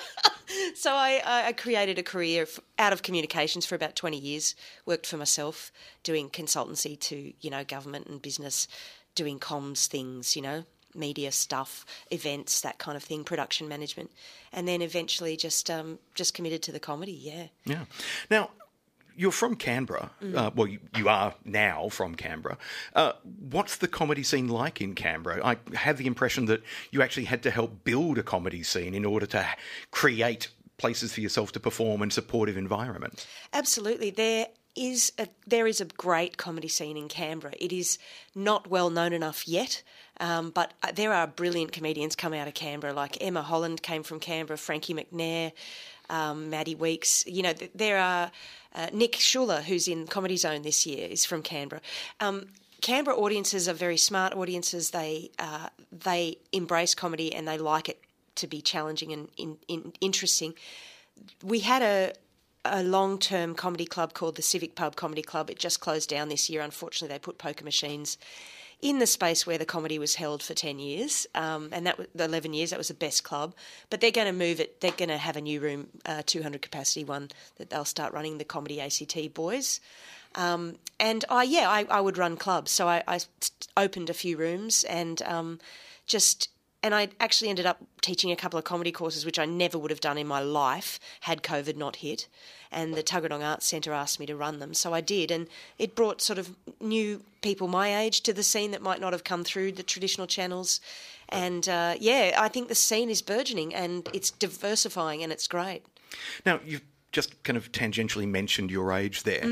so 0.74 0.92
I, 0.92 1.22
I 1.24 1.52
created 1.52 1.98
a 1.98 2.02
career 2.02 2.46
out 2.78 2.92
of 2.92 3.02
communications 3.02 3.66
for 3.66 3.74
about 3.74 3.96
20 3.96 4.18
years, 4.18 4.54
worked 4.86 5.06
for 5.06 5.16
myself, 5.16 5.72
doing 6.02 6.30
consultancy 6.30 6.98
to, 7.00 7.32
you 7.40 7.50
know, 7.50 7.64
government 7.64 8.06
and 8.06 8.20
business, 8.20 8.68
doing 9.14 9.38
comms 9.38 9.86
things, 9.86 10.36
you 10.36 10.42
know, 10.42 10.64
media 10.94 11.32
stuff, 11.32 11.84
events, 12.10 12.60
that 12.62 12.78
kind 12.78 12.96
of 12.96 13.02
thing, 13.02 13.24
production 13.24 13.68
management. 13.68 14.10
And 14.52 14.66
then 14.66 14.82
eventually 14.82 15.36
just 15.36 15.70
um, 15.70 15.98
just 16.14 16.34
committed 16.34 16.62
to 16.64 16.72
the 16.72 16.80
comedy, 16.80 17.12
yeah. 17.12 17.46
Yeah. 17.64 17.84
Now, 18.30 18.50
you're 19.18 19.32
from 19.32 19.56
Canberra. 19.56 20.10
Mm. 20.22 20.36
Uh, 20.36 20.50
well, 20.54 20.68
you, 20.68 20.78
you 20.96 21.08
are 21.08 21.34
now 21.44 21.88
from 21.88 22.14
Canberra. 22.14 22.56
Uh, 22.94 23.12
what's 23.50 23.76
the 23.76 23.88
comedy 23.88 24.22
scene 24.22 24.48
like 24.48 24.80
in 24.80 24.94
Canberra? 24.94 25.44
I 25.44 25.56
have 25.74 25.98
the 25.98 26.06
impression 26.06 26.46
that 26.46 26.62
you 26.92 27.02
actually 27.02 27.24
had 27.24 27.42
to 27.42 27.50
help 27.50 27.82
build 27.82 28.16
a 28.18 28.22
comedy 28.22 28.62
scene 28.62 28.94
in 28.94 29.04
order 29.04 29.26
to 29.26 29.44
create 29.90 30.48
places 30.76 31.12
for 31.12 31.20
yourself 31.20 31.50
to 31.52 31.60
perform 31.60 32.00
and 32.00 32.12
supportive 32.12 32.56
environment. 32.56 33.26
Absolutely. 33.52 34.10
There 34.10 34.46
is 34.76 35.12
a 35.18 35.26
there 35.44 35.66
is 35.66 35.80
a 35.80 35.84
great 35.84 36.36
comedy 36.36 36.68
scene 36.68 36.96
in 36.96 37.08
Canberra. 37.08 37.54
It 37.58 37.72
is 37.72 37.98
not 38.36 38.68
well 38.70 38.90
known 38.90 39.12
enough 39.12 39.48
yet, 39.48 39.82
um, 40.20 40.50
but 40.50 40.72
there 40.94 41.12
are 41.12 41.26
brilliant 41.26 41.72
comedians 41.72 42.14
come 42.14 42.32
out 42.32 42.46
of 42.46 42.54
Canberra. 42.54 42.92
Like 42.92 43.20
Emma 43.20 43.42
Holland 43.42 43.82
came 43.82 44.04
from 44.04 44.20
Canberra, 44.20 44.56
Frankie 44.56 44.94
McNair, 44.94 45.50
um, 46.08 46.50
Maddie 46.50 46.76
Weeks. 46.76 47.24
You 47.26 47.42
know, 47.42 47.52
th- 47.52 47.72
there 47.74 47.98
are 47.98 48.30
uh, 48.74 48.88
Nick 48.92 49.16
Schuler, 49.16 49.62
who's 49.62 49.88
in 49.88 50.06
Comedy 50.06 50.36
Zone 50.36 50.62
this 50.62 50.86
year, 50.86 51.08
is 51.08 51.24
from 51.24 51.42
Canberra. 51.42 51.80
Um, 52.20 52.48
Canberra 52.80 53.16
audiences 53.16 53.68
are 53.68 53.74
very 53.74 53.96
smart 53.96 54.34
audiences. 54.34 54.90
They 54.90 55.30
uh, 55.38 55.68
they 55.90 56.38
embrace 56.52 56.94
comedy 56.94 57.34
and 57.34 57.46
they 57.46 57.58
like 57.58 57.88
it 57.88 58.00
to 58.36 58.46
be 58.46 58.60
challenging 58.60 59.12
and 59.12 59.28
in, 59.36 59.58
in, 59.66 59.92
interesting. 60.00 60.54
We 61.42 61.60
had 61.60 61.82
a 61.82 62.12
a 62.64 62.82
long 62.82 63.18
term 63.18 63.54
comedy 63.54 63.86
club 63.86 64.14
called 64.14 64.36
the 64.36 64.42
Civic 64.42 64.74
Pub 64.74 64.94
Comedy 64.94 65.22
Club. 65.22 65.50
It 65.50 65.58
just 65.58 65.80
closed 65.80 66.08
down 66.08 66.28
this 66.28 66.48
year. 66.48 66.60
Unfortunately, 66.60 67.12
they 67.14 67.18
put 67.18 67.38
poker 67.38 67.64
machines 67.64 68.18
in 68.80 69.00
the 69.00 69.06
space 69.06 69.46
where 69.46 69.58
the 69.58 69.64
comedy 69.64 69.98
was 69.98 70.14
held 70.14 70.42
for 70.42 70.54
10 70.54 70.78
years, 70.78 71.26
um, 71.34 71.68
and 71.72 71.86
that 71.86 71.98
was 71.98 72.06
the 72.14 72.24
11 72.24 72.54
years, 72.54 72.70
that 72.70 72.78
was 72.78 72.88
the 72.88 72.94
best 72.94 73.24
club. 73.24 73.54
But 73.90 74.00
they're 74.00 74.10
going 74.10 74.26
to 74.28 74.32
move 74.32 74.60
it, 74.60 74.80
they're 74.80 74.92
going 74.92 75.08
to 75.08 75.18
have 75.18 75.36
a 75.36 75.40
new 75.40 75.60
room, 75.60 75.88
uh, 76.06 76.22
200 76.24 76.62
capacity 76.62 77.04
one, 77.04 77.30
that 77.56 77.70
they'll 77.70 77.84
start 77.84 78.12
running 78.12 78.38
the 78.38 78.44
Comedy 78.44 78.80
ACT 78.80 79.34
boys. 79.34 79.80
Um, 80.34 80.76
and 81.00 81.24
I, 81.28 81.42
yeah, 81.42 81.68
I, 81.68 81.86
I 81.90 82.00
would 82.00 82.18
run 82.18 82.36
clubs. 82.36 82.70
So 82.70 82.86
I, 82.88 83.02
I 83.08 83.18
opened 83.76 84.10
a 84.10 84.14
few 84.14 84.36
rooms 84.36 84.84
and 84.84 85.20
um, 85.22 85.58
just 86.06 86.48
and 86.82 86.94
I 86.94 87.08
actually 87.18 87.50
ended 87.50 87.66
up 87.66 87.78
teaching 88.00 88.30
a 88.30 88.36
couple 88.36 88.58
of 88.58 88.64
comedy 88.64 88.92
courses, 88.92 89.24
which 89.24 89.38
I 89.38 89.44
never 89.44 89.76
would 89.78 89.90
have 89.90 90.00
done 90.00 90.18
in 90.18 90.26
my 90.26 90.40
life 90.40 91.00
had 91.20 91.42
COVID 91.42 91.76
not 91.76 91.96
hit. 91.96 92.28
And 92.70 92.94
the 92.94 93.02
Tuggeranong 93.02 93.42
Arts 93.42 93.66
Centre 93.66 93.92
asked 93.92 94.20
me 94.20 94.26
to 94.26 94.36
run 94.36 94.58
them, 94.58 94.74
so 94.74 94.92
I 94.92 95.00
did. 95.00 95.30
And 95.30 95.48
it 95.78 95.94
brought 95.94 96.20
sort 96.20 96.38
of 96.38 96.54
new 96.80 97.22
people 97.40 97.66
my 97.66 97.96
age 97.96 98.20
to 98.22 98.32
the 98.32 98.42
scene 98.42 98.70
that 98.72 98.82
might 98.82 99.00
not 99.00 99.12
have 99.12 99.24
come 99.24 99.42
through 99.42 99.72
the 99.72 99.82
traditional 99.82 100.26
channels. 100.26 100.80
And 101.28 101.68
uh, 101.68 101.94
yeah, 101.98 102.36
I 102.38 102.48
think 102.48 102.68
the 102.68 102.74
scene 102.74 103.10
is 103.10 103.22
burgeoning 103.22 103.74
and 103.74 104.08
it's 104.12 104.30
diversifying 104.30 105.22
and 105.22 105.32
it's 105.32 105.48
great. 105.48 105.82
Now, 106.46 106.60
you've 106.64 106.84
just 107.10 107.42
kind 107.42 107.56
of 107.56 107.72
tangentially 107.72 108.28
mentioned 108.28 108.70
your 108.70 108.92
age 108.92 109.24
there. 109.24 109.44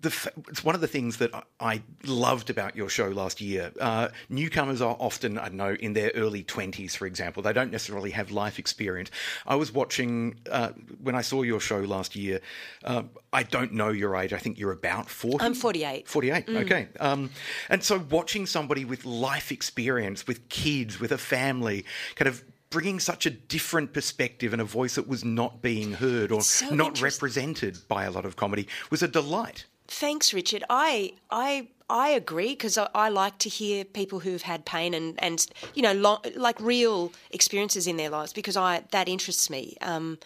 The, 0.00 0.08
f- 0.10 0.28
it's 0.48 0.62
one 0.62 0.74
of 0.74 0.80
the 0.80 0.86
things 0.86 1.16
that 1.16 1.30
I- 1.60 1.82
loved 2.04 2.50
about 2.50 2.76
your 2.76 2.88
show 2.88 3.08
last 3.08 3.40
year. 3.40 3.72
Uh, 3.80 4.08
newcomers 4.28 4.80
are 4.80 4.96
often, 5.00 5.38
I 5.38 5.46
don't 5.48 5.56
know, 5.56 5.74
in 5.74 5.92
their 5.92 6.12
early 6.14 6.44
20s, 6.44 6.96
for 6.96 7.06
example. 7.06 7.42
They 7.42 7.52
don't 7.52 7.72
necessarily 7.72 8.10
have 8.12 8.30
life 8.30 8.58
experience. 8.58 9.10
I 9.46 9.56
was 9.56 9.72
watching, 9.72 10.36
uh, 10.50 10.70
when 11.02 11.14
I 11.14 11.22
saw 11.22 11.42
your 11.42 11.60
show 11.60 11.78
last 11.80 12.14
year, 12.14 12.40
uh, 12.84 13.02
I 13.32 13.42
don't 13.42 13.72
know 13.72 13.88
your 13.90 14.14
age. 14.16 14.32
I 14.32 14.38
think 14.38 14.58
you're 14.58 14.72
about 14.72 15.10
40. 15.10 15.44
I'm 15.44 15.54
48. 15.54 16.08
48, 16.08 16.48
okay. 16.48 16.88
Um, 17.00 17.30
and 17.68 17.82
so 17.82 17.98
watching 18.10 18.46
somebody 18.46 18.84
with 18.84 19.04
life 19.04 19.50
experience, 19.50 20.26
with 20.26 20.48
kids, 20.48 21.00
with 21.00 21.10
a 21.12 21.18
family, 21.18 21.84
kind 22.14 22.28
of 22.28 22.44
bringing 22.70 23.00
such 23.00 23.24
a 23.26 23.30
different 23.30 23.92
perspective 23.94 24.52
and 24.52 24.60
a 24.60 24.64
voice 24.64 24.96
that 24.96 25.08
was 25.08 25.24
not 25.24 25.62
being 25.62 25.94
heard 25.94 26.30
or 26.30 26.42
so 26.42 26.68
not 26.70 27.00
represented 27.00 27.78
by 27.88 28.04
a 28.04 28.10
lot 28.10 28.26
of 28.26 28.36
comedy 28.36 28.68
was 28.90 29.02
a 29.02 29.08
delight. 29.08 29.64
Thanks, 29.88 30.34
Richard. 30.34 30.64
I 30.68 31.14
I 31.30 31.68
I 31.90 32.10
agree 32.10 32.50
because 32.50 32.76
I, 32.76 32.88
I 32.94 33.08
like 33.08 33.38
to 33.38 33.48
hear 33.48 33.84
people 33.84 34.20
who've 34.20 34.42
had 34.42 34.64
pain 34.66 34.92
and 34.94 35.14
and 35.22 35.46
you 35.74 35.82
know 35.82 35.92
lo- 35.92 36.20
like 36.36 36.60
real 36.60 37.12
experiences 37.30 37.86
in 37.86 37.96
their 37.96 38.10
lives 38.10 38.32
because 38.32 38.56
I 38.56 38.84
that 38.90 39.08
interests 39.08 39.48
me. 39.48 39.76
Um, 39.80 40.18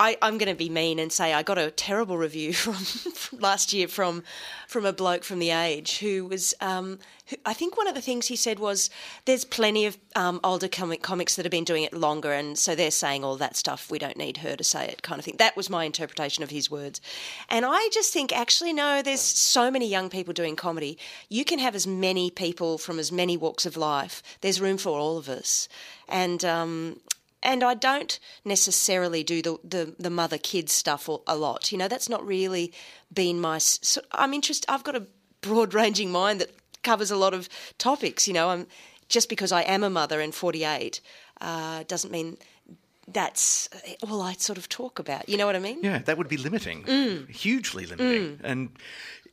I, 0.00 0.16
am 0.22 0.38
going 0.38 0.48
to 0.48 0.54
be 0.54 0.68
mean 0.68 1.00
and 1.00 1.12
say 1.12 1.34
I 1.34 1.42
got 1.42 1.58
a 1.58 1.70
terrible 1.72 2.16
review 2.16 2.52
from, 2.52 2.74
from 3.14 3.38
last 3.40 3.72
year 3.72 3.88
from 3.88 4.22
from 4.68 4.84
a 4.84 4.92
bloke 4.92 5.24
from 5.24 5.38
the 5.38 5.50
Age 5.50 5.98
who 5.98 6.26
was. 6.26 6.54
Um, 6.60 6.98
who, 7.26 7.36
I 7.44 7.52
think 7.52 7.76
one 7.76 7.88
of 7.88 7.94
the 7.94 8.00
things 8.00 8.26
he 8.26 8.36
said 8.36 8.58
was 8.58 8.90
there's 9.24 9.44
plenty 9.44 9.86
of 9.86 9.98
um, 10.14 10.40
older 10.44 10.68
comic 10.68 11.02
comics 11.02 11.36
that 11.36 11.44
have 11.44 11.50
been 11.50 11.64
doing 11.64 11.82
it 11.82 11.92
longer, 11.92 12.32
and 12.32 12.56
so 12.58 12.74
they're 12.74 12.90
saying 12.90 13.24
all 13.24 13.36
that 13.36 13.56
stuff. 13.56 13.90
We 13.90 13.98
don't 13.98 14.16
need 14.16 14.38
her 14.38 14.56
to 14.56 14.64
say 14.64 14.86
it, 14.86 15.02
kind 15.02 15.18
of 15.18 15.24
thing. 15.24 15.36
That 15.38 15.56
was 15.56 15.68
my 15.68 15.84
interpretation 15.84 16.44
of 16.44 16.50
his 16.50 16.70
words, 16.70 17.00
and 17.48 17.64
I 17.66 17.88
just 17.92 18.12
think 18.12 18.36
actually 18.36 18.72
no. 18.72 19.02
There's 19.02 19.20
so 19.20 19.70
many 19.70 19.88
young 19.88 20.10
people 20.10 20.32
doing 20.32 20.54
comedy. 20.54 20.96
You 21.28 21.44
can 21.44 21.58
have 21.58 21.74
as 21.74 21.86
many 21.86 22.30
people 22.30 22.78
from 22.78 22.98
as 22.98 23.10
many 23.10 23.36
walks 23.36 23.66
of 23.66 23.76
life. 23.76 24.22
There's 24.42 24.60
room 24.60 24.78
for 24.78 24.98
all 24.98 25.18
of 25.18 25.28
us, 25.28 25.68
and 26.08 26.44
um, 26.44 27.00
and 27.42 27.62
I 27.62 27.74
don't 27.74 28.18
necessarily 28.44 29.22
do 29.22 29.42
the 29.42 29.58
the, 29.64 29.94
the 29.98 30.10
mother 30.10 30.38
kid 30.38 30.70
stuff 30.70 31.08
a 31.08 31.36
lot. 31.36 31.72
You 31.72 31.78
know, 31.78 31.88
that's 31.88 32.08
not 32.08 32.26
really 32.26 32.72
been 33.12 33.40
my. 33.40 33.58
So 33.58 34.00
I'm 34.12 34.34
interested. 34.34 34.70
I've 34.70 34.84
got 34.84 34.96
a 34.96 35.06
broad 35.40 35.74
ranging 35.74 36.10
mind 36.10 36.40
that 36.40 36.50
covers 36.82 37.10
a 37.10 37.16
lot 37.16 37.34
of 37.34 37.48
topics. 37.78 38.26
You 38.26 38.34
know, 38.34 38.50
I'm 38.50 38.66
just 39.08 39.28
because 39.28 39.52
I 39.52 39.62
am 39.62 39.82
a 39.82 39.90
mother 39.90 40.20
and 40.20 40.34
48 40.34 41.00
uh, 41.40 41.84
doesn't 41.86 42.10
mean 42.10 42.36
that's 43.06 43.68
all 44.02 44.20
I 44.20 44.34
sort 44.34 44.58
of 44.58 44.68
talk 44.68 44.98
about. 44.98 45.28
You 45.28 45.36
know 45.38 45.46
what 45.46 45.56
I 45.56 45.60
mean? 45.60 45.78
Yeah, 45.82 45.98
that 46.00 46.18
would 46.18 46.28
be 46.28 46.36
limiting, 46.36 46.84
mm. 46.84 47.28
hugely 47.30 47.86
limiting. 47.86 48.36
Mm. 48.36 48.40
And 48.44 48.70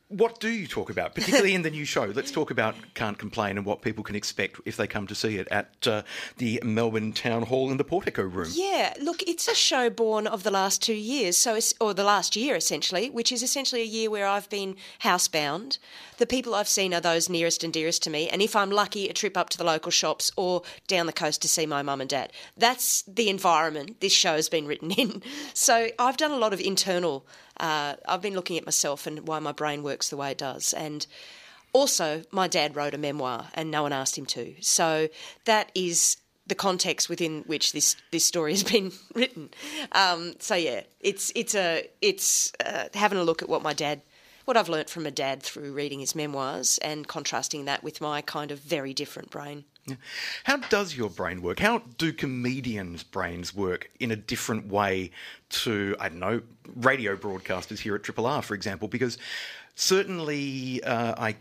what 0.08 0.38
do 0.38 0.48
you 0.48 0.68
talk 0.68 0.88
about, 0.88 1.14
particularly 1.16 1.54
in 1.54 1.62
the 1.62 1.70
new 1.70 1.84
show? 1.84 2.04
Let's 2.04 2.30
talk 2.30 2.52
about 2.52 2.76
Can't 2.94 3.18
Complain 3.18 3.56
and 3.56 3.66
what 3.66 3.82
people 3.82 4.04
can 4.04 4.14
expect 4.14 4.60
if 4.64 4.76
they 4.76 4.86
come 4.86 5.08
to 5.08 5.16
see 5.16 5.36
it 5.36 5.48
at 5.48 5.86
uh, 5.86 6.02
the 6.36 6.62
Melbourne 6.64 7.12
Town 7.12 7.42
Hall 7.42 7.72
in 7.72 7.76
the 7.76 7.84
Portico 7.84 8.22
Room. 8.22 8.48
Yeah, 8.52 8.94
look, 9.00 9.22
it's 9.24 9.48
a 9.48 9.54
show 9.54 9.90
born 9.90 10.28
of 10.28 10.44
the 10.44 10.50
last 10.52 10.80
two 10.80 10.94
years, 10.94 11.36
so 11.36 11.58
or 11.80 11.92
the 11.92 12.04
last 12.04 12.36
year 12.36 12.54
essentially, 12.54 13.10
which 13.10 13.32
is 13.32 13.42
essentially 13.42 13.82
a 13.82 13.84
year 13.84 14.08
where 14.08 14.26
I've 14.26 14.48
been 14.48 14.76
housebound. 15.02 15.78
The 16.18 16.26
people 16.26 16.54
I've 16.54 16.68
seen 16.68 16.94
are 16.94 17.00
those 17.00 17.28
nearest 17.28 17.64
and 17.64 17.72
dearest 17.72 18.02
to 18.04 18.10
me, 18.10 18.28
and 18.28 18.40
if 18.40 18.54
I'm 18.54 18.70
lucky, 18.70 19.08
a 19.08 19.12
trip 19.12 19.36
up 19.36 19.48
to 19.50 19.58
the 19.58 19.64
local 19.64 19.90
shops 19.90 20.30
or 20.36 20.62
down 20.86 21.06
the 21.06 21.12
coast 21.12 21.42
to 21.42 21.48
see 21.48 21.66
my 21.66 21.82
mum 21.82 22.00
and 22.00 22.08
dad. 22.08 22.32
That's 22.56 23.02
the 23.02 23.28
environment 23.28 24.00
this 24.00 24.12
show 24.12 24.34
has 24.34 24.48
been 24.48 24.66
written 24.66 24.92
in. 24.92 25.22
So 25.54 25.88
I've 25.98 26.16
done 26.16 26.32
a 26.32 26.36
lot 26.36 26.52
of 26.52 26.60
internal 26.60 27.26
uh, 27.60 27.94
I've 28.06 28.22
been 28.22 28.34
looking 28.34 28.58
at 28.58 28.66
myself 28.66 29.06
and 29.06 29.26
why 29.26 29.38
my 29.38 29.52
brain 29.52 29.82
works 29.82 30.08
the 30.08 30.16
way 30.16 30.32
it 30.32 30.38
does. 30.38 30.72
And 30.72 31.06
also, 31.72 32.22
my 32.30 32.48
dad 32.48 32.76
wrote 32.76 32.94
a 32.94 32.98
memoir 32.98 33.48
and 33.54 33.70
no 33.70 33.82
one 33.82 33.92
asked 33.92 34.16
him 34.16 34.26
to. 34.26 34.54
So 34.60 35.08
that 35.44 35.70
is 35.74 36.16
the 36.46 36.54
context 36.54 37.08
within 37.08 37.42
which 37.46 37.72
this, 37.72 37.96
this 38.12 38.24
story 38.24 38.52
has 38.52 38.62
been 38.72 38.92
written. 39.14 39.50
Um, 39.92 40.34
so 40.38 40.54
yeah, 40.54 40.82
it's 41.00 41.32
it's 41.34 41.54
a 41.54 41.88
it's 42.00 42.52
uh, 42.64 42.88
having 42.94 43.18
a 43.18 43.24
look 43.24 43.42
at 43.42 43.48
what 43.48 43.62
my 43.62 43.72
dad, 43.72 44.02
what 44.44 44.56
I've 44.56 44.68
learnt 44.68 44.88
from 44.88 45.02
my 45.02 45.10
dad 45.10 45.42
through 45.42 45.72
reading 45.72 46.00
his 46.00 46.14
memoirs 46.14 46.78
and 46.78 47.06
contrasting 47.06 47.64
that 47.64 47.82
with 47.82 48.00
my 48.00 48.22
kind 48.22 48.50
of 48.50 48.60
very 48.60 48.94
different 48.94 49.30
brain. 49.30 49.64
How 50.44 50.56
does 50.56 50.96
your 50.96 51.10
brain 51.10 51.42
work? 51.42 51.60
How 51.60 51.78
do 51.98 52.12
comedians' 52.12 53.02
brains 53.02 53.54
work 53.54 53.90
in 54.00 54.10
a 54.10 54.16
different 54.16 54.66
way 54.68 55.10
to, 55.50 55.96
I 56.00 56.08
don't 56.08 56.18
know, 56.18 56.42
radio 56.74 57.16
broadcasters 57.16 57.78
here 57.78 57.94
at 57.94 58.02
Triple 58.02 58.26
R, 58.26 58.42
for 58.42 58.54
example? 58.54 58.88
Because 58.88 59.18
certainly 59.74 60.82
uh, 60.82 61.14
I 61.16 61.36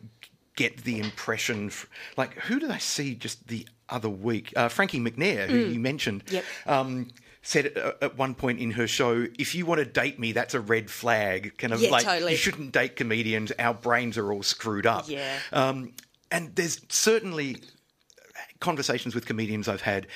get 0.56 0.84
the 0.84 1.00
impression, 1.00 1.72
like, 2.18 2.34
who 2.36 2.60
did 2.60 2.72
I 2.72 2.78
see 2.78 3.16
just 3.16 3.48
the 3.48 3.68
other 3.90 4.10
week? 4.10 4.54
Uh, 4.56 4.70
Frankie 4.70 5.00
McNair, 5.00 5.48
who 5.48 5.66
mm. 5.66 5.74
you 5.74 5.80
mentioned. 5.80 6.24
Yep. 6.30 6.44
Um, 6.66 7.08
said 7.42 7.68
at 8.02 8.18
one 8.18 8.34
point 8.34 8.60
in 8.60 8.72
her 8.72 8.88
show, 8.88 9.28
if 9.38 9.54
you 9.54 9.68
want 9.68 9.78
to 9.78 9.86
date 9.86 10.20
me, 10.20 10.32
that's 10.32 10.56
a 10.56 10.60
red 10.60 10.90
flag. 10.90 11.56
Kind 11.60 11.74
of 11.74 11.80
yeah, 11.80 11.92
like 11.92 12.04
totally. 12.04 12.32
you 12.32 12.38
shouldn't 12.38 12.72
date 12.72 12.96
comedians. 12.96 13.52
Our 13.60 13.76
brains 13.76 14.18
are 14.18 14.34
all 14.34 14.42
screwed 14.42 14.88
up. 14.88 15.08
Yeah. 15.08 15.38
Um, 15.54 15.94
and 16.32 16.56
there's 16.56 16.82
certainly 16.90 17.58
conversations 18.60 19.16
with 19.16 19.26
comedians 19.26 19.68
I've 19.68 19.82
had, 19.82 20.08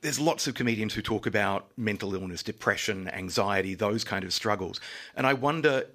there's 0.00 0.20
lots 0.20 0.46
of 0.46 0.54
comedians 0.54 0.92
who 0.92 1.02
talk 1.02 1.26
about 1.26 1.68
mental 1.76 2.14
illness, 2.14 2.42
depression, 2.42 3.08
anxiety, 3.08 3.74
those 3.74 4.04
kind 4.04 4.24
of 4.24 4.32
struggles. 4.32 4.80
And 5.16 5.26
I 5.26 5.32
wonder 5.32 5.86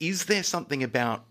is 0.00 0.24
there 0.24 0.42
something 0.42 0.82
about 0.82 1.24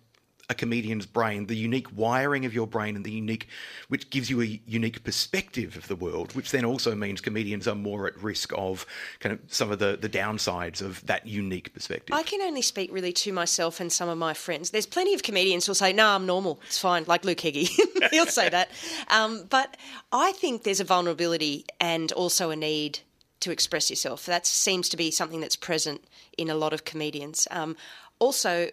a 0.50 0.56
comedian's 0.56 1.06
brain, 1.06 1.46
the 1.46 1.56
unique 1.56 1.88
wiring 1.96 2.46
of 2.46 2.54
your 2.54 2.66
brain, 2.66 2.96
and 2.96 3.06
the 3.06 3.12
unique, 3.12 3.48
which 3.88 4.10
gives 4.10 4.30
you 4.30 4.42
a 4.42 4.60
unique 4.66 5.04
perspective 5.04 5.78
of 5.78 5.88
the 5.88 5.96
world, 5.96 6.36
which 6.36 6.52
then 6.52 6.66
also 6.66 6.96
means 6.96 7.22
comedians 7.22 7.68
are 7.68 7.76
more 7.76 8.08
at 8.08 8.22
risk 8.22 8.52
of 8.58 8.86
kind 9.20 9.34
of 9.34 9.40
some 9.48 9.72
of 9.72 9.80
the, 9.80 9.98
the 10.02 10.10
downsides 10.10 10.82
of 10.82 11.06
that 11.06 11.28
unique 11.28 11.74
perspective. 11.74 12.16
I 12.16 12.24
can 12.24 12.42
only 12.42 12.64
speak 12.64 12.92
really 12.92 13.14
to 13.14 13.32
myself 13.32 13.80
and 13.80 13.92
some 13.92 14.10
of 14.10 14.18
my 14.18 14.34
friends. 14.34 14.72
There's 14.72 14.88
plenty 14.88 15.14
of 15.14 15.22
comedians 15.22 15.66
who'll 15.66 15.76
say, 15.76 15.94
"No, 15.94 16.04
nah, 16.04 16.16
I'm 16.16 16.26
normal. 16.26 16.60
It's 16.66 16.80
fine." 16.80 17.04
Like 17.08 17.24
Luke 17.24 17.42
Heggie, 17.42 17.70
he'll 18.12 18.26
say 18.26 18.50
that. 18.50 18.72
Um, 19.10 19.46
but 19.50 19.78
I 20.12 20.32
think 20.34 20.64
there's 20.64 20.80
a 20.80 20.84
vulnerability 20.84 21.66
and 21.80 22.12
also 22.14 22.50
a 22.50 22.56
need 22.56 23.00
to 23.42 23.52
express 23.52 23.90
yourself. 23.90 24.26
That 24.26 24.46
seems 24.46 24.90
to 24.90 24.98
be 24.98 25.12
something 25.12 25.40
that's 25.40 25.56
present 25.56 26.04
in 26.38 26.50
a 26.50 26.56
lot 26.56 26.74
of 26.74 26.86
comedians. 26.86 27.48
Um, 27.52 27.76
also, 28.20 28.70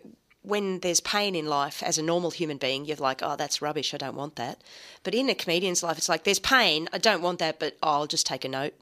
when 0.47 0.79
there's 0.79 1.01
pain 1.01 1.35
in 1.35 1.47
life 1.47 1.83
as 1.83 1.99
a 1.99 2.03
normal 2.03 2.31
human 2.31 2.57
being, 2.57 2.85
you're 2.85 2.97
like, 2.97 3.21
oh, 3.23 3.35
that's 3.35 3.61
rubbish. 3.61 3.93
I 3.93 3.97
don't 3.97 4.15
want 4.15 4.37
that. 4.37 4.63
But 5.03 5.13
in 5.13 5.29
a 5.29 5.35
comedian's 5.35 5.83
life, 5.83 5.99
it's 5.99 6.09
like, 6.09 6.23
there's 6.23 6.39
pain. 6.39 6.89
I 6.93 6.99
don't 6.99 7.21
want 7.21 7.41
that, 7.41 7.59
but 7.59 7.77
oh, 7.83 7.91
I'll 7.91 8.07
just 8.07 8.27
take 8.27 8.45
a 8.45 8.49
note. 8.49 8.75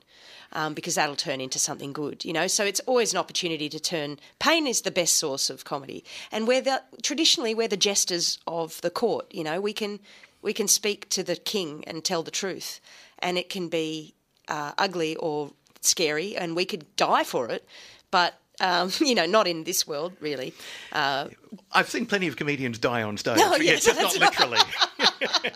Um, 0.53 0.74
because 0.74 0.94
that'll 0.94 1.16
turn 1.16 1.40
into 1.40 1.59
something 1.59 1.92
good, 1.92 2.24
you 2.24 2.33
know. 2.33 2.46
So 2.46 2.64
it's 2.64 2.79
always 2.81 3.12
an 3.12 3.18
opportunity 3.18 3.68
to 3.70 3.81
turn. 3.81 4.18
Pain 4.38 4.68
is 4.68 4.83
the 4.83 4.92
best 4.92 5.16
source 5.16 5.50
of 5.50 5.64
comedy, 5.64 6.05
and 6.31 6.46
we're 6.46 6.61
the 6.61 6.81
traditionally 7.03 7.57
we're 7.57 7.66
the 7.66 7.77
jesters 7.77 8.38
of 8.46 8.81
the 8.83 8.90
court. 8.90 9.27
You 9.35 9.42
know, 9.42 9.61
we 9.61 9.72
can 9.72 9.98
we 10.42 10.53
can 10.53 10.68
speak 10.68 11.09
to 11.09 11.24
the 11.24 11.35
king 11.35 11.83
and 11.88 12.05
tell 12.05 12.22
the 12.22 12.31
truth, 12.31 12.79
and 13.18 13.37
it 13.37 13.48
can 13.48 13.68
be 13.68 14.14
uh, 14.46 14.72
ugly 14.79 15.16
or 15.16 15.50
scary, 15.81 16.37
and 16.37 16.55
we 16.55 16.66
could 16.66 16.94
die 16.94 17.24
for 17.24 17.48
it. 17.48 17.66
But 18.12 18.38
um, 18.61 18.90
you 19.01 19.14
know, 19.14 19.27
not 19.27 19.47
in 19.47 19.64
this 19.64 19.87
world, 19.87 20.12
really. 20.21 20.55
Uh, 20.93 21.29
I've 21.73 21.88
seen 21.88 22.07
plenty 22.07 22.27
of 22.29 22.37
comedians 22.37 22.79
die 22.79 23.03
on 23.03 23.17
stage. 23.17 23.38
Oh, 23.40 23.57
yes, 23.57 23.87
yes 23.87 24.19
not 24.19 24.19
literally. 24.19 24.59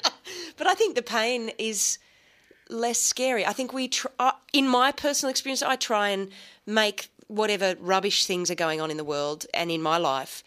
but 0.57 0.67
I 0.67 0.75
think 0.75 0.95
the 0.95 1.03
pain 1.03 1.51
is 1.59 1.99
less 2.71 3.01
scary. 3.01 3.47
I 3.47 3.53
think 3.53 3.73
we, 3.73 3.89
try, 3.89 4.11
uh, 4.19 4.33
in 4.53 4.69
my 4.69 4.93
personal 4.93 5.31
experience, 5.31 5.63
I 5.63 5.77
try 5.77 6.11
and 6.11 6.31
make 6.67 7.09
whatever 7.29 7.77
rubbish 7.81 8.27
things 8.27 8.51
are 8.51 8.55
going 8.55 8.81
on 8.81 8.91
in 8.91 8.97
the 8.97 9.05
world 9.05 9.47
and 9.53 9.71
in 9.71 9.83
my 9.83 9.99
life, 9.99 10.43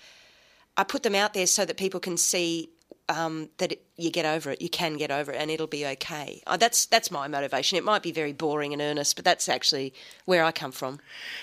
I 0.78 0.84
put 0.84 1.04
them 1.04 1.16
out 1.16 1.34
there 1.34 1.48
so 1.48 1.66
that 1.66 1.78
people 1.78 2.00
can 2.00 2.18
see 2.18 2.70
um, 3.12 3.50
that 3.58 3.74
it, 3.74 3.84
you 3.98 4.10
get 4.10 4.26
over 4.26 4.52
it. 4.52 4.62
You 4.62 4.70
can 4.70 4.98
get 4.98 5.12
over 5.12 5.32
it, 5.32 5.38
and 5.40 5.52
it'll 5.52 5.68
be 5.68 5.86
okay. 5.86 6.42
Uh, 6.48 6.58
that's 6.58 6.86
that's 6.86 7.12
my 7.12 7.28
motivation. 7.28 7.78
It 7.78 7.84
might 7.84 8.02
be 8.02 8.12
very 8.12 8.34
boring 8.34 8.74
and 8.74 8.82
earnest, 8.82 9.16
but 9.16 9.26
that's 9.26 9.50
actually 9.50 9.94
where 10.26 10.44
I 10.44 10.52
come 10.52 10.72
from. 10.72 11.00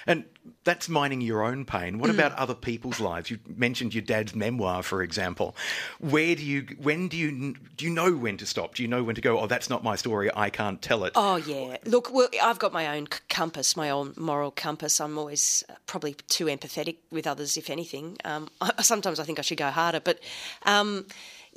And 0.06 0.24
that's 0.64 0.88
mining 0.88 1.20
your 1.20 1.42
own 1.42 1.64
pain. 1.64 1.98
What 1.98 2.10
mm. 2.10 2.14
about 2.14 2.32
other 2.32 2.54
people's 2.54 3.00
lives? 3.00 3.30
You 3.30 3.38
mentioned 3.46 3.94
your 3.94 4.02
dad's 4.02 4.34
memoir, 4.34 4.82
for 4.82 5.02
example. 5.02 5.54
Where 6.00 6.34
do 6.34 6.44
you? 6.44 6.66
When 6.80 7.08
do 7.08 7.16
you? 7.16 7.54
Do 7.76 7.84
you 7.84 7.90
know 7.90 8.14
when 8.14 8.36
to 8.38 8.46
stop? 8.46 8.74
Do 8.74 8.82
you 8.82 8.88
know 8.88 9.02
when 9.02 9.14
to 9.14 9.20
go? 9.20 9.38
Oh, 9.38 9.46
that's 9.46 9.70
not 9.70 9.84
my 9.84 9.96
story. 9.96 10.30
I 10.34 10.50
can't 10.50 10.80
tell 10.80 11.04
it. 11.04 11.12
Oh 11.14 11.36
yeah. 11.36 11.76
Look, 11.84 12.12
well, 12.12 12.28
I've 12.42 12.58
got 12.58 12.72
my 12.72 12.96
own 12.96 13.06
compass, 13.28 13.76
my 13.76 13.90
own 13.90 14.14
moral 14.16 14.50
compass. 14.50 15.00
I'm 15.00 15.18
always 15.18 15.64
uh, 15.68 15.74
probably 15.86 16.14
too 16.28 16.46
empathetic 16.46 16.96
with 17.10 17.26
others, 17.26 17.56
if 17.56 17.70
anything. 17.70 18.16
Um, 18.24 18.48
I, 18.60 18.72
sometimes 18.82 19.20
I 19.20 19.24
think 19.24 19.38
I 19.38 19.42
should 19.42 19.58
go 19.58 19.70
harder, 19.70 20.00
but. 20.00 20.18
Um, 20.64 21.06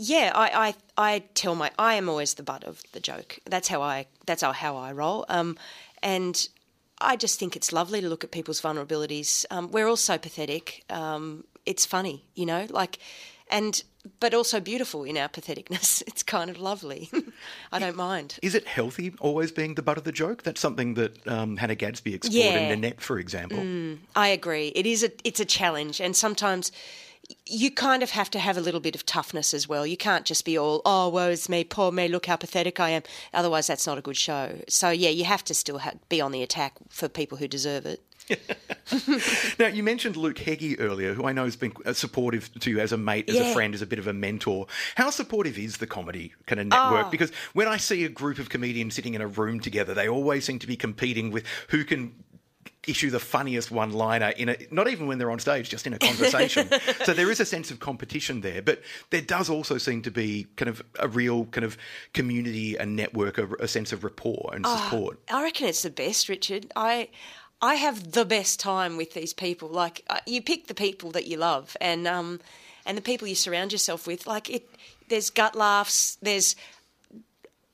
yeah, 0.02 0.32
I, 0.34 0.74
I, 0.98 1.14
I 1.14 1.20
tell 1.36 1.54
my 1.54 1.70
I 1.78 1.94
am 1.94 2.10
always 2.10 2.34
the 2.34 2.44
butt 2.44 2.64
of 2.64 2.82
the 2.92 3.00
joke. 3.00 3.38
That's 3.46 3.68
how 3.68 3.84
I 3.84 4.08
that's 4.26 4.42
how 4.42 4.76
I 4.76 4.92
roll. 4.92 5.26
Um, 5.30 5.58
and 6.02 6.48
I 7.00 7.16
just 7.16 7.38
think 7.38 7.56
it's 7.56 7.72
lovely 7.72 8.02
to 8.02 8.10
look 8.10 8.24
at 8.24 8.32
people's 8.32 8.60
vulnerabilities. 8.60 9.46
Um, 9.52 9.70
we're 9.70 9.88
all 9.88 9.98
so 9.98 10.18
pathetic. 10.18 10.84
Um, 10.90 11.44
it's 11.68 11.86
funny, 11.86 12.26
you 12.34 12.48
know, 12.48 12.66
like, 12.72 12.98
and 13.50 13.84
but 14.20 14.34
also 14.34 14.60
beautiful 14.60 15.04
in 15.04 15.18
our 15.18 15.30
patheticness. 15.30 16.02
It's 16.08 16.24
kind 16.24 16.50
of 16.50 16.58
lovely. 16.60 17.12
I 17.72 17.78
don't 17.78 17.96
mind. 17.96 18.40
Is 18.42 18.56
it 18.56 18.66
healthy 18.66 19.14
always 19.20 19.52
being 19.52 19.76
the 19.76 19.84
butt 19.84 20.00
of 20.00 20.04
the 20.04 20.12
joke? 20.12 20.42
That's 20.42 20.60
something 20.60 20.96
that 20.96 21.28
um, 21.28 21.58
Hannah 21.58 21.76
Gadsby 21.76 22.16
explored 22.16 22.44
yeah. 22.44 22.58
in 22.58 22.70
Nanette, 22.70 23.02
for 23.02 23.20
example. 23.20 23.60
Mm, 23.60 24.00
I 24.16 24.30
agree. 24.30 24.70
It 24.70 24.88
is 24.88 25.04
a 25.04 25.12
it's 25.24 25.40
a 25.40 25.46
challenge, 25.46 26.02
and 26.02 26.16
sometimes 26.16 26.72
you 27.46 27.72
kind 27.72 28.04
of 28.04 28.12
have 28.12 28.30
to 28.32 28.39
have 28.39 28.58
a 28.58 28.62
little 28.62 28.80
bit 28.80 28.96
of 28.96 29.06
toughness 29.06 29.54
as 29.54 29.67
well. 29.67 29.86
You 29.86 29.98
can't 29.98 30.26
just 30.26 30.46
be 30.46 30.58
all, 30.58 30.82
oh, 30.86 31.10
woe 31.10 31.30
is 31.30 31.50
me, 31.50 31.63
poor 31.63 31.91
me, 31.91 32.08
look 32.08 32.26
how 32.26 32.36
pathetic 32.36 32.80
I 32.80 32.91
am. 32.91 33.04
Otherwise, 33.34 33.67
that's 33.67 33.88
not 33.88 33.98
a 33.98 34.02
good 34.02 34.17
show. 34.17 34.60
So, 34.67 34.89
yeah, 34.89 35.10
you 35.10 35.26
have 35.26 35.44
to 35.46 35.54
still 35.54 35.80
have, 35.80 35.98
be 36.10 36.22
on 36.22 36.32
the 36.32 36.44
attack 36.44 36.74
for 36.89 37.08
people 37.08 37.38
who 37.38 37.48
deserve 37.48 37.86
it. 37.86 38.02
now, 39.60 39.67
you 39.67 39.84
mentioned 39.84 40.15
Luke 40.15 40.38
Heggie 40.38 40.80
earlier, 40.80 41.13
who 41.13 41.26
I 41.26 41.34
know 41.34 41.46
has 41.46 41.56
been 41.56 41.74
uh, 41.86 41.94
supportive 41.94 42.54
to 42.60 42.70
you 42.70 42.80
as 42.80 42.91
a 42.91 42.98
mate, 42.98 43.30
as 43.30 43.36
yeah. 43.36 43.52
a 43.52 43.54
friend, 43.54 43.74
as 43.74 43.82
a 43.82 43.86
bit 43.86 44.00
of 44.00 44.08
a 44.08 44.13
mentor. 44.13 44.67
How 44.96 45.10
supportive 45.10 45.58
is 45.58 45.78
the 45.78 45.88
comedy 45.88 46.34
kind 46.46 46.62
of 46.62 46.67
network? 46.67 47.08
Oh. 47.08 47.10
Because 47.10 47.32
when 47.54 47.67
I 47.67 47.78
see 47.78 48.06
a 48.06 48.10
group 48.10 48.39
of 48.39 48.50
comedians 48.50 48.96
sitting 48.96 49.13
in 49.13 49.22
a 49.22 49.28
room 49.28 49.60
together, 49.60 49.94
they 49.94 50.08
always 50.08 50.46
seem 50.46 50.60
to 50.60 50.67
be 50.67 50.76
competing 50.76 51.32
with 51.32 51.46
who 51.70 51.84
can 51.84 52.13
issue 52.88 53.10
the 53.10 53.20
funniest 53.20 53.70
one 53.70 53.91
liner 53.91 54.30
in 54.38 54.50
a 54.50 54.58
not 54.72 54.88
even 54.88 55.06
when 55.06 55.20
they're 55.20 55.30
on 55.30 55.38
stage 55.38 55.70
just 55.70 55.86
in 55.86 55.94
a 55.94 56.00
conversation 56.00 56.67
so 57.04 57.13
there 57.13 57.30
is 57.30 57.39
a 57.39 57.46
sense 57.46 57.70
of 57.70 57.80
competition 57.80 58.41
there 58.41 58.62
but 58.62 58.82
there 59.12 59.22
does 59.22 59.52
also 59.52 59.78
seem 59.78 60.02
to 60.02 60.10
be 60.10 60.48
kind 60.56 60.67
of 60.67 60.84
a 60.98 61.08
real 61.08 61.46
kind 61.46 61.63
of 61.63 61.78
community 62.13 62.76
and 62.78 62.96
network 62.96 63.38
a, 63.38 63.48
a 63.60 63.67
sense 63.67 63.94
of 63.94 64.04
rapport 64.04 64.50
and 64.54 64.65
support 64.65 65.20
I 65.30 65.44
reckon 65.44 65.67
it's 65.67 65.84
the 65.84 65.89
best, 65.89 66.30
Richard. 66.30 66.72
I 66.76 67.10
I 67.62 67.76
have 67.76 68.12
the 68.12 68.26
best 68.26 68.60
time 68.60 68.98
with 68.98 69.13
these 69.13 69.34
people. 69.34 69.70
Like 69.70 70.04
uh, 70.10 70.20
you 70.26 70.41
pick 70.41 70.67
the 70.67 70.74
people 70.74 71.12
that 71.12 71.28
you 71.28 71.38
love, 71.38 71.78
and 71.80 72.08
um, 72.08 72.39
and 72.86 72.98
the 72.98 73.02
people 73.02 73.28
you 73.28 73.36
surround 73.36 73.72
yourself 73.72 74.08
with. 74.08 74.28
Like 74.28 74.50
it, 74.50 74.70
there's 75.10 75.30
gut 75.30 75.56
laughs. 75.56 76.17
There's 76.22 76.56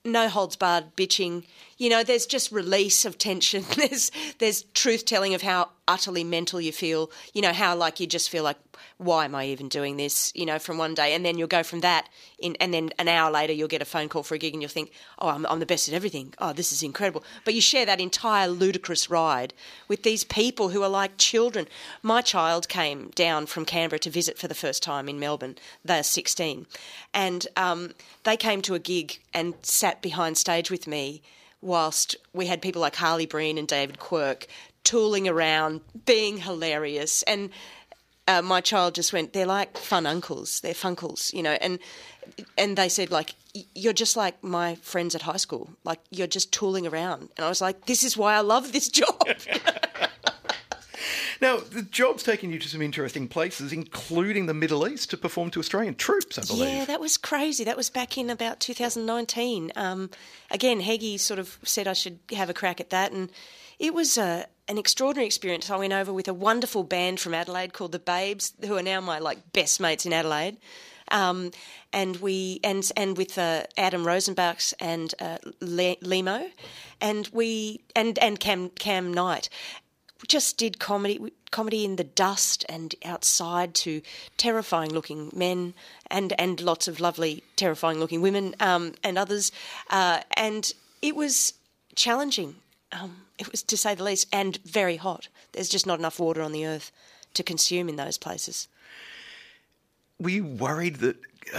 no 0.08 0.30
holds 0.30 0.56
barred 0.56 0.96
bitching. 0.96 1.44
You 1.78 1.90
know, 1.90 2.04
there's 2.04 2.26
just 2.26 2.52
release 2.52 3.06
of 3.06 3.18
tension. 3.18 3.64
There's 3.76 4.12
there's 4.40 4.64
truth 4.74 5.06
telling 5.06 5.34
of 5.36 5.44
how 5.44 5.70
utterly 5.88 6.24
mental 6.24 6.60
you 6.60 6.72
feel. 6.72 7.12
You 7.34 7.42
know, 7.42 7.54
how 7.54 7.76
like 7.76 8.00
you 8.00 8.08
just 8.08 8.30
feel 8.30 8.44
like, 8.44 8.58
why 8.98 9.26
am 9.26 9.36
I 9.36 9.46
even 9.48 9.70
doing 9.70 9.98
this? 9.98 10.32
You 10.36 10.46
know, 10.46 10.58
from 10.58 10.78
one 10.78 10.96
day, 10.96 11.14
and 11.14 11.24
then 11.24 11.38
you'll 11.38 11.48
go 11.48 11.64
from 11.64 11.82
that 11.82 12.10
in, 12.40 12.58
and 12.60 12.74
then 12.74 12.90
an 12.98 13.08
hour 13.08 13.32
later 13.32 13.54
you'll 13.54 13.68
get 13.68 13.82
a 13.82 13.86
phone 13.86 14.10
call 14.10 14.24
for 14.24 14.36
a 14.36 14.40
gig, 14.40 14.54
and 14.54 14.62
you'll 14.62 14.70
think, 14.70 14.92
oh, 15.20 15.30
I'm, 15.30 15.46
I'm 15.46 15.60
the 15.60 15.66
best 15.66 15.88
at 15.88 15.94
everything. 15.94 16.34
Oh, 16.40 16.52
this 16.52 16.72
is 16.72 16.82
incredible. 16.82 17.24
But 17.46 17.54
you 17.54 17.62
share 17.62 17.86
that 17.86 18.02
entire 18.02 18.48
ludicrous 18.48 19.10
ride 19.10 19.54
with 19.88 20.04
these 20.04 20.24
people 20.24 20.70
who 20.70 20.82
are 20.82 20.90
like 20.90 21.18
children. 21.18 21.68
My 22.02 22.22
child 22.22 22.68
came 22.68 23.12
down 23.14 23.46
from 23.46 23.66
Canberra 23.66 24.00
to 24.00 24.10
visit 24.10 24.40
for 24.40 24.48
the 24.48 24.56
first 24.56 24.82
time 24.82 25.08
in 25.08 25.20
Melbourne. 25.20 25.58
They're 25.86 26.04
16, 26.04 26.66
and 27.14 27.48
um, 27.56 27.94
they 28.24 28.38
came 28.38 28.62
to 28.64 28.74
a 28.74 28.80
gig 28.80 29.20
and 29.34 29.54
sat 29.62 30.02
behind 30.02 30.38
stage 30.38 30.72
with 30.72 30.88
me 30.88 31.22
whilst 31.62 32.16
we 32.34 32.46
had 32.48 32.62
people 32.62 32.82
like 32.82 32.96
Harley 32.96 33.26
Breen 33.26 33.58
and 33.58 33.68
David 33.68 34.00
Quirk 34.00 34.48
tooling 34.88 35.28
around, 35.28 35.82
being 36.06 36.38
hilarious. 36.38 37.22
And 37.24 37.50
uh, 38.28 38.42
my 38.42 38.62
child 38.62 38.96
just 38.96 39.14
went, 39.14 39.34
they're 39.34 39.46
like 39.46 39.78
fun 39.78 40.06
uncles, 40.06 40.60
they're 40.62 40.74
funkles, 40.74 41.34
you 41.34 41.42
know. 41.42 41.58
And 41.62 41.80
and 42.58 42.78
they 42.78 42.90
said 42.90 43.10
like, 43.10 43.36
you're 43.74 43.94
just 43.94 44.18
like 44.18 44.44
my 44.44 44.76
friends 44.76 45.16
at 45.16 45.24
high 45.24 45.38
school, 45.38 45.70
like 45.84 46.00
you're 46.12 46.28
just 46.28 46.52
tooling 46.52 46.86
around. 46.86 47.30
And 47.38 47.46
I 47.46 47.50
was 47.50 47.62
like, 47.62 47.86
this 47.86 48.04
is 48.04 48.18
why 48.18 48.36
I 48.36 48.42
love 48.42 48.74
this 48.74 48.90
job. 48.90 49.22
now 51.42 51.58
the 51.58 51.84
job's 51.84 52.24
taken 52.24 52.52
you 52.52 52.58
to 52.58 52.68
some 52.68 52.82
interesting 52.82 53.28
places 53.28 53.72
including 53.72 54.48
the 54.48 54.54
middle 54.56 54.88
east 54.88 55.12
to 55.12 55.16
perform 55.18 55.52
to 55.52 55.60
australian 55.60 55.94
troops 55.94 56.40
i 56.40 56.42
believe 56.42 56.74
Yeah, 56.74 56.86
that 56.86 57.00
was 57.00 57.16
crazy. 57.18 57.64
That 57.64 57.78
was 57.78 57.92
back 57.92 58.18
in 58.18 58.32
about 58.32 58.60
2019. 58.60 59.72
Um, 59.76 60.10
again, 60.50 60.80
Heggie 60.80 61.18
sort 61.18 61.40
of 61.40 61.60
said 61.64 61.88
I 61.88 61.94
should 61.94 62.20
have 62.32 62.50
a 62.50 62.54
crack 62.54 62.82
at 62.82 62.90
that, 62.90 63.12
and 63.12 63.30
it 63.80 63.94
was 63.94 64.18
a, 64.18 64.48
an 64.68 64.78
extraordinary 64.78 65.26
experience. 65.26 65.70
I 65.70 65.78
went 65.78 65.94
over 65.94 66.12
with 66.12 66.28
a 66.28 66.34
wonderful 66.34 66.84
band 66.84 67.20
from 67.20 67.34
Adelaide 67.34 67.74
called 67.74 67.92
the 67.92 68.00
Babes, 68.00 68.54
who 68.66 68.78
are 68.78 68.84
now 68.84 69.02
my 69.02 69.20
like 69.20 69.54
best 69.54 69.80
mates 69.80 70.06
in 70.06 70.14
Adelaide. 70.14 70.58
Um, 71.10 71.52
and 71.94 72.18
we 72.18 72.60
and 72.64 72.90
and 72.98 73.18
with 73.18 73.38
uh, 73.38 73.64
Adam 73.78 74.04
Rozenbachs 74.04 74.74
and 74.80 75.14
uh, 75.22 75.38
Le- 75.62 75.96
Limo, 76.02 76.50
and 77.00 77.30
we 77.32 77.82
and 77.96 78.20
and 78.20 78.40
Cam 78.40 78.70
Cam 78.72 79.14
Knight 79.14 79.50
just 80.28 80.58
did 80.58 80.80
comedy 80.80 81.32
comedy 81.52 81.86
in 81.86 81.96
the 81.96 82.04
dust 82.04 82.66
and 82.68 82.96
outside 83.06 83.74
to 83.74 84.02
terrifying 84.36 84.92
looking 84.92 85.32
men 85.34 85.74
and 86.10 86.34
and 86.40 86.60
lots 86.60 86.88
of 86.88 87.00
lovely 87.00 87.44
terrifying 87.56 88.00
looking 88.00 88.22
women 88.22 88.56
um, 88.60 88.94
and 89.04 89.18
others 89.18 89.52
uh, 89.90 90.22
and 90.36 90.74
it 91.02 91.16
was 91.16 91.54
challenging 91.96 92.56
um, 92.92 93.27
it 93.38 93.52
was 93.52 93.64
to 93.64 93.78
say 93.78 93.94
the 93.96 94.04
least 94.04 94.28
and 94.34 94.58
very 94.64 94.98
hot 94.98 95.28
there's 95.52 95.70
just 95.70 95.86
not 95.88 96.00
enough 96.00 96.20
water 96.20 96.42
on 96.42 96.52
the 96.52 96.66
earth 96.66 96.92
to 97.34 97.44
consume 97.44 97.88
in 97.90 97.96
those 97.96 98.18
places 98.18 98.68
were 100.20 100.30
you 100.32 100.46
worried 100.46 100.96
that 100.98 101.16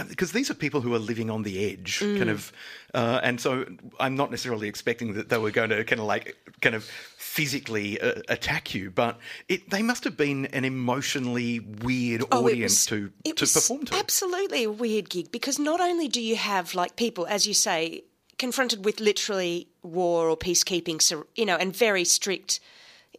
because 0.07 0.33
these 0.33 0.51
are 0.51 0.53
people 0.53 0.81
who 0.81 0.93
are 0.93 0.99
living 0.99 1.31
on 1.31 1.41
the 1.41 1.65
edge, 1.71 1.99
Mm. 1.99 2.17
kind 2.19 2.29
of, 2.29 2.53
uh, 2.93 3.19
and 3.23 3.41
so 3.41 3.65
I'm 3.99 4.15
not 4.15 4.29
necessarily 4.29 4.67
expecting 4.67 5.13
that 5.13 5.29
they 5.29 5.39
were 5.39 5.49
going 5.49 5.71
to 5.71 5.83
kind 5.83 5.99
of 5.99 6.05
like 6.05 6.37
kind 6.61 6.75
of 6.75 6.83
physically 7.17 7.99
uh, 7.99 8.21
attack 8.27 8.75
you, 8.75 8.91
but 8.91 9.17
it, 9.47 9.67
they 9.71 9.81
must 9.81 10.03
have 10.03 10.15
been 10.15 10.45
an 10.47 10.63
emotionally 10.63 11.59
weird 11.59 12.23
Oh, 12.31 12.45
audience 12.45 12.91
was- 12.91 13.11
to 13.23 13.33
to 13.33 13.45
perform 13.47 13.85
to. 13.85 13.95
Absolutely 13.95 14.63
a 14.65 14.69
weird 14.71 15.09
gig 15.09 15.31
because 15.31 15.57
not 15.57 15.79
only 15.81 16.07
do 16.07 16.21
you 16.21 16.35
have 16.35 16.75
like 16.75 16.95
people, 16.95 17.25
as 17.25 17.47
you 17.47 17.55
say, 17.55 18.03
confronted 18.39 18.85
with 18.85 18.99
literally 18.99 19.67
war 19.83 20.29
or 20.29 20.37
peacekeeping, 20.37 20.99
you 21.35 21.45
know, 21.45 21.57
and 21.57 21.75
very 21.75 22.03
strict 22.03 22.59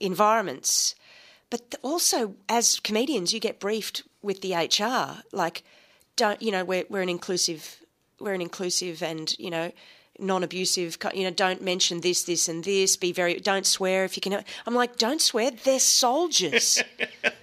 environments, 0.00 0.96
but 1.50 1.74
also 1.82 2.34
as 2.48 2.80
comedians, 2.80 3.32
you 3.32 3.38
get 3.38 3.60
briefed 3.60 4.02
with 4.22 4.40
the 4.40 4.54
HR, 4.54 5.22
like, 5.32 5.62
don't 6.16 6.42
you 6.42 6.50
know, 6.50 6.64
we're 6.64 6.84
we're 6.88 7.02
an 7.02 7.08
inclusive, 7.08 7.78
we're 8.18 8.34
an 8.34 8.40
inclusive 8.40 9.02
and 9.02 9.38
you 9.38 9.50
know. 9.50 9.70
Non-abusive, 10.18 10.98
you 11.14 11.24
know. 11.24 11.30
Don't 11.30 11.62
mention 11.62 12.02
this, 12.02 12.24
this, 12.24 12.46
and 12.46 12.62
this. 12.62 12.94
Be 12.94 13.10
very. 13.10 13.40
Don't 13.40 13.64
swear 13.64 14.04
if 14.04 14.18
you 14.18 14.20
can. 14.20 14.44
I'm 14.66 14.74
like, 14.74 14.98
don't 14.98 15.18
swear. 15.18 15.50
They're 15.50 15.80
soldiers. 15.80 16.82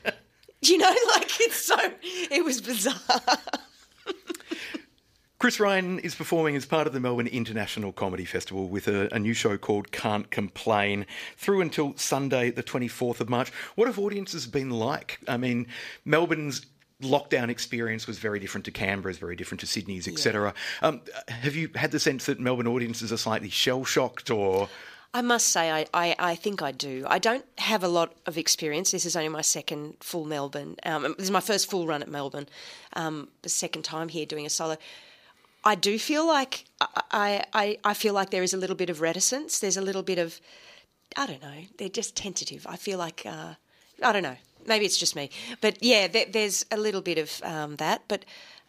you 0.62 0.78
know, 0.78 0.96
like 1.16 1.32
it's 1.40 1.56
so. 1.56 1.76
It 2.04 2.46
was 2.46 2.62
bizarre. 2.62 3.40
Chris 5.40 5.60
Ryan 5.60 6.00
is 6.00 6.16
performing 6.16 6.56
as 6.56 6.66
part 6.66 6.88
of 6.88 6.94
the 6.94 7.00
Melbourne 7.00 7.28
International 7.28 7.92
Comedy 7.92 8.26
Festival 8.26 8.70
with 8.70 8.88
a, 8.88 9.14
a 9.14 9.20
new 9.20 9.36
show 9.36 9.56
called 9.56 9.92
Can't 9.92 10.32
Complain 10.32 11.06
through 11.36 11.62
until 11.62 11.96
Sunday, 11.96 12.50
the 12.50 12.64
24th 12.64 13.20
of 13.20 13.30
March. 13.30 13.52
What 13.76 13.88
have 13.88 14.00
audiences 14.00 14.48
been 14.48 14.72
like? 14.72 15.20
I 15.28 15.38
mean, 15.38 15.68
Melbourne's 16.06 16.66
lockdown 17.04 17.50
experience 17.50 18.08
was 18.08 18.18
very 18.18 18.40
different 18.40 18.66
to 18.66 18.72
Canberra's, 18.72 19.20
very 19.20 19.36
different 19.36 19.60
to 19.60 19.68
Sydney's, 19.68 20.08
etc. 20.08 20.56
Um, 20.82 21.02
have 21.28 21.56
you 21.56 21.70
had 21.76 21.92
the 21.92 22.00
sense 22.00 22.26
that 22.26 22.40
Melbourne 22.40 22.66
audiences 22.66 23.14
are 23.14 23.18
slightly 23.18 23.50
shell 23.50 23.86
shocked 23.86 24.32
or. 24.32 24.70
I 25.14 25.22
must 25.22 25.48
say, 25.50 25.72
I, 25.72 25.86
I, 25.94 26.16
I 26.18 26.36
think 26.36 26.64
I 26.64 26.72
do. 26.72 27.06
I 27.08 27.20
don't 27.20 27.46
have 27.60 27.84
a 27.84 27.88
lot 27.88 28.16
of 28.26 28.40
experience. 28.40 28.90
This 28.90 29.06
is 29.06 29.16
only 29.16 29.30
my 29.30 29.42
second 29.42 29.98
full 30.00 30.26
Melbourne. 30.26 30.78
Um, 30.84 31.14
this 31.18 31.26
is 31.26 31.32
my 31.32 31.42
first 31.42 31.70
full 31.70 31.86
run 31.86 32.02
at 32.02 32.10
Melbourne. 32.10 32.48
Um, 32.94 33.30
the 33.44 33.50
second 33.50 33.84
time 33.84 34.10
here 34.10 34.26
doing 34.26 34.48
a 34.48 34.50
solo. 34.50 34.78
I 35.64 35.76
do 35.76 36.00
feel 36.00 36.26
like 36.26 36.66
I, 36.80 37.44
I, 37.54 37.78
I 37.84 37.94
feel 37.94 38.14
like 38.14 38.30
there 38.30 38.44
is 38.44 38.54
a 38.54 38.58
little 38.58 38.76
bit 38.76 38.90
of 38.90 39.02
reticence. 39.02 39.60
There's 39.60 39.78
a 39.78 39.82
little 39.82 40.04
bit 40.04 40.18
of, 40.18 40.40
I 41.18 41.26
don't 41.26 41.42
know. 41.42 41.64
They're 41.78 41.90
just 41.90 42.16
tentative. 42.16 42.66
I 42.70 42.78
feel 42.78 42.98
like 42.98 43.24
uh, 43.26 43.56
I 44.04 44.12
don't 44.14 44.24
know. 44.24 44.38
Maybe 44.66 44.86
it's 44.86 44.98
just 44.98 45.16
me, 45.16 45.30
but 45.62 45.82
yeah, 45.82 46.08
there, 46.08 46.26
there's 46.30 46.66
a 46.72 46.78
little 46.78 47.02
bit 47.02 47.18
of 47.18 47.42
um, 47.44 47.78
that. 47.78 48.02
But 48.08 48.26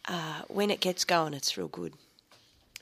uh, 0.07 0.43
when 0.47 0.71
it 0.71 0.79
gets 0.79 1.03
going, 1.03 1.33
it's 1.33 1.57
real 1.57 1.67
good. 1.67 1.93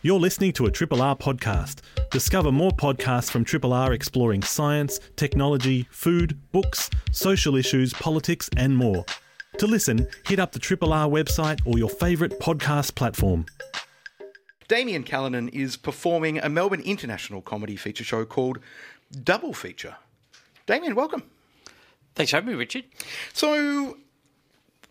You're 0.02 0.20
listening 0.20 0.52
to 0.54 0.66
a 0.66 0.70
Triple 0.70 1.00
R 1.00 1.16
podcast. 1.16 1.80
Discover 2.10 2.52
more 2.52 2.72
podcasts 2.72 3.30
from 3.30 3.44
Triple 3.44 3.72
R 3.72 3.92
exploring 3.92 4.42
science, 4.42 5.00
technology, 5.16 5.86
food, 5.90 6.38
books, 6.52 6.90
social 7.12 7.56
issues, 7.56 7.94
politics, 7.94 8.50
and 8.56 8.76
more. 8.76 9.04
To 9.58 9.68
listen, 9.68 10.08
hit 10.26 10.40
up 10.40 10.52
the 10.52 10.58
Triple 10.58 10.92
R 10.92 11.08
website 11.08 11.60
or 11.64 11.78
your 11.78 11.88
favourite 11.88 12.40
podcast 12.40 12.96
platform. 12.96 13.46
Damian 14.66 15.04
Callinan 15.04 15.48
is 15.50 15.76
performing 15.76 16.38
a 16.38 16.48
Melbourne 16.48 16.80
International 16.80 17.40
comedy 17.40 17.76
feature 17.76 18.02
show 18.02 18.24
called 18.24 18.58
Double 19.22 19.52
Feature. 19.52 19.96
Damien, 20.66 20.94
welcome. 20.96 21.22
Thanks 22.14 22.30
for 22.30 22.38
having 22.38 22.50
me, 22.50 22.56
Richard. 22.56 22.84
So, 23.32 23.96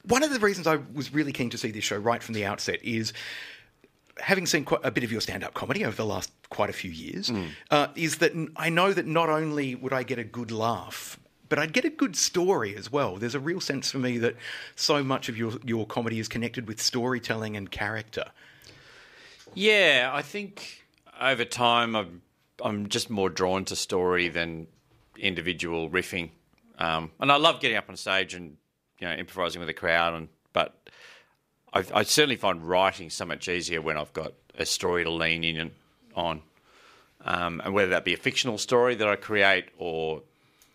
one 0.05 0.23
of 0.23 0.31
the 0.31 0.39
reasons 0.39 0.65
I 0.65 0.77
was 0.93 1.13
really 1.13 1.33
keen 1.33 1.49
to 1.49 1.57
see 1.57 1.71
this 1.71 1.83
show 1.83 1.97
right 1.97 2.23
from 2.23 2.33
the 2.33 2.45
outset 2.45 2.79
is 2.83 3.11
having 4.19 4.45
seen 4.45 4.63
quite 4.63 4.81
a 4.83 4.91
bit 4.91 5.03
of 5.03 5.11
your 5.11 5.21
stand-up 5.21 5.53
comedy 5.55 5.83
over 5.83 5.95
the 5.95 6.05
last 6.05 6.31
quite 6.49 6.69
a 6.69 6.73
few 6.73 6.91
years, 6.91 7.31
uh, 7.71 7.87
is 7.95 8.19
that 8.19 8.31
I 8.55 8.69
know 8.69 8.93
that 8.93 9.07
not 9.07 9.27
only 9.29 9.75
would 9.75 9.91
I 9.91 10.03
get 10.03 10.19
a 10.19 10.23
good 10.23 10.51
laugh, 10.51 11.19
but 11.53 11.59
I'd 11.59 11.71
get 11.71 11.85
a 11.85 11.91
good 11.91 12.15
story 12.15 12.75
as 12.75 12.91
well. 12.91 13.17
There's 13.17 13.35
a 13.35 13.39
real 13.39 13.61
sense 13.61 13.91
for 13.91 13.99
me 13.99 14.17
that 14.17 14.35
so 14.75 15.03
much 15.03 15.29
of 15.29 15.37
your 15.37 15.51
your 15.63 15.85
comedy 15.85 16.17
is 16.17 16.27
connected 16.27 16.67
with 16.67 16.81
storytelling 16.81 17.55
and 17.55 17.69
character. 17.69 18.25
Yeah, 19.53 20.09
I 20.11 20.23
think 20.23 20.83
over 21.21 21.45
time 21.45 21.95
I'm 21.95 22.23
I'm 22.63 22.89
just 22.89 23.11
more 23.11 23.29
drawn 23.29 23.65
to 23.65 23.75
story 23.75 24.29
than 24.29 24.65
individual 25.15 25.91
riffing, 25.91 26.31
um, 26.79 27.11
and 27.19 27.31
I 27.31 27.35
love 27.35 27.59
getting 27.59 27.77
up 27.77 27.87
on 27.87 27.97
stage 27.97 28.33
and 28.33 28.57
you 28.97 29.07
know 29.07 29.13
improvising 29.13 29.59
with 29.59 29.67
the 29.67 29.75
crowd. 29.75 30.15
And 30.15 30.29
but 30.53 30.75
I, 31.71 31.85
I 31.93 32.01
certainly 32.01 32.37
find 32.37 32.67
writing 32.67 33.11
so 33.11 33.25
much 33.25 33.47
easier 33.47 33.79
when 33.79 33.95
I've 33.95 34.13
got 34.13 34.33
a 34.57 34.65
story 34.65 35.03
to 35.03 35.11
lean 35.11 35.43
in 35.43 35.69
on, 36.15 36.41
um, 37.23 37.61
and 37.63 37.75
whether 37.75 37.91
that 37.91 38.05
be 38.05 38.15
a 38.15 38.17
fictional 38.17 38.57
story 38.57 38.95
that 38.95 39.07
I 39.07 39.17
create 39.17 39.65
or 39.77 40.23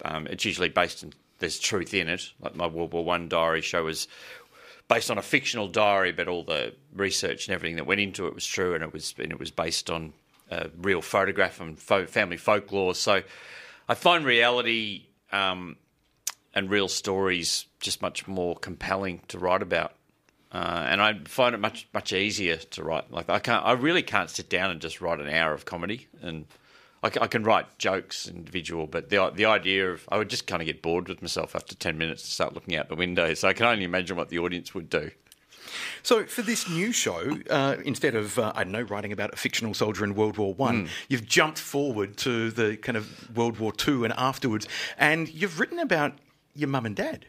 um, 0.05 0.26
it's 0.26 0.44
usually 0.44 0.68
based 0.68 1.03
in 1.03 1.12
there's 1.38 1.59
truth 1.59 1.94
in 1.94 2.09
it. 2.09 2.32
Like 2.40 2.57
my 2.57 2.66
World 2.66 2.92
War 2.92 3.05
One 3.05 3.28
diary 3.28 3.61
show 3.61 3.84
was 3.84 4.09
based 4.88 5.11
on 5.11 5.18
a 5.18 5.22
fictional 5.22 5.68
diary, 5.68 6.12
but 6.12 6.28
all 6.28 6.42
the 6.42 6.74
research 6.94 7.46
and 7.46 7.55
everything 7.55 7.76
that 7.76 7.86
went 7.86 8.01
into 8.01 8.26
it 8.26 8.34
was 8.34 8.46
true, 8.46 8.74
and 8.74 8.82
it 8.82 8.92
was 8.92 9.14
and 9.18 9.32
it 9.32 9.38
was 9.38 9.51
based 9.51 9.90
on 9.90 10.12
a 10.51 10.68
real 10.78 11.03
photograph 11.03 11.61
and 11.61 11.78
fo- 11.78 12.07
family 12.07 12.36
folklore. 12.36 12.94
So 12.94 13.22
I 13.88 13.94
find 13.94 14.24
reality 14.24 15.07
um, 15.32 15.76
and 16.55 16.70
real 16.70 16.88
stories 16.88 17.66
just 17.80 18.03
much 18.03 18.26
more 18.26 18.57
compelling 18.57 19.22
to 19.28 19.38
write 19.38 19.62
about. 19.62 19.92
Uh, 20.51 20.86
and 20.88 21.03
I 21.03 21.18
find 21.24 21.55
it 21.55 21.59
much 21.59 21.86
much 21.92 22.12
easier 22.12 22.57
to 22.57 22.82
write. 22.82 23.11
Like 23.12 23.28
I 23.28 23.38
can't, 23.38 23.64
I 23.64 23.72
really 23.72 24.03
can't 24.03 24.30
sit 24.30 24.49
down 24.49 24.70
and 24.70 24.80
just 24.80 25.01
write 25.01 25.20
an 25.20 25.28
hour 25.28 25.53
of 25.53 25.66
comedy. 25.66 26.09
And 26.22 26.46
I, 27.03 27.07
I 27.20 27.26
can 27.26 27.44
write 27.44 27.78
jokes 27.78 28.28
individual, 28.28 28.86
but 28.86 29.11
the 29.11 29.30
the 29.34 29.44
idea 29.44 29.90
of 29.90 30.09
I 30.11 30.18
would 30.18 30.28
just 30.28 30.46
kind 30.46 30.61
of 30.62 30.66
get 30.66 30.82
bored 30.82 31.09
with 31.09 31.22
myself 31.22 31.55
after 31.55 31.74
ten 31.74 31.99
minutes 31.99 32.22
to 32.22 32.30
start 32.30 32.55
looking 32.55 32.76
out 32.76 32.88
the 32.88 32.96
window. 32.96 33.34
So 33.34 33.49
I 33.49 33.53
can 33.53 33.66
only 33.66 33.84
imagine 33.84 34.16
what 34.16 34.28
the 34.28 34.38
audience 34.38 34.74
would 34.74 34.90
do. 34.90 35.11
So 36.03 36.24
for 36.24 36.42
this 36.42 36.68
new 36.68 36.92
show, 36.92 37.38
uh, 37.51 37.76
instead 37.84 38.14
of 38.14 38.38
uh, 38.38 38.53
I 38.55 38.64
don't 38.64 38.72
know 38.72 38.82
writing 38.82 39.12
about 39.12 39.34
a 39.34 39.36
fictional 39.36 39.74
soldier 39.74 40.05
in 40.05 40.14
World 40.14 40.38
War 40.38 40.55
One, 40.55 40.88
you've 41.09 41.26
jumped 41.26 41.59
forward 41.59 42.16
to 42.18 42.51
the 42.51 42.76
kind 42.78 42.96
of 42.96 43.36
World 43.36 43.59
War 43.59 43.72
Two 43.72 44.05
and 44.05 44.14
afterwards, 44.16 44.66
and 44.96 45.28
you've 45.28 45.61
written 45.61 45.78
about 45.78 46.14
your 46.55 46.68
mum 46.68 46.86
and 46.86 46.96
dad. 46.96 47.26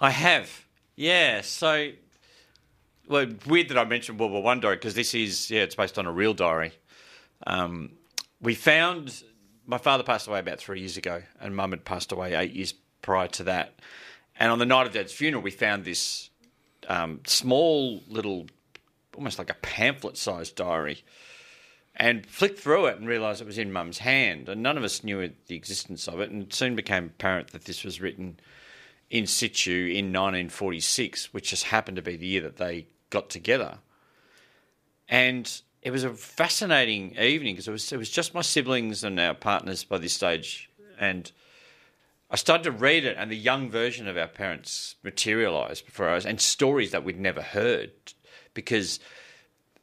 I 0.00 0.10
have, 0.10 0.64
yeah. 0.96 1.40
So, 1.42 1.90
well, 3.08 3.26
weird 3.46 3.68
that 3.68 3.78
I 3.78 3.84
mentioned 3.84 4.18
World 4.18 4.32
War 4.32 4.42
One 4.42 4.60
diary 4.60 4.76
because 4.76 4.94
this 4.94 5.14
is 5.14 5.50
yeah, 5.50 5.62
it's 5.62 5.74
based 5.74 5.98
on 5.98 6.06
a 6.06 6.12
real 6.12 6.34
diary. 6.34 6.72
Um, 7.46 7.90
we 8.42 8.54
found 8.54 9.22
my 9.66 9.78
father 9.78 10.02
passed 10.02 10.26
away 10.26 10.40
about 10.40 10.58
three 10.58 10.80
years 10.80 10.96
ago, 10.96 11.22
and 11.40 11.54
mum 11.54 11.70
had 11.70 11.84
passed 11.84 12.12
away 12.12 12.34
eight 12.34 12.52
years 12.52 12.74
prior 13.00 13.28
to 13.28 13.44
that. 13.44 13.78
And 14.36 14.50
on 14.50 14.58
the 14.58 14.66
night 14.66 14.86
of 14.86 14.92
dad's 14.92 15.12
funeral, 15.12 15.42
we 15.42 15.50
found 15.50 15.84
this 15.84 16.30
um, 16.88 17.20
small 17.26 18.02
little, 18.08 18.46
almost 19.16 19.38
like 19.38 19.50
a 19.50 19.54
pamphlet-sized 19.54 20.56
diary, 20.56 21.04
and 21.94 22.26
flicked 22.26 22.58
through 22.58 22.86
it 22.86 22.98
and 22.98 23.06
realised 23.06 23.40
it 23.40 23.46
was 23.46 23.58
in 23.58 23.72
mum's 23.72 23.98
hand. 23.98 24.48
And 24.48 24.62
none 24.62 24.76
of 24.76 24.84
us 24.84 25.04
knew 25.04 25.30
the 25.46 25.56
existence 25.56 26.08
of 26.08 26.20
it, 26.20 26.30
and 26.30 26.42
it 26.42 26.54
soon 26.54 26.74
became 26.74 27.06
apparent 27.06 27.52
that 27.52 27.66
this 27.66 27.84
was 27.84 28.00
written 28.00 28.40
in 29.10 29.26
situ 29.26 29.88
in 29.90 30.06
1946, 30.06 31.32
which 31.34 31.50
just 31.50 31.64
happened 31.64 31.96
to 31.96 32.02
be 32.02 32.16
the 32.16 32.26
year 32.26 32.40
that 32.40 32.56
they 32.56 32.86
got 33.10 33.28
together. 33.28 33.78
And 35.08 35.60
it 35.82 35.90
was 35.90 36.04
a 36.04 36.10
fascinating 36.10 37.16
evening 37.18 37.54
because 37.54 37.66
it 37.66 37.72
was 37.72 37.92
it 37.92 37.96
was 37.96 38.08
just 38.08 38.34
my 38.34 38.40
siblings 38.40 39.02
and 39.02 39.18
our 39.18 39.34
partners 39.34 39.82
by 39.82 39.98
this 39.98 40.12
stage, 40.12 40.70
and 40.98 41.30
I 42.30 42.36
started 42.36 42.64
to 42.64 42.70
read 42.70 43.04
it, 43.04 43.16
and 43.18 43.30
the 43.30 43.36
young 43.36 43.68
version 43.68 44.06
of 44.06 44.16
our 44.16 44.28
parents 44.28 44.94
materialised 45.02 45.84
before 45.84 46.08
us, 46.10 46.24
and 46.24 46.40
stories 46.40 46.92
that 46.92 47.04
we'd 47.04 47.18
never 47.18 47.42
heard, 47.42 47.90
because 48.54 49.00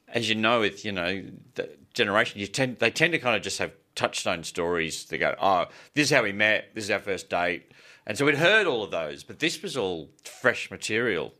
as 0.07 0.29
you 0.29 0.35
know, 0.35 0.61
with 0.61 0.85
you 0.85 0.93
know 0.93 1.23
the 1.55 1.69
generation, 1.93 2.39
you 2.39 2.47
tend 2.47 2.79
they 2.79 2.91
tend 2.91 3.11
to 3.11 3.19
kind 3.19 3.35
of 3.35 3.41
just 3.41 3.59
have 3.59 3.73
touchstone 3.95 4.43
stories. 4.45 5.05
They 5.05 5.17
go, 5.17 5.35
oh, 5.41 5.65
this 5.95 6.09
is 6.09 6.15
how 6.15 6.23
we 6.23 6.31
met, 6.31 6.73
this 6.73 6.85
is 6.85 6.91
our 6.91 6.99
first 6.99 7.29
date, 7.29 7.73
and 8.07 8.17
so 8.17 8.25
we'd 8.25 8.35
heard 8.35 8.67
all 8.67 8.83
of 8.83 8.91
those, 8.91 9.25
but 9.25 9.39
this 9.39 9.61
was 9.61 9.75
all 9.75 10.11
fresh 10.23 10.71
material, 10.71 11.33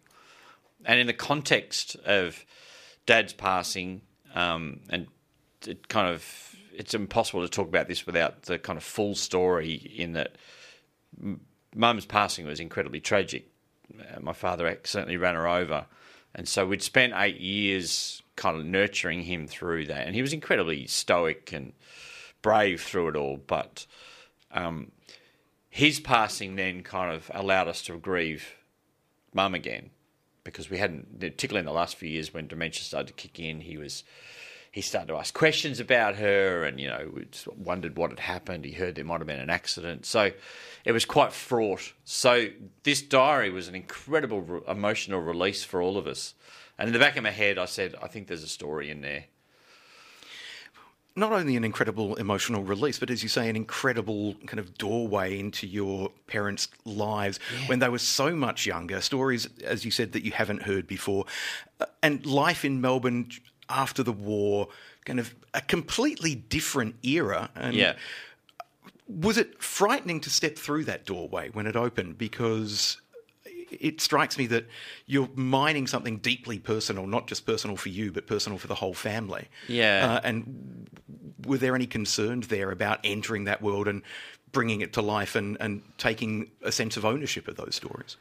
and 0.84 1.00
in 1.00 1.08
the 1.08 1.14
context 1.14 1.96
of 2.04 2.44
Dad's 3.06 3.32
passing, 3.32 4.02
um, 4.36 4.80
and 4.90 5.08
it 5.66 5.88
kind 5.88 6.08
of 6.08 6.56
it's 6.74 6.94
impossible 6.94 7.42
to 7.42 7.50
talk 7.50 7.68
about 7.68 7.88
this 7.88 8.06
without 8.06 8.44
the 8.44 8.58
kind 8.58 8.78
of 8.78 8.84
full 8.84 9.16
story 9.16 9.74
in 9.74 10.14
that 10.14 10.36
Mum's 11.76 12.06
passing 12.06 12.46
was 12.46 12.60
incredibly 12.60 13.02
tragic. 13.02 13.50
Uh, 14.00 14.20
my 14.22 14.34
father 14.34 14.68
accidentally 14.68 15.18
ran 15.18 15.36
her 15.36 15.48
over, 15.48 15.86
and 16.36 16.48
so 16.48 16.66
we'd 16.66 16.82
spent 16.82 17.14
eight 17.16 17.40
years 17.40 18.22
kind 18.36 18.58
of 18.58 18.66
nurturing 18.66 19.24
him 19.24 19.48
through 19.48 19.88
that, 19.88 20.08
and 20.08 20.16
he 20.16 20.22
was 20.22 20.34
incredibly 20.34 20.88
stoic 20.88 21.52
and 21.52 21.74
brave 22.42 22.82
through 22.82 23.10
it 23.10 23.16
all. 23.16 23.38
But 23.38 23.86
um, 24.52 24.92
his 25.70 26.00
passing 26.00 26.56
then 26.56 26.84
kind 26.84 27.14
of 27.14 27.30
allowed 27.34 27.68
us 27.68 27.82
to 27.84 27.98
grieve 27.98 28.56
Mum 29.34 29.54
again 29.54 29.90
because 30.44 30.70
we 30.70 30.78
hadn't, 30.78 31.20
particularly 31.20 31.60
in 31.60 31.66
the 31.66 31.72
last 31.72 31.96
few 31.96 32.10
years 32.10 32.34
when 32.34 32.48
dementia 32.48 32.84
started 32.84 33.08
to 33.08 33.14
kick 33.14 33.40
in, 33.40 33.62
he 33.62 33.78
was 33.78 34.04
he 34.72 34.82
started 34.82 35.08
to 35.08 35.18
ask 35.18 35.34
questions 35.34 35.80
about 35.80 36.16
her 36.18 36.64
and, 36.64 36.80
you 36.80 36.88
know, 36.88 37.12
wondered 37.58 37.98
what 37.98 38.12
had 38.12 38.20
happened. 38.20 38.66
He 38.66 38.74
heard 38.74 38.96
there 38.96 39.04
might 39.04 39.20
have 39.20 39.28
been 39.28 39.40
an 39.40 39.50
accident. 39.50 40.06
So 40.06 40.32
it 40.86 40.92
was 40.92 41.06
quite 41.06 41.34
fraught. 41.34 41.94
So 42.04 42.50
this 42.84 43.02
diary 43.02 43.50
was 43.50 43.68
an 43.68 43.76
incredible 43.76 44.42
re- 44.42 44.62
emotional 44.68 45.22
release 45.22 45.64
for 45.64 45.82
all 45.82 45.98
of 45.98 46.06
us. 46.06 46.36
And 46.78 46.88
in 46.88 46.94
the 46.94 47.00
back 47.00 47.18
of 47.18 47.24
my 47.24 47.32
head, 47.32 47.58
I 47.58 47.66
said, 47.66 47.96
I 48.02 48.08
think 48.08 48.28
there's 48.28 48.44
a 48.44 48.48
story 48.48 48.92
in 48.92 49.02
there. 49.02 49.26
Not 51.16 51.32
only 51.34 51.56
an 51.58 51.64
incredible 51.64 52.16
emotional 52.16 52.64
release, 52.64 53.00
but 53.00 53.10
as 53.10 53.24
you 53.24 53.30
say, 53.30 53.50
an 53.50 53.56
incredible 53.56 54.36
kind 54.46 54.60
of 54.60 54.78
doorway 54.78 55.38
into 55.40 55.68
your 55.68 56.12
parents' 56.28 56.70
lives 56.86 57.40
when 57.66 57.80
they 57.80 57.90
were 57.90 57.98
so 57.98 58.36
much 58.36 58.66
younger. 58.66 59.02
Stories, 59.02 59.50
as 59.64 59.84
you 59.84 59.92
said, 59.92 60.14
that 60.14 60.24
you 60.24 60.32
haven't 60.32 60.64
heard 60.64 60.88
before. 60.88 61.26
Uh, 61.80 61.86
and 62.02 62.26
life 62.26 62.64
in 62.64 62.80
Melbourne 62.80 63.30
after 63.70 64.02
the 64.02 64.14
war, 64.14 64.70
kind 65.06 65.20
of 65.20 65.36
a 65.54 65.62
completely 65.62 66.36
different 66.36 66.96
era. 67.04 67.50
And 67.56 67.76
Yeah. 67.76 67.96
was 69.08 69.38
it 69.38 69.62
frightening 69.62 70.22
to 70.22 70.30
step 70.30 70.58
through 70.58 70.86
that 70.86 71.06
doorway 71.06 71.50
when 71.50 71.66
it 71.66 71.76
opened? 71.76 72.18
Because 72.18 73.02
it 73.72 74.02
strikes 74.02 74.38
me 74.38 74.48
that 74.48 74.66
you're 75.06 75.30
mining 75.36 75.88
something 75.88 76.18
deeply 76.18 76.60
personal, 76.60 77.08
not 77.08 77.28
just 77.28 77.46
personal 77.46 77.76
for 77.76 77.90
you, 77.90 78.12
but 78.12 78.28
personal 78.28 78.58
for 78.58 78.68
the 78.68 78.76
whole 78.76 78.94
family. 78.94 79.48
Yeah. 79.68 80.16
Uh, 80.16 80.22
and 80.24 80.90
were 81.46 81.58
there 81.58 81.76
any 81.76 81.88
concerns 81.88 82.48
there 82.48 82.72
about 82.72 83.00
entering 83.04 83.46
that 83.46 83.62
world 83.62 83.88
and 83.88 84.02
bringing 84.52 84.82
it 84.82 84.94
to 84.94 85.02
life 85.02 85.36
and, 85.36 85.58
and 85.60 85.82
taking 85.98 86.52
a 86.64 86.72
sense 86.72 86.98
of 86.98 87.06
ownership 87.06 87.48
of 87.48 87.56
those 87.56 87.76
stories? 87.76 88.18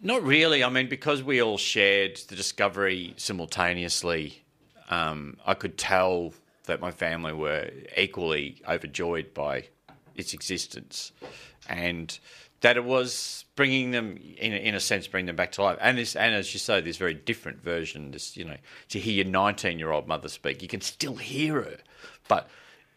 Not 0.00 0.22
really. 0.24 0.64
I 0.64 0.68
mean, 0.68 0.88
because 0.88 1.22
we 1.22 1.40
all 1.40 1.58
shared 1.58 2.16
the 2.28 2.34
discovery 2.34 3.14
simultaneously, 3.16 4.42
um, 4.90 5.36
I 5.46 5.54
could 5.54 5.78
tell 5.78 6.34
that 6.64 6.80
my 6.80 6.90
family 6.90 7.32
were 7.32 7.70
equally 7.96 8.60
overjoyed 8.68 9.32
by 9.32 9.68
its 10.16 10.34
existence, 10.34 11.12
and 11.68 12.18
that 12.62 12.76
it 12.76 12.84
was 12.84 13.44
bringing 13.54 13.92
them, 13.92 14.16
in 14.38 14.52
in 14.52 14.74
a 14.74 14.80
sense, 14.80 15.06
bringing 15.06 15.26
them 15.26 15.36
back 15.36 15.52
to 15.52 15.62
life. 15.62 15.78
And 15.80 15.98
this, 15.98 16.16
and 16.16 16.34
as 16.34 16.52
you 16.52 16.58
say, 16.58 16.80
this 16.80 16.96
very 16.96 17.14
different 17.14 17.62
version. 17.62 18.10
This, 18.10 18.36
you 18.36 18.44
know, 18.44 18.56
to 18.88 18.98
hear 18.98 19.14
your 19.22 19.26
nineteen-year-old 19.26 20.08
mother 20.08 20.28
speak, 20.28 20.62
you 20.62 20.68
can 20.68 20.80
still 20.80 21.16
hear 21.16 21.62
her, 21.62 21.76
but 22.26 22.48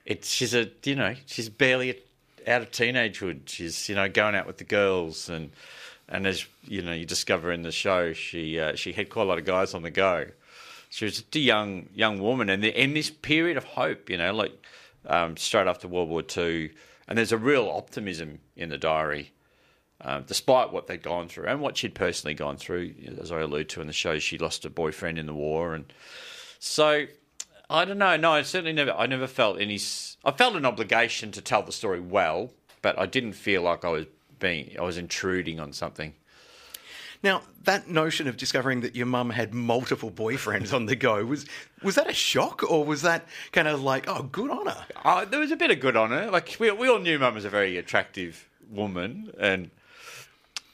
it's 0.05 0.29
she's 0.29 0.55
a, 0.55 0.69
you 0.83 0.95
know, 0.95 1.15
she's 1.25 1.49
barely 1.49 2.01
out 2.47 2.61
of 2.61 2.71
teenagehood. 2.71 3.49
She's, 3.49 3.89
you 3.89 3.95
know, 3.95 4.09
going 4.09 4.35
out 4.35 4.47
with 4.47 4.57
the 4.57 4.63
girls 4.63 5.29
and. 5.29 5.51
And 6.07 6.27
as 6.27 6.45
you 6.61 6.83
know, 6.83 6.93
you 6.93 7.03
discover 7.03 7.51
in 7.51 7.63
the 7.63 7.71
show, 7.71 8.13
she 8.13 8.59
uh, 8.59 8.75
she 8.75 8.93
had 8.93 9.09
quite 9.09 9.23
a 9.23 9.25
lot 9.25 9.39
of 9.39 9.45
guys 9.45 9.73
on 9.73 9.81
the 9.81 9.89
go. 9.89 10.27
She 10.91 11.03
was 11.03 11.15
just 11.15 11.35
a 11.35 11.39
young 11.39 11.89
young 11.95 12.19
woman, 12.19 12.47
and 12.47 12.63
in 12.63 12.93
this 12.93 13.09
period 13.09 13.57
of 13.57 13.63
hope, 13.63 14.07
you 14.11 14.17
know, 14.19 14.31
like 14.31 14.53
um, 15.07 15.35
straight 15.35 15.65
after 15.65 15.87
World 15.87 16.09
War 16.09 16.21
Two, 16.21 16.69
and 17.07 17.17
there's 17.17 17.31
a 17.31 17.39
real 17.39 17.67
optimism 17.67 18.37
in 18.55 18.69
the 18.69 18.77
diary, 18.77 19.31
um, 20.05 20.23
despite 20.27 20.71
what 20.71 20.85
they'd 20.85 21.01
gone 21.01 21.27
through 21.27 21.47
and 21.47 21.59
what 21.59 21.77
she'd 21.77 21.95
personally 21.95 22.35
gone 22.35 22.57
through. 22.57 22.93
As 23.19 23.31
I 23.31 23.41
allude 23.41 23.69
to 23.69 23.81
in 23.81 23.87
the 23.87 23.93
show, 23.93 24.19
she 24.19 24.37
lost 24.37 24.63
a 24.63 24.69
boyfriend 24.69 25.17
in 25.17 25.25
the 25.25 25.33
war, 25.33 25.73
and 25.73 25.91
so 26.59 27.07
I 27.69 27.85
don't 27.85 27.97
know. 27.97 28.15
No, 28.15 28.31
I 28.31 28.43
certainly 28.43 28.73
never. 28.73 28.91
I 28.91 29.07
never 29.07 29.27
felt 29.27 29.59
any. 29.59 29.79
I 30.23 30.31
felt 30.31 30.55
an 30.55 30.65
obligation 30.65 31.31
to 31.31 31.41
tell 31.41 31.63
the 31.63 31.71
story 31.71 31.99
well, 31.99 32.51
but 32.83 32.97
I 32.99 33.07
didn't 33.07 33.33
feel 33.33 33.63
like 33.63 33.83
I 33.83 33.89
was 33.89 34.05
being. 34.39 34.75
I 34.79 34.83
was 34.83 34.97
intruding 34.97 35.59
on 35.59 35.73
something. 35.73 36.13
Now, 37.23 37.41
that 37.63 37.89
notion 37.89 38.27
of 38.27 38.37
discovering 38.37 38.81
that 38.81 38.95
your 38.95 39.07
mum 39.07 39.31
had 39.31 39.51
multiple 39.51 40.11
boyfriends 40.11 40.71
on 40.71 40.85
the 40.85 40.95
go 40.95 41.25
was 41.25 41.47
was 41.81 41.95
that 41.95 42.07
a 42.07 42.13
shock 42.13 42.61
or 42.69 42.85
was 42.85 43.01
that 43.01 43.25
kind 43.51 43.67
of 43.67 43.81
like, 43.81 44.07
oh, 44.07 44.21
good 44.21 44.51
on 44.51 44.67
her? 44.67 44.85
Uh, 45.03 45.25
there 45.25 45.39
was 45.39 45.49
a 45.49 45.55
bit 45.55 45.71
of 45.71 45.79
good 45.79 45.95
on 45.95 46.11
her. 46.11 46.29
Like 46.29 46.57
we, 46.59 46.69
we 46.69 46.87
all 46.87 46.99
knew 46.99 47.17
Mum 47.17 47.33
was 47.33 47.45
a 47.45 47.49
very 47.49 47.77
attractive 47.77 48.47
woman, 48.69 49.31
and 49.39 49.71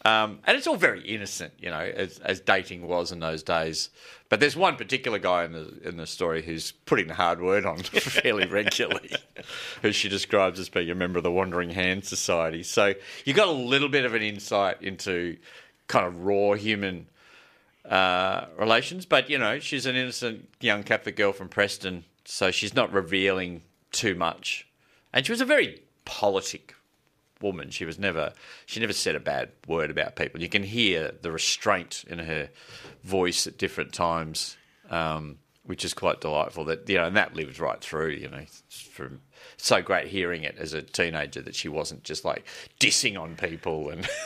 um, 0.04 0.40
and 0.46 0.58
it's 0.58 0.66
all 0.66 0.78
very 0.78 1.02
innocent, 1.02 1.54
you 1.60 1.70
know, 1.70 1.80
as, 1.80 2.18
as 2.20 2.40
dating 2.40 2.88
was 2.88 3.12
in 3.12 3.20
those 3.20 3.44
days. 3.44 3.90
But 4.30 4.40
there's 4.40 4.56
one 4.56 4.76
particular 4.76 5.20
guy 5.20 5.44
in 5.44 5.52
the 5.52 5.78
in 5.84 5.98
the 5.98 6.08
story 6.08 6.42
who's 6.42 6.72
putting 6.72 7.08
the 7.08 7.14
hard 7.14 7.42
word 7.42 7.66
on 7.66 7.78
fairly 7.84 8.48
regularly, 8.48 9.14
who 9.82 9.92
she 9.92 10.10
describes 10.10 10.60
as 10.60 10.70
being 10.70 10.90
a 10.90 10.96
member 10.96 11.18
of 11.18 11.24
the 11.24 11.32
Wandering 11.32 11.70
Hand 11.70 12.06
Society. 12.06 12.64
So 12.64 12.94
you 13.26 13.34
got 13.34 13.48
a 13.48 13.52
little 13.52 13.90
bit 13.90 14.06
of 14.06 14.16
an 14.16 14.22
insight 14.22 14.82
into 14.82 15.38
kind 15.88 16.08
of 16.08 16.24
raw 16.24 16.54
human 16.54 17.08
uh, 17.88 18.46
relations. 18.58 19.06
But 19.06 19.30
you 19.30 19.38
know, 19.38 19.60
she's 19.60 19.86
an 19.86 19.96
innocent 19.96 20.50
young 20.62 20.84
Catholic 20.84 21.16
girl 21.16 21.34
from 21.34 21.50
Preston, 21.50 22.06
so 22.26 22.50
she's 22.50 22.74
not 22.74 22.92
revealing 22.92 23.62
too 23.92 24.16
much. 24.16 24.68
And 25.14 25.26
she 25.26 25.32
was 25.32 25.42
a 25.42 25.46
very 25.46 25.82
politic 26.06 26.74
woman. 27.42 27.70
She 27.70 27.86
was 27.86 28.00
never 28.00 28.34
she 28.66 28.80
never 28.80 28.94
said 28.94 29.16
a 29.16 29.20
bad 29.20 29.50
word 29.68 29.90
about 29.90 30.16
people. 30.16 30.42
You 30.42 30.50
can 30.50 30.64
hear 30.64 31.12
the 31.22 31.32
restraint 31.32 32.04
in 32.08 32.20
her 32.20 32.50
voice 33.04 33.48
at 33.48 33.58
different 33.58 33.94
times, 33.94 34.58
um, 34.90 35.38
which 35.64 35.86
is 35.86 35.94
quite 35.94 36.22
delightful. 36.22 36.66
That 36.66 36.88
you 36.90 36.98
know, 36.98 37.06
and 37.06 37.16
that 37.16 37.36
lived 37.36 37.60
right 37.60 37.80
through. 37.80 38.12
You 38.12 38.30
know, 38.30 38.46
from 38.70 39.22
so 39.58 39.82
great 39.82 40.08
hearing 40.08 40.44
it 40.44 40.58
as 40.58 40.74
a 40.74 40.82
teenager 40.82 41.42
that 41.42 41.56
she 41.56 41.70
wasn't 41.70 42.04
just 42.04 42.26
like 42.26 42.46
dissing 42.80 43.20
on 43.20 43.36
people 43.36 43.90
and. 43.90 44.08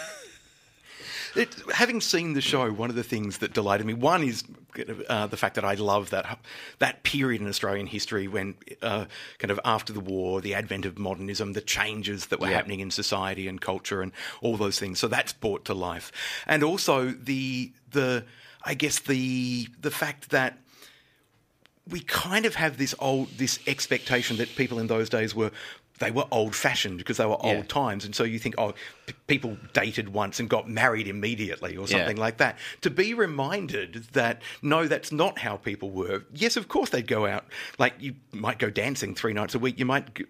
It, 1.36 1.53
having 1.73 1.99
seen 2.01 2.33
the 2.33 2.41
show, 2.41 2.71
one 2.71 2.89
of 2.89 2.95
the 2.95 3.03
things 3.03 3.39
that 3.39 3.53
delighted 3.53 3.86
me 3.86 3.93
one 3.93 4.23
is 4.23 4.43
uh, 5.09 5.27
the 5.27 5.38
fact 5.38 5.55
that 5.55 5.65
I 5.65 5.73
love 5.75 6.09
that 6.11 6.39
that 6.79 7.03
period 7.03 7.41
in 7.41 7.47
Australian 7.47 7.88
history 7.88 8.27
when, 8.27 8.55
uh, 8.81 9.05
kind 9.39 9.51
of 9.51 9.59
after 9.65 9.93
the 9.93 9.99
war, 9.99 10.41
the 10.41 10.53
advent 10.53 10.86
of 10.86 10.97
modernism, 10.97 11.53
the 11.53 11.61
changes 11.61 12.27
that 12.27 12.39
were 12.39 12.47
Yeah. 12.49 12.55
happening 12.55 12.79
in 12.79 12.91
society 12.91 13.47
and 13.47 13.59
culture, 13.59 14.01
and 14.01 14.11
all 14.41 14.57
those 14.57 14.79
things. 14.79 14.99
So 14.99 15.07
that's 15.07 15.33
brought 15.33 15.65
to 15.65 15.73
life, 15.73 16.11
and 16.47 16.63
also 16.63 17.11
the 17.11 17.71
the 17.91 18.25
I 18.63 18.73
guess 18.73 18.99
the 18.99 19.67
the 19.79 19.91
fact 19.91 20.29
that 20.29 20.57
we 21.88 21.99
kind 22.01 22.45
of 22.45 22.55
have 22.55 22.77
this 22.77 22.95
old 22.99 23.29
this 23.38 23.59
expectation 23.67 24.38
that 24.38 24.55
people 24.55 24.79
in 24.79 24.88
those 24.88 25.09
days 25.09 25.36
were 25.36 25.51
they 25.99 26.11
were 26.11 26.25
old 26.31 26.55
fashioned 26.55 26.97
because 26.97 27.17
they 27.17 27.25
were 27.25 27.41
old 27.45 27.55
Yeah. 27.57 27.63
times 27.63 28.03
and 28.05 28.13
so 28.15 28.23
you 28.23 28.37
think 28.39 28.55
oh 28.57 28.73
p- 29.05 29.13
people 29.27 29.57
dated 29.73 30.09
once 30.09 30.39
and 30.39 30.49
got 30.49 30.69
married 30.69 31.07
immediately 31.07 31.77
or 31.77 31.87
Yeah. 31.87 31.97
something 31.97 32.17
like 32.17 32.37
that 32.37 32.57
to 32.81 32.89
be 32.89 33.13
reminded 33.13 34.05
that 34.13 34.41
no 34.61 34.87
that's 34.87 35.11
not 35.11 35.39
how 35.39 35.57
people 35.57 35.91
were 35.91 36.23
yes 36.33 36.57
of 36.57 36.67
course 36.67 36.89
they'd 36.89 37.07
go 37.07 37.25
out 37.25 37.45
like 37.79 37.93
you 37.99 38.15
might 38.31 38.59
go 38.59 38.69
dancing 38.69 39.15
3 39.15 39.33
nights 39.33 39.55
a 39.55 39.59
week 39.59 39.79
you 39.79 39.85
might 39.85 40.13
g- 40.15 40.25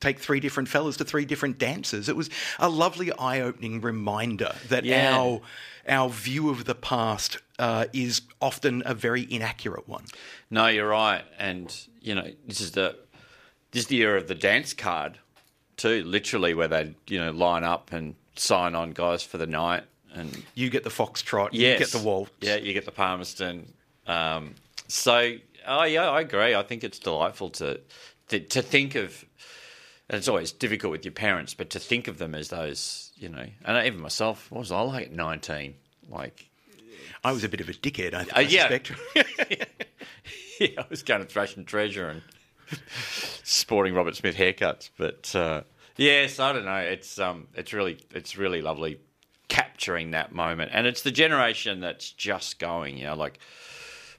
take 0.00 0.18
three 0.18 0.40
different 0.40 0.68
fellas 0.68 0.96
to 0.96 1.04
three 1.04 1.24
different 1.24 1.58
dances 1.58 2.08
it 2.08 2.16
was 2.16 2.28
a 2.58 2.68
lovely 2.68 3.12
eye-opening 3.12 3.80
reminder 3.80 4.52
that 4.68 4.84
Yeah. 4.84 5.16
our 5.16 5.40
our 5.88 6.08
view 6.10 6.48
of 6.50 6.64
the 6.64 6.74
past 6.74 7.38
uh, 7.58 7.86
is 7.92 8.22
often 8.40 8.82
a 8.86 8.94
very 8.94 9.26
inaccurate 9.32 9.88
one 9.88 10.04
No, 10.50 10.66
you're 10.66 10.88
right, 10.88 11.24
and 11.38 11.74
you 12.00 12.14
know 12.14 12.28
this 12.46 12.60
is 12.60 12.72
the 12.72 12.96
this 13.72 13.82
is 13.82 13.86
the 13.88 13.98
era 14.02 14.16
of 14.18 14.28
the 14.28 14.34
dance 14.34 14.72
card 14.74 15.18
too. 15.76 16.04
Literally, 16.04 16.54
where 16.54 16.68
they 16.68 16.94
you 17.08 17.18
know 17.18 17.30
line 17.32 17.64
up 17.64 17.92
and 17.92 18.14
sign 18.36 18.74
on 18.74 18.92
guys 18.92 19.22
for 19.22 19.38
the 19.38 19.46
night, 19.46 19.84
and 20.14 20.42
You 20.54 20.70
get 20.70 20.84
the 20.84 20.90
foxtrot. 20.90 21.48
yes, 21.52 21.78
You 21.80 21.86
get 21.86 21.92
the 21.92 22.06
waltz. 22.06 22.30
Yeah, 22.40 22.56
you 22.56 22.72
get 22.72 22.84
the 22.84 22.92
Palmerston. 22.92 23.72
Um, 24.06 24.54
so, 24.88 25.36
oh 25.66 25.84
yeah, 25.84 26.08
I 26.10 26.20
agree. 26.20 26.54
I 26.54 26.62
think 26.62 26.84
it's 26.84 26.98
delightful 26.98 27.50
to 27.50 27.80
to, 28.28 28.40
to 28.40 28.62
think 28.62 28.94
of. 28.94 29.24
And 30.08 30.18
it's 30.18 30.28
always 30.28 30.52
difficult 30.52 30.90
with 30.90 31.04
your 31.06 31.12
parents, 31.12 31.54
but 31.54 31.70
to 31.70 31.78
think 31.78 32.06
of 32.06 32.18
them 32.18 32.34
as 32.34 32.48
those, 32.48 33.12
you 33.16 33.30
know, 33.30 33.46
and 33.64 33.86
even 33.86 34.00
myself, 34.00 34.50
what 34.50 34.58
was 34.58 34.70
I 34.72 34.80
like 34.82 35.06
at 35.06 35.12
nineteen? 35.12 35.74
Like, 36.08 36.50
I 37.24 37.32
was 37.32 37.44
a 37.44 37.48
bit 37.48 37.60
of 37.62 37.68
a 37.70 37.72
dickhead. 37.72 38.12
I, 38.12 38.20
Uh, 38.22 38.24
I 38.34 38.40
yeah. 38.42 38.78
yeah, 40.60 40.68
I 40.78 40.84
was 40.90 41.02
going 41.02 41.20
to 41.22 41.26
Thrash 41.26 41.56
and 41.56 41.66
Treasure 41.66 42.08
and 42.08 42.22
sporting 43.42 43.94
Robert 43.94 44.16
Smith 44.16 44.36
haircuts. 44.36 44.90
But 44.96 45.34
uh, 45.34 45.62
yes, 45.96 46.38
I 46.38 46.52
don't 46.52 46.64
know. 46.64 46.76
It's 46.76 47.18
um, 47.18 47.48
it's 47.54 47.72
really 47.72 47.98
it's 48.10 48.36
really 48.36 48.62
lovely 48.62 49.00
capturing 49.48 50.12
that 50.12 50.32
moment, 50.32 50.70
and 50.72 50.86
it's 50.86 51.02
the 51.02 51.10
generation 51.10 51.80
that's 51.80 52.10
just 52.10 52.58
going. 52.58 52.96
You 52.96 53.06
know, 53.06 53.16
like 53.16 53.38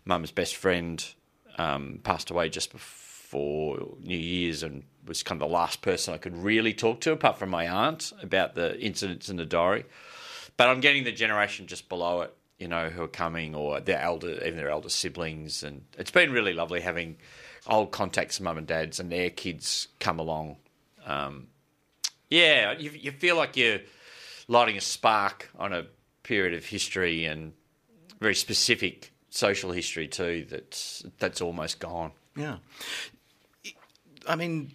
Mum's 0.06 0.32
best 0.32 0.56
friend 0.56 1.04
um, 1.58 2.00
passed 2.04 2.30
away 2.30 2.50
just 2.50 2.72
before 2.72 3.96
New 4.02 4.18
Year's, 4.18 4.64
and 4.64 4.84
was 5.08 5.24
kind 5.24 5.42
of 5.42 5.48
the 5.48 5.54
last 5.54 5.82
person 5.82 6.14
I 6.14 6.18
could 6.18 6.38
really 6.38 6.74
talk 6.74 7.02
to, 7.02 7.12
apart 7.12 7.38
from 7.38 7.50
my 7.50 7.68
aunt, 7.68 8.14
about 8.22 8.56
the 8.56 8.80
incidents 8.80 9.30
in 9.30 9.38
the 9.38 9.46
diary. 9.46 9.86
But 10.56 10.70
I'm 10.70 10.82
getting 10.82 11.04
the 11.04 11.12
generation 11.12 11.66
just 11.66 11.90
below 11.90 12.22
it, 12.22 12.36
you 12.60 12.68
know, 12.68 12.90
who 12.90 13.02
are 13.04 13.08
coming, 13.08 13.56
or 13.56 13.80
their 13.80 14.00
elder, 14.00 14.34
even 14.46 14.58
their 14.58 14.70
elder 14.70 14.90
siblings, 14.90 15.64
and 15.64 15.84
it's 15.98 16.12
been 16.12 16.32
really 16.32 16.54
lovely 16.54 16.82
having 16.82 17.18
old 17.68 17.92
contacts, 17.92 18.40
mum 18.40 18.58
and 18.58 18.68
dads, 18.68 19.00
and 19.00 19.12
their 19.12 19.30
kids 19.30 19.88
come 20.00 20.20
along. 20.20 20.58
Um, 21.06 21.48
yeah, 22.30 22.74
you, 22.74 22.92
you 22.92 23.12
feel 23.12 23.36
like 23.36 23.56
you're 23.58 23.80
lighting 24.48 24.78
a 24.78 24.82
spark 24.82 25.50
on 25.58 25.74
a 25.74 25.86
period 26.24 26.54
of 26.54 26.66
history 26.66 27.26
and 27.26 27.54
very 28.20 28.36
specific 28.36 29.12
social 29.30 29.72
history 29.72 30.08
too. 30.08 30.46
That's 30.50 31.06
that's 31.20 31.42
almost 31.42 31.80
gone. 31.80 32.12
yeah. 32.36 32.58
I 34.28 34.38
mean, 34.38 34.72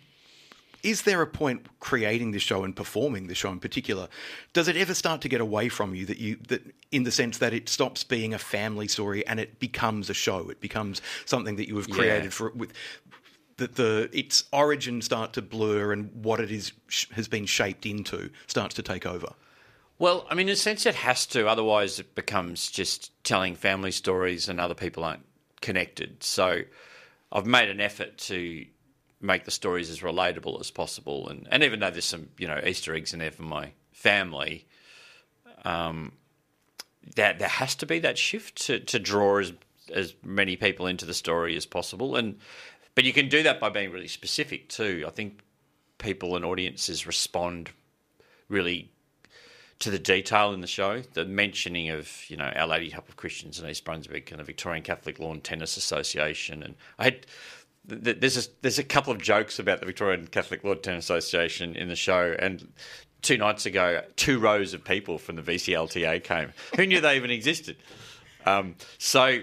is 0.82 1.02
there 1.02 1.22
a 1.22 1.26
point 1.26 1.66
creating 1.80 2.30
the 2.30 2.38
show 2.38 2.64
and 2.64 2.74
performing 2.74 3.26
the 3.26 3.34
show 3.34 3.50
in 3.50 3.60
particular? 3.60 4.08
Does 4.52 4.68
it 4.68 4.76
ever 4.76 4.94
start 4.94 5.20
to 5.22 5.28
get 5.28 5.40
away 5.40 5.68
from 5.68 5.94
you 5.94 6.06
that 6.06 6.18
you 6.18 6.36
that 6.48 6.62
in 6.92 7.02
the 7.04 7.10
sense 7.10 7.38
that 7.38 7.52
it 7.52 7.68
stops 7.68 8.04
being 8.04 8.32
a 8.34 8.38
family 8.38 8.88
story 8.88 9.26
and 9.26 9.40
it 9.40 9.58
becomes 9.58 10.08
a 10.08 10.14
show? 10.14 10.48
It 10.50 10.60
becomes 10.60 11.02
something 11.24 11.56
that 11.56 11.68
you 11.68 11.76
have 11.76 11.90
created 11.90 12.24
Yeah. 12.24 12.30
for 12.30 12.50
with 12.50 12.72
that 13.56 13.74
the 13.74 14.08
its 14.12 14.44
origins 14.52 15.04
start 15.06 15.32
to 15.32 15.42
blur 15.42 15.92
and 15.92 16.10
what 16.24 16.38
it 16.38 16.50
is 16.52 16.72
sh- 16.86 17.06
has 17.12 17.26
been 17.26 17.44
shaped 17.46 17.84
into 17.86 18.30
starts 18.46 18.74
to 18.76 18.82
take 18.82 19.04
over. 19.04 19.32
Well, 19.98 20.26
I 20.30 20.36
mean, 20.36 20.48
in 20.48 20.52
a 20.52 20.56
sense, 20.56 20.86
it 20.86 20.94
has 20.94 21.26
to. 21.26 21.48
Otherwise, 21.48 21.98
it 21.98 22.14
becomes 22.14 22.70
just 22.70 23.10
telling 23.24 23.56
family 23.56 23.90
stories, 23.90 24.48
and 24.48 24.60
other 24.60 24.74
people 24.74 25.02
aren't 25.02 25.24
connected. 25.60 26.22
So, 26.22 26.60
I've 27.32 27.46
made 27.46 27.68
an 27.68 27.80
effort 27.80 28.16
to 28.18 28.64
make 29.20 29.44
the 29.44 29.50
stories 29.50 29.90
as 29.90 30.00
relatable 30.00 30.60
as 30.60 30.70
possible, 30.70 31.28
and, 31.28 31.48
and 31.50 31.62
even 31.62 31.80
though 31.80 31.90
there's 31.90 32.04
some 32.04 32.28
you 32.38 32.46
know 32.46 32.60
Easter 32.64 32.94
eggs 32.94 33.12
in 33.12 33.18
there 33.18 33.30
for 33.30 33.42
my 33.42 33.72
family, 33.92 34.66
um, 35.64 36.12
that 37.16 37.38
there 37.38 37.48
has 37.48 37.74
to 37.76 37.86
be 37.86 37.98
that 38.00 38.18
shift 38.18 38.66
to, 38.66 38.80
to 38.80 38.98
draw 38.98 39.38
as 39.38 39.52
as 39.92 40.14
many 40.22 40.54
people 40.56 40.86
into 40.86 41.06
the 41.06 41.14
story 41.14 41.56
as 41.56 41.66
possible, 41.66 42.16
and 42.16 42.38
but 42.94 43.04
you 43.04 43.12
can 43.12 43.28
do 43.28 43.42
that 43.42 43.60
by 43.60 43.68
being 43.68 43.90
really 43.90 44.08
specific 44.08 44.68
too. 44.68 45.04
I 45.06 45.10
think 45.10 45.40
people 45.98 46.36
and 46.36 46.44
audiences 46.44 47.06
respond 47.06 47.70
really 48.48 48.90
to 49.80 49.90
the 49.90 49.98
detail 49.98 50.52
in 50.52 50.60
the 50.60 50.66
show, 50.66 51.02
the 51.12 51.24
mentioning 51.24 51.90
of 51.90 52.10
you 52.28 52.36
know 52.36 52.52
Our 52.56 52.66
Lady 52.66 52.90
Help 52.90 53.08
of 53.08 53.16
Christians 53.16 53.60
in 53.60 53.68
East 53.68 53.84
Brunswick 53.84 54.30
and 54.30 54.40
the 54.40 54.44
Victorian 54.44 54.82
Catholic 54.82 55.18
Lawn 55.18 55.40
Tennis 55.40 55.76
Association, 55.76 56.62
and 56.62 56.74
I 56.98 57.04
had 57.04 57.26
there's 57.88 58.46
a, 58.46 58.50
there's 58.60 58.78
a 58.78 58.84
couple 58.84 59.12
of 59.12 59.20
jokes 59.20 59.58
about 59.58 59.80
the 59.80 59.86
Victorian 59.86 60.26
Catholic 60.26 60.62
Lawn 60.62 60.80
Tennis 60.82 61.06
Association 61.06 61.74
in 61.74 61.88
the 61.88 61.96
show, 61.96 62.36
and 62.38 62.68
two 63.22 63.38
nights 63.38 63.66
ago, 63.66 64.02
two 64.16 64.38
rows 64.38 64.74
of 64.74 64.84
people 64.84 65.18
from 65.18 65.36
the 65.36 65.42
VCLTA 65.42 66.22
came. 66.22 66.52
Who 66.76 66.86
knew 66.86 67.00
they 67.00 67.16
even 67.16 67.30
existed? 67.30 67.76
Um, 68.44 68.76
so 68.98 69.40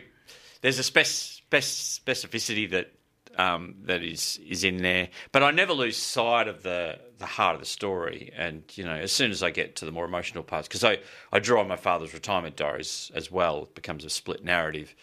there's 0.62 0.80
a 0.80 0.84
spec- 0.84 1.06
spec- 1.08 1.64
specificity 1.64 2.70
that 2.72 2.92
um, 3.38 3.76
that 3.84 4.02
is 4.02 4.40
is 4.48 4.64
in 4.64 4.78
there, 4.78 5.10
but 5.32 5.44
I 5.44 5.52
never 5.52 5.74
lose 5.74 5.98
sight 5.98 6.48
of 6.48 6.64
the 6.64 7.00
the 7.18 7.26
heart 7.26 7.56
of 7.56 7.62
the 7.62 7.68
story. 7.68 8.32
And 8.36 8.64
you 8.76 8.86
know, 8.86 8.94
as 8.94 9.12
soon 9.12 9.32
as 9.32 9.44
I 9.44 9.50
get 9.50 9.76
to 9.78 9.86
the 9.86 9.92
more 9.92 10.06
emotional 10.06 10.44
parts, 10.44 10.68
because 10.68 10.84
I 10.84 11.00
I 11.34 11.40
draw 11.40 11.62
on 11.62 11.68
my 11.68 11.76
father's 11.76 12.14
retirement 12.14 12.56
diaries 12.56 13.12
as 13.14 13.30
well, 13.32 13.64
it 13.64 13.76
becomes 13.76 14.06
a 14.06 14.10
split 14.10 14.44
narrative. 14.44 14.96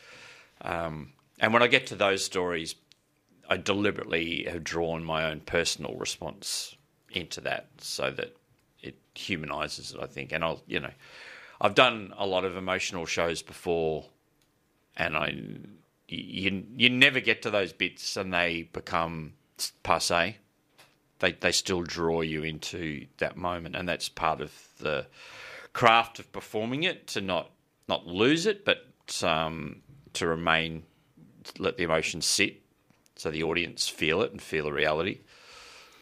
Um, 0.62 1.12
and 1.40 1.52
when 1.52 1.62
I 1.62 1.66
get 1.66 1.88
to 1.88 1.96
those 1.96 2.24
stories, 2.24 2.74
I 3.48 3.56
deliberately 3.56 4.44
have 4.44 4.64
drawn 4.64 5.04
my 5.04 5.30
own 5.30 5.40
personal 5.40 5.94
response 5.94 6.76
into 7.10 7.40
that, 7.42 7.68
so 7.78 8.10
that 8.10 8.36
it 8.80 8.96
humanises 9.14 9.94
it. 9.94 10.00
I 10.00 10.06
think, 10.06 10.32
and 10.32 10.42
I'll 10.44 10.62
you 10.66 10.80
know, 10.80 10.92
I've 11.60 11.74
done 11.74 12.12
a 12.16 12.26
lot 12.26 12.44
of 12.44 12.56
emotional 12.56 13.06
shows 13.06 13.42
before, 13.42 14.06
and 14.96 15.16
I 15.16 15.34
you 16.08 16.64
you 16.76 16.90
never 16.90 17.20
get 17.20 17.42
to 17.42 17.50
those 17.50 17.72
bits 17.72 18.16
and 18.16 18.32
they 18.32 18.68
become 18.72 19.34
passe. 19.82 20.36
They 21.18 21.32
they 21.32 21.52
still 21.52 21.82
draw 21.82 22.20
you 22.20 22.42
into 22.42 23.06
that 23.18 23.36
moment, 23.36 23.76
and 23.76 23.88
that's 23.88 24.08
part 24.08 24.40
of 24.40 24.52
the 24.78 25.06
craft 25.72 26.18
of 26.18 26.30
performing 26.32 26.82
it 26.82 27.06
to 27.08 27.20
not 27.20 27.50
not 27.88 28.06
lose 28.06 28.46
it, 28.46 28.64
but 28.64 28.86
um, 29.22 29.82
to 30.14 30.26
remain 30.26 30.84
let 31.58 31.76
the 31.76 31.84
emotions 31.84 32.24
sit, 32.26 32.61
so 33.22 33.30
the 33.30 33.42
audience 33.44 33.88
feel 33.88 34.20
it 34.22 34.32
and 34.32 34.42
feel 34.42 34.64
the 34.64 34.72
reality. 34.72 35.20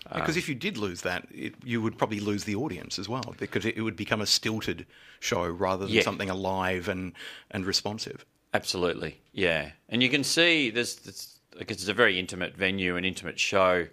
Because 0.04 0.36
um, 0.36 0.38
if 0.38 0.48
you 0.48 0.54
did 0.54 0.78
lose 0.78 1.02
that, 1.02 1.28
it, 1.30 1.54
you 1.62 1.82
would 1.82 1.98
probably 1.98 2.20
lose 2.20 2.44
the 2.44 2.54
audience 2.54 2.98
as 2.98 3.08
well, 3.08 3.34
because 3.38 3.66
it, 3.66 3.76
it 3.76 3.82
would 3.82 3.96
become 3.96 4.22
a 4.22 4.26
stilted 4.26 4.86
show 5.20 5.46
rather 5.46 5.84
than 5.84 5.94
Yeah. 5.96 6.02
something 6.02 6.30
alive 6.30 6.88
and, 6.88 7.12
and 7.50 7.66
responsive. 7.66 8.24
Absolutely, 8.54 9.20
yeah. 9.32 9.72
And 9.90 10.02
you 10.02 10.08
can 10.08 10.24
see 10.24 10.70
there's, 10.70 10.96
there's 10.96 11.38
like 11.54 11.70
it's 11.70 11.86
a 11.86 11.92
very 11.94 12.18
intimate 12.18 12.56
venue, 12.56 12.96
an 12.96 13.04
intimate 13.04 13.38
show, 13.38 13.86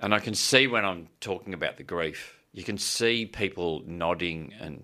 and 0.00 0.12
I 0.12 0.18
can 0.18 0.34
see 0.34 0.66
when 0.66 0.84
I'm 0.84 1.08
talking 1.20 1.54
about 1.54 1.76
the 1.76 1.84
grief, 1.84 2.34
you 2.52 2.64
can 2.64 2.76
see 2.76 3.24
people 3.24 3.82
nodding 3.86 4.52
and 4.60 4.82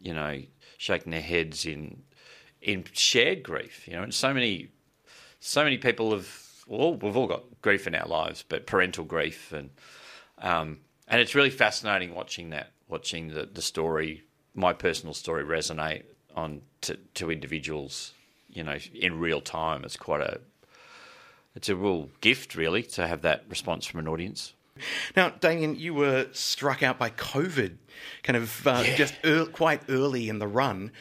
you 0.00 0.12
know 0.12 0.42
shaking 0.76 1.10
their 1.12 1.22
heads 1.22 1.64
in 1.64 2.02
in 2.60 2.84
shared 2.92 3.42
grief. 3.42 3.88
You 3.88 3.94
know, 3.94 4.02
and 4.02 4.12
so 4.14 4.32
many 4.34 4.68
so 5.40 5.64
many 5.64 5.78
people 5.78 6.12
have. 6.12 6.41
Well, 6.66 6.94
we've 6.94 7.16
all 7.16 7.26
got 7.26 7.44
grief 7.60 7.86
in 7.86 7.94
our 7.94 8.06
lives, 8.06 8.44
but 8.48 8.66
parental 8.66 9.04
grief, 9.04 9.52
and 9.52 9.70
um, 10.38 10.78
and 11.08 11.20
it's 11.20 11.34
really 11.34 11.50
fascinating 11.50 12.14
watching 12.14 12.50
that, 12.50 12.70
watching 12.88 13.28
the, 13.28 13.48
the 13.52 13.62
story, 13.62 14.22
my 14.54 14.72
personal 14.72 15.14
story, 15.14 15.44
resonate 15.44 16.04
on 16.34 16.62
to, 16.82 16.96
to 17.14 17.30
individuals, 17.30 18.12
you 18.48 18.64
know, 18.64 18.78
in 18.94 19.18
real 19.18 19.40
time. 19.40 19.84
It's 19.84 19.96
quite 19.96 20.20
a, 20.20 20.40
it's 21.54 21.68
a 21.68 21.76
real 21.76 22.08
gift, 22.20 22.54
really, 22.54 22.82
to 22.84 23.06
have 23.06 23.22
that 23.22 23.44
response 23.48 23.86
from 23.86 24.00
an 24.00 24.08
audience. 24.08 24.54
Now, 25.16 25.30
Damian, 25.30 25.76
you 25.76 25.94
were 25.94 26.28
struck 26.32 26.82
out 26.82 26.98
by 26.98 27.10
COVID 27.10 27.76
kind 28.22 28.36
of 28.36 28.66
uh, 28.66 28.82
just 28.96 29.14
ear 29.22 29.44
quite 29.44 29.82
early 29.88 30.28
in 30.28 30.38
the 30.38 30.48
run. 30.48 30.92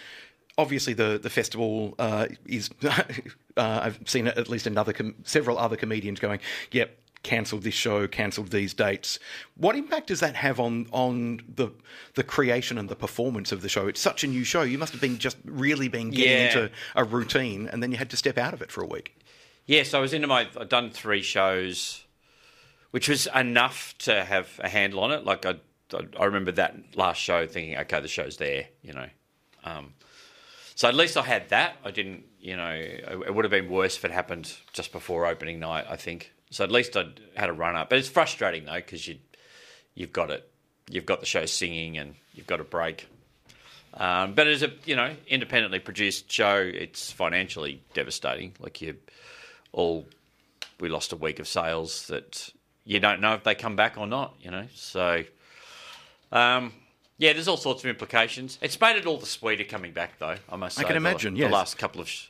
Obviously, 0.58 0.94
the, 0.94 1.20
the 1.22 1.30
festival 1.30 1.96
uh, 1.98 2.28
is. 2.46 2.70
uh, 3.58 3.82
I've 3.84 4.00
seen 4.06 4.28
at 4.28 4.50
least 4.50 4.68
another 4.68 4.94
com- 4.94 5.16
several 5.24 5.58
other 5.58 5.76
comedians 5.76 6.20
going, 6.20 6.40
yep, 6.72 6.98
cancelled 7.24 7.62
this 7.64 7.74
show, 7.76 8.08
cancelled 8.08 8.50
these 8.50 8.74
dates. 8.74 9.20
What 9.56 9.76
impact 9.76 10.08
does 10.08 10.22
that 10.22 10.36
have 10.36 10.60
on 10.60 10.88
on 10.92 11.42
the 11.56 11.70
the 12.16 12.24
creation 12.24 12.78
and 12.78 12.90
the 12.90 12.96
performance 12.96 13.52
of 13.52 13.62
the 13.62 13.70
show? 13.70 13.88
It's 13.88 14.00
such 14.02 14.24
a 14.24 14.28
new 14.28 14.44
show. 14.44 14.64
You 14.64 14.78
must 14.78 14.92
have 14.94 15.02
been 15.02 15.18
just 15.20 15.38
really 15.46 15.88
been 15.88 16.10
getting 16.10 16.32
Yeah. 16.32 16.46
into 16.48 16.72
a 16.96 17.04
routine, 17.04 17.68
and 17.68 17.82
then 17.84 17.92
you 17.92 17.98
had 17.98 18.10
to 18.10 18.18
step 18.18 18.38
out 18.38 18.54
of 18.54 18.62
it 18.62 18.72
for 18.72 18.82
a 18.84 18.88
week. 18.88 19.16
Yes, 19.68 19.94
I 19.94 20.00
was 20.00 20.14
into 20.14 20.28
my. 20.28 20.48
I'd 20.60 20.70
done 20.70 20.90
three 20.90 21.22
shows, 21.22 22.04
which 22.90 23.08
was 23.08 23.28
enough 23.36 23.96
to 24.00 24.24
have 24.24 24.60
a 24.64 24.68
handle 24.70 25.02
on 25.02 25.12
it. 25.12 25.24
Like 25.24 25.46
I, 25.46 25.56
I, 25.94 26.00
I 26.20 26.26
remember 26.26 26.52
that 26.54 26.76
last 26.96 27.22
show 27.22 27.46
thinking, 27.46 27.78
okay, 27.78 28.00
the 28.02 28.08
show's 28.08 28.38
there, 28.38 28.68
you 28.82 28.94
know. 28.94 29.08
Um, 29.64 29.94
so 30.82 30.88
at 30.88 30.96
least 30.96 31.16
I 31.16 31.22
had 31.22 31.50
that. 31.50 31.76
I 31.86 31.92
didn't, 31.92 32.24
you 32.40 32.58
know, 32.58 32.72
it 32.72 33.36
would 33.36 33.46
have 33.46 33.52
been 33.52 33.70
worse 33.70 33.98
if 33.98 34.04
it 34.04 34.10
happened 34.10 34.52
just 34.74 34.92
before 34.92 35.28
opening 35.28 35.60
night. 35.60 35.86
I 35.88 35.96
think. 35.96 36.34
So 36.50 36.64
at 36.64 36.72
least 36.72 36.98
I'd 36.98 37.20
had 37.36 37.50
a 37.50 37.54
run 37.54 37.76
up. 37.76 37.88
But 37.88 38.00
it's 38.00 38.10
frustrating 38.10 38.66
though 38.66 38.78
because 38.78 39.08
you, 39.08 39.20
you've 39.94 40.12
got 40.12 40.32
it, 40.32 40.50
you've 40.90 41.06
got 41.06 41.20
the 41.20 41.28
show 41.28 41.46
singing 41.46 42.00
and 42.00 42.16
you've 42.34 42.48
got 42.48 42.60
a 42.60 42.64
break. 42.64 43.08
Um, 43.94 44.34
but 44.34 44.48
as 44.48 44.64
a 44.64 44.72
you 44.86 44.96
know 44.96 45.14
independently 45.28 45.78
produced 45.78 46.32
show, 46.32 46.58
it's 46.58 47.12
financially 47.12 47.84
devastating. 47.94 48.54
Like 48.60 48.82
you, 48.82 48.96
all 49.74 50.08
we 50.80 50.90
lost 50.90 51.14
a 51.14 51.16
week 51.16 51.38
of 51.38 51.48
sales 51.48 52.08
that 52.08 52.50
you 52.86 53.00
don't 53.00 53.22
know 53.22 53.36
if 53.36 53.44
they 53.44 53.54
come 53.54 53.76
back 53.76 54.00
or 54.00 54.08
not. 54.08 54.34
You 54.42 54.50
know, 54.50 54.66
so 54.74 55.26
um, 56.32 56.74
yeah, 57.22 57.34
there's 57.34 57.48
all 57.48 57.56
sorts 57.58 57.84
of 57.84 57.90
implications. 57.90 58.58
It's 58.62 58.80
made 58.82 58.98
it 58.98 59.06
all 59.06 59.18
the 59.18 59.26
sweeter 59.28 59.64
coming 59.64 59.92
back, 59.94 60.18
though. 60.20 60.36
I 60.50 60.56
must 60.56 60.76
Say, 60.78 60.82
I 60.82 60.86
can 60.86 60.94
The- 60.94 60.98
imagine, 61.10 61.34
The 61.36 61.42
yes. 61.42 61.52
last 61.52 61.78
couple 61.78 62.02
of 62.02 62.10
sh- 62.10 62.28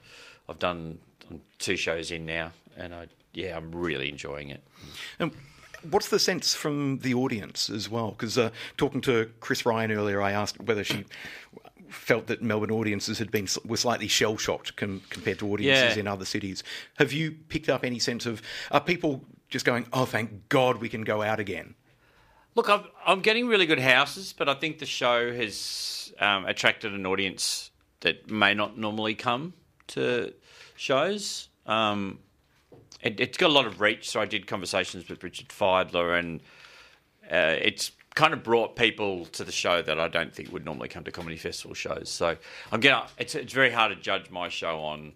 I've 0.49 0.59
done 0.59 0.99
done 1.27 1.41
two 1.59 1.77
shows 1.77 2.11
in 2.11 2.25
now, 2.25 2.51
and 2.75 2.93
I 2.93 3.07
yeah, 3.33 3.55
I'm 3.55 3.71
really 3.73 4.09
enjoying 4.09 4.49
it. 4.49 4.61
And 5.17 5.31
what's 5.89 6.09
the 6.09 6.19
sense 6.19 6.53
from 6.53 6.99
the 6.99 7.13
audience 7.13 7.69
as 7.69 7.87
well? 7.89 8.11
Because 8.11 8.37
uh, 8.37 8.49
talking 8.75 8.99
to 9.01 9.31
Chris 9.39 9.65
Ryan 9.65 9.91
earlier, 9.93 10.21
I 10.21 10.31
asked 10.33 10.59
whether 10.59 10.83
she 10.83 11.05
felt 11.89 12.27
that 12.27 12.41
Melbourne 12.41 12.71
audiences 12.71 13.19
had 13.19 13.31
been 13.31 13.47
were 13.65 13.77
slightly 13.77 14.07
shell 14.09 14.37
shocked 14.37 14.75
com- 14.75 15.01
compared 15.09 15.39
to 15.39 15.51
audiences 15.53 15.95
Yeah. 15.95 15.99
in 16.01 16.07
other 16.07 16.25
cities. 16.25 16.63
Have 16.99 17.13
you 17.13 17.31
picked 17.31 17.69
up 17.69 17.83
any 17.85 17.99
sense 17.99 18.25
of 18.25 18.41
are 18.71 18.81
people 18.81 19.23
just 19.49 19.63
going, 19.65 19.85
"Oh, 19.93 20.05
thank 20.05 20.49
God, 20.49 20.77
we 20.81 20.89
can 20.89 21.03
go 21.03 21.21
out 21.21 21.39
again"? 21.39 21.75
Look, 22.55 22.69
I'm, 22.69 22.83
I'm 23.05 23.21
getting 23.21 23.47
really 23.47 23.65
good 23.65 23.79
houses, 23.79 24.33
but 24.37 24.49
I 24.49 24.53
think 24.53 24.79
the 24.79 24.85
show 24.85 25.33
has 25.33 26.13
um, 26.19 26.45
attracted 26.45 26.93
an 26.93 27.05
audience 27.05 27.71
that 28.01 28.29
may 28.29 28.53
not 28.53 28.77
normally 28.77 29.15
come 29.15 29.53
to 29.87 30.33
shows. 30.75 31.47
Um, 31.65 32.19
it, 33.01 33.19
it's 33.19 33.37
got 33.37 33.49
a 33.49 33.53
lot 33.53 33.65
of 33.65 33.79
reach, 33.79 34.09
so 34.09 34.19
I 34.19 34.25
did 34.25 34.47
conversations 34.47 35.07
with 35.07 35.23
Richard 35.23 35.47
Fidler, 35.49 36.19
and 36.19 36.41
uh, 37.31 37.57
it's 37.61 37.91
kind 38.15 38.33
of 38.33 38.43
brought 38.43 38.75
people 38.75 39.25
to 39.27 39.45
the 39.45 39.51
show 39.51 39.81
that 39.81 39.99
I 39.99 40.09
don't 40.09 40.33
think 40.33 40.51
would 40.51 40.65
normally 40.65 40.89
come 40.89 41.05
to 41.05 41.11
comedy 41.11 41.37
festival 41.37 41.73
shows. 41.73 42.09
So 42.09 42.35
I'm 42.71 42.81
gonna. 42.81 43.07
It's 43.17 43.35
it's 43.35 43.53
very 43.53 43.71
hard 43.71 43.95
to 43.95 44.01
judge 44.01 44.29
my 44.29 44.49
show 44.49 44.79
on 44.79 45.13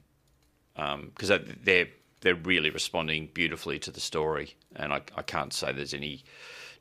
because 0.75 1.31
they're 1.63 1.87
they're 2.21 2.35
really 2.35 2.69
responding 2.69 3.29
beautifully 3.33 3.77
to 3.79 3.91
the 3.91 3.99
story, 3.99 4.55
and 4.75 4.93
I, 4.93 5.01
I 5.15 5.21
can't 5.21 5.53
say 5.53 5.73
there's 5.73 5.93
any 5.93 6.23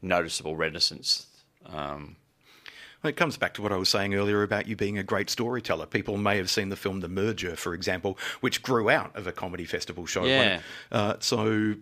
noticeable 0.04 0.56
reticence. 0.56 1.26
Um, 1.66 2.16
Well, 3.02 3.10
It 3.10 3.16
comes 3.16 3.36
back 3.36 3.54
to 3.54 3.62
what 3.62 3.72
I 3.72 3.76
was 3.76 3.88
saying 3.88 4.14
earlier 4.14 4.42
about 4.42 4.66
you 4.66 4.76
being 4.76 4.98
a 4.98 5.02
great 5.02 5.28
storyteller. 5.30 5.86
People 5.86 6.16
may 6.16 6.36
have 6.36 6.50
seen 6.50 6.68
the 6.68 6.76
film 6.76 7.00
The 7.00 7.08
Merger, 7.08 7.56
for 7.56 7.74
example, 7.74 8.18
which 8.40 8.62
grew 8.62 8.88
out 8.90 9.14
of 9.16 9.26
a 9.26 9.32
comedy 9.32 9.64
festival 9.64 10.06
show. 10.06 10.24
Yeah. 10.24 10.60
Uh, 10.90 11.16
so 11.20 11.74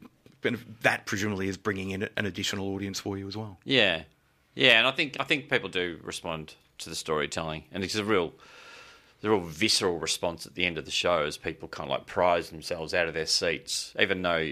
that 0.83 1.07
presumably 1.07 1.47
is 1.49 1.57
bringing 1.57 1.91
in 1.91 2.09
an 2.17 2.27
additional 2.27 2.75
audience 2.75 2.99
for 2.99 3.17
you 3.17 3.29
as 3.29 3.37
well. 3.37 3.59
yeah, 3.65 4.03
yeah, 4.55 4.79
and 4.79 4.87
I 4.87 4.91
think 4.91 5.17
I 5.21 5.25
think 5.25 5.49
people 5.49 5.69
do 5.69 5.99
respond 6.03 6.55
to 6.79 6.91
the 6.91 6.97
storytelling, 6.97 7.65
and 7.73 7.85
it's 7.85 7.95
a 7.95 8.05
real. 8.05 8.33
The 9.21 9.31
real 9.31 9.39
visceral 9.39 10.01
response 10.01 10.47
at 10.47 10.57
the 10.57 10.65
end 10.67 10.79
of 10.79 10.85
the 10.85 10.91
show 10.91 11.23
as 11.23 11.37
people 11.37 11.69
kind 11.69 11.89
of 11.89 11.97
like 11.97 12.07
prize 12.07 12.51
themselves 12.51 12.93
out 12.93 13.07
of 13.07 13.15
their 13.15 13.27
seats, 13.27 13.95
even 14.01 14.21
though 14.23 14.51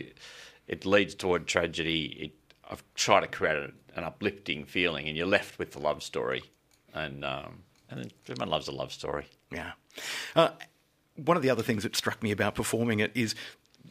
it 0.69 0.87
leads 0.87 1.17
toward 1.17 1.49
tragedy. 1.49 2.05
It, 2.05 2.33
I've 2.71 2.83
tried 2.95 3.21
to 3.23 3.27
create 3.27 3.57
an 3.97 4.05
uplifting 4.05 4.65
feeling, 4.65 5.09
and 5.09 5.17
you're 5.17 5.27
left 5.27 5.59
with 5.59 5.73
the 5.73 5.81
love 5.81 6.03
story, 6.03 6.43
and 6.95 7.25
um, 7.25 7.63
and 7.91 8.13
everyone 8.29 8.49
loves 8.51 8.69
a 8.69 8.73
love 8.73 8.93
story. 8.93 9.27
Yeah. 9.51 9.73
Uh, 10.37 10.51
one 11.17 11.37
of 11.37 11.43
the 11.43 11.51
other 11.51 11.63
things 11.63 11.83
that 11.83 11.97
struck 11.97 12.23
me 12.23 12.31
about 12.31 12.55
performing 12.55 13.01
it 13.01 13.11
is 13.15 13.35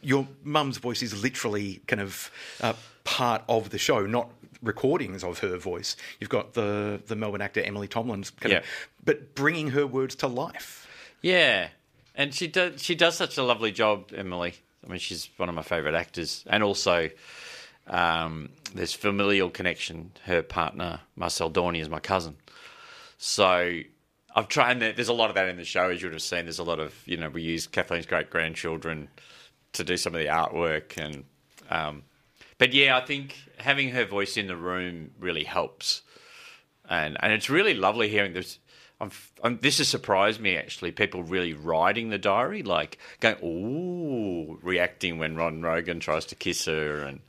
your 0.02 0.26
mum's 0.42 0.78
voice 0.78 1.02
is 1.02 1.22
literally 1.22 1.82
kind 1.86 2.00
of 2.00 2.30
uh, 2.62 2.72
part 3.04 3.42
of 3.48 3.70
the 3.70 3.78
show, 3.78 4.06
not 4.06 4.30
recordings 4.62 5.22
of 5.22 5.40
her 5.40 5.56
voice. 5.58 5.96
You've 6.18 6.30
got 6.30 6.54
the 6.54 7.02
the 7.06 7.16
Melbourne 7.16 7.42
actor 7.42 7.60
Emily 7.62 7.88
Tomlins 7.88 8.30
kind 8.30 8.54
of, 8.56 8.62
Yeah. 8.62 8.68
but 9.04 9.34
bringing 9.34 9.68
her 9.70 9.86
words 9.86 10.14
to 10.16 10.26
life. 10.26 10.88
Yeah, 11.20 11.68
and 12.14 12.34
she 12.34 12.46
does 12.46 12.82
she 12.82 12.94
does 12.94 13.16
such 13.16 13.36
a 13.36 13.42
lovely 13.42 13.72
job, 13.72 14.10
Emily. 14.16 14.54
I 14.82 14.90
mean, 14.90 14.98
she's 14.98 15.28
one 15.36 15.50
of 15.50 15.54
my 15.54 15.62
favourite 15.62 15.94
actors, 15.94 16.42
and 16.46 16.62
also 16.62 17.10
um, 17.90 18.50
there's 18.74 18.94
familial 18.94 19.50
connection. 19.50 20.12
Her 20.24 20.42
partner 20.42 21.00
Marcel 21.16 21.50
Dorney 21.50 21.80
is 21.80 21.88
my 21.88 22.00
cousin, 22.00 22.36
so 23.18 23.80
I've 24.34 24.48
tried. 24.48 24.80
There's 24.80 25.08
a 25.08 25.12
lot 25.12 25.28
of 25.28 25.34
that 25.34 25.48
in 25.48 25.56
the 25.56 25.64
show, 25.64 25.90
as 25.90 26.00
you 26.00 26.08
would 26.08 26.14
have 26.14 26.22
seen. 26.22 26.44
There's 26.44 26.58
a 26.58 26.64
lot 26.64 26.80
of 26.80 26.94
you 27.06 27.16
know 27.16 27.28
we 27.28 27.42
use 27.42 27.66
Kathleen's 27.66 28.06
great 28.06 28.30
grandchildren 28.30 29.08
to 29.74 29.84
do 29.84 29.96
some 29.96 30.14
of 30.14 30.20
the 30.20 30.28
artwork, 30.28 30.96
and 30.96 31.24
um, 31.68 32.04
but 32.56 32.72
yeah, 32.72 32.96
I 32.96 33.04
think 33.04 33.36
having 33.58 33.90
her 33.90 34.06
voice 34.06 34.36
in 34.36 34.46
the 34.46 34.56
room 34.56 35.10
really 35.18 35.44
helps 35.44 36.02
and 36.90 37.16
and 37.20 37.32
it's 37.32 37.48
really 37.48 37.74
lovely 37.74 38.08
hearing 38.08 38.34
this. 38.34 38.58
I'm, 39.00 39.10
I'm, 39.42 39.58
this 39.62 39.78
has 39.78 39.88
surprised 39.88 40.40
me 40.40 40.56
actually. 40.56 40.90
People 40.90 41.22
really 41.22 41.54
writing 41.54 42.10
the 42.10 42.18
diary, 42.18 42.62
like 42.62 42.98
going, 43.20 43.36
"Ooh," 43.42 44.58
reacting 44.60 45.18
when 45.18 45.36
Ron 45.36 45.62
Rogan 45.62 46.00
tries 46.00 46.26
to 46.26 46.34
kiss 46.34 46.66
her, 46.66 47.02
and 47.04 47.20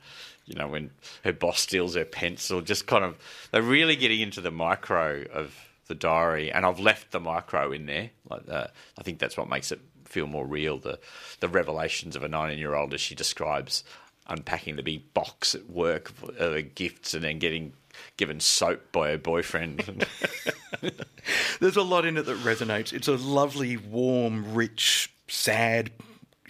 you 0.52 0.58
know 0.58 0.68
when 0.68 0.90
her 1.24 1.32
boss 1.32 1.60
steals 1.60 1.94
her 1.94 2.04
pencil. 2.04 2.60
Just 2.60 2.86
kind 2.86 3.04
of, 3.04 3.16
they're 3.50 3.62
really 3.62 3.96
getting 3.96 4.20
into 4.20 4.42
the 4.42 4.50
micro 4.50 5.24
of 5.32 5.54
the 5.86 5.94
diary, 5.94 6.52
and 6.52 6.66
I've 6.66 6.78
left 6.78 7.10
the 7.10 7.20
micro 7.20 7.72
in 7.72 7.86
there. 7.86 8.10
Like 8.28 8.48
I 8.48 9.02
think 9.02 9.18
that's 9.18 9.36
what 9.36 9.48
makes 9.48 9.72
it 9.72 9.80
feel 10.04 10.26
more 10.26 10.46
real. 10.46 10.78
The 10.78 10.98
the 11.40 11.48
revelations 11.48 12.16
of 12.16 12.22
a 12.22 12.28
19 12.28 12.58
year 12.58 12.74
old 12.74 12.92
as 12.92 13.00
she 13.00 13.14
describes 13.14 13.82
unpacking 14.28 14.76
the 14.76 14.82
big 14.82 15.12
box 15.14 15.54
at 15.54 15.68
work 15.68 16.10
of 16.10 16.38
uh, 16.38 16.60
gifts, 16.74 17.14
and 17.14 17.24
then 17.24 17.38
getting 17.38 17.72
given 18.18 18.38
soap 18.40 18.92
by 18.92 19.10
her 19.10 19.18
boyfriend. 19.18 20.06
There's 21.60 21.76
a 21.76 21.82
lot 21.82 22.04
in 22.04 22.18
it 22.18 22.26
that 22.26 22.38
resonates. 22.38 22.92
It's 22.92 23.08
a 23.08 23.16
lovely, 23.16 23.78
warm, 23.78 24.54
rich, 24.54 25.12
sad 25.28 25.90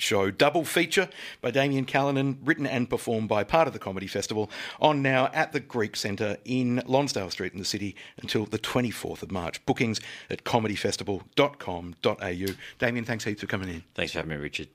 show. 0.03 0.31
Double 0.31 0.65
feature 0.65 1.09
by 1.41 1.51
Damian 1.51 1.87
Callinan, 1.87 2.39
written 2.45 2.67
and 2.67 2.91
performed 2.91 3.29
by 3.29 3.45
part 3.45 3.67
of 3.67 3.73
the 3.73 3.79
Comedy 3.79 4.07
Festival, 4.07 4.51
on 4.81 5.03
now 5.03 5.31
at 5.33 5.53
the 5.53 5.61
Greek 5.61 5.97
Centre 5.97 6.37
in 6.45 6.83
Lonsdale 6.87 7.31
Street 7.31 7.53
in 7.53 7.59
the 7.59 7.65
city 7.65 7.97
until 8.19 8.45
the 8.45 8.59
24th 8.59 9.23
of 9.23 9.31
March. 9.31 9.65
Bookings 9.65 10.01
at 10.29 10.45
comedyfestival.com.au. 10.45 12.55
Damian, 12.79 13.05
thanks 13.05 13.25
heaps 13.25 13.41
for 13.41 13.47
coming 13.47 13.69
in. 13.69 13.85
Thanks 13.95 14.13
for 14.13 14.19
having 14.19 14.31
me, 14.31 14.37
Richard. 14.37 14.69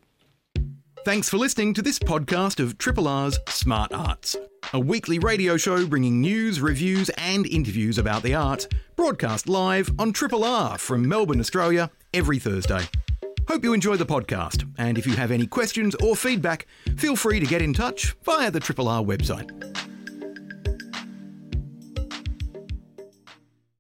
Thanks 1.06 1.30
for 1.30 1.38
listening 1.38 1.74
to 1.76 1.82
this 1.82 2.00
podcast 2.00 2.60
of 2.60 2.78
Triple 2.78 3.08
R's 3.08 3.40
Smart 3.48 3.94
Arts, 3.94 4.36
a 4.74 4.80
weekly 4.80 5.20
radio 5.20 5.56
show 5.56 5.86
bringing 5.86 6.20
news, 6.20 6.60
reviews, 6.60 7.10
and 7.18 7.48
interviews 7.48 7.98
about 7.98 8.24
the 8.24 8.34
arts, 8.34 8.68
broadcast 8.98 9.48
live 9.48 9.90
on 9.98 10.12
Triple 10.12 10.44
R 10.44 10.78
from 10.78 11.08
Melbourne, 11.08 11.40
Australia, 11.40 11.90
every 12.14 12.40
Thursday. 12.40 12.82
Hope 13.48 13.64
you 13.64 13.74
enjoy 13.74 13.96
the 13.96 14.06
podcast, 14.06 14.70
and 14.78 14.98
if 14.98 15.08
you 15.08 15.16
have 15.16 15.32
any 15.32 15.48
questions 15.48 15.96
or 16.04 16.18
feedback, 16.18 16.68
feel 16.98 17.16
free 17.16 17.40
to 17.40 17.46
get 17.46 17.62
in 17.62 17.74
touch 17.74 18.14
via 18.24 18.52
the 18.52 18.60
Triple 18.60 18.90
R 18.90 19.02
website. 19.02 19.87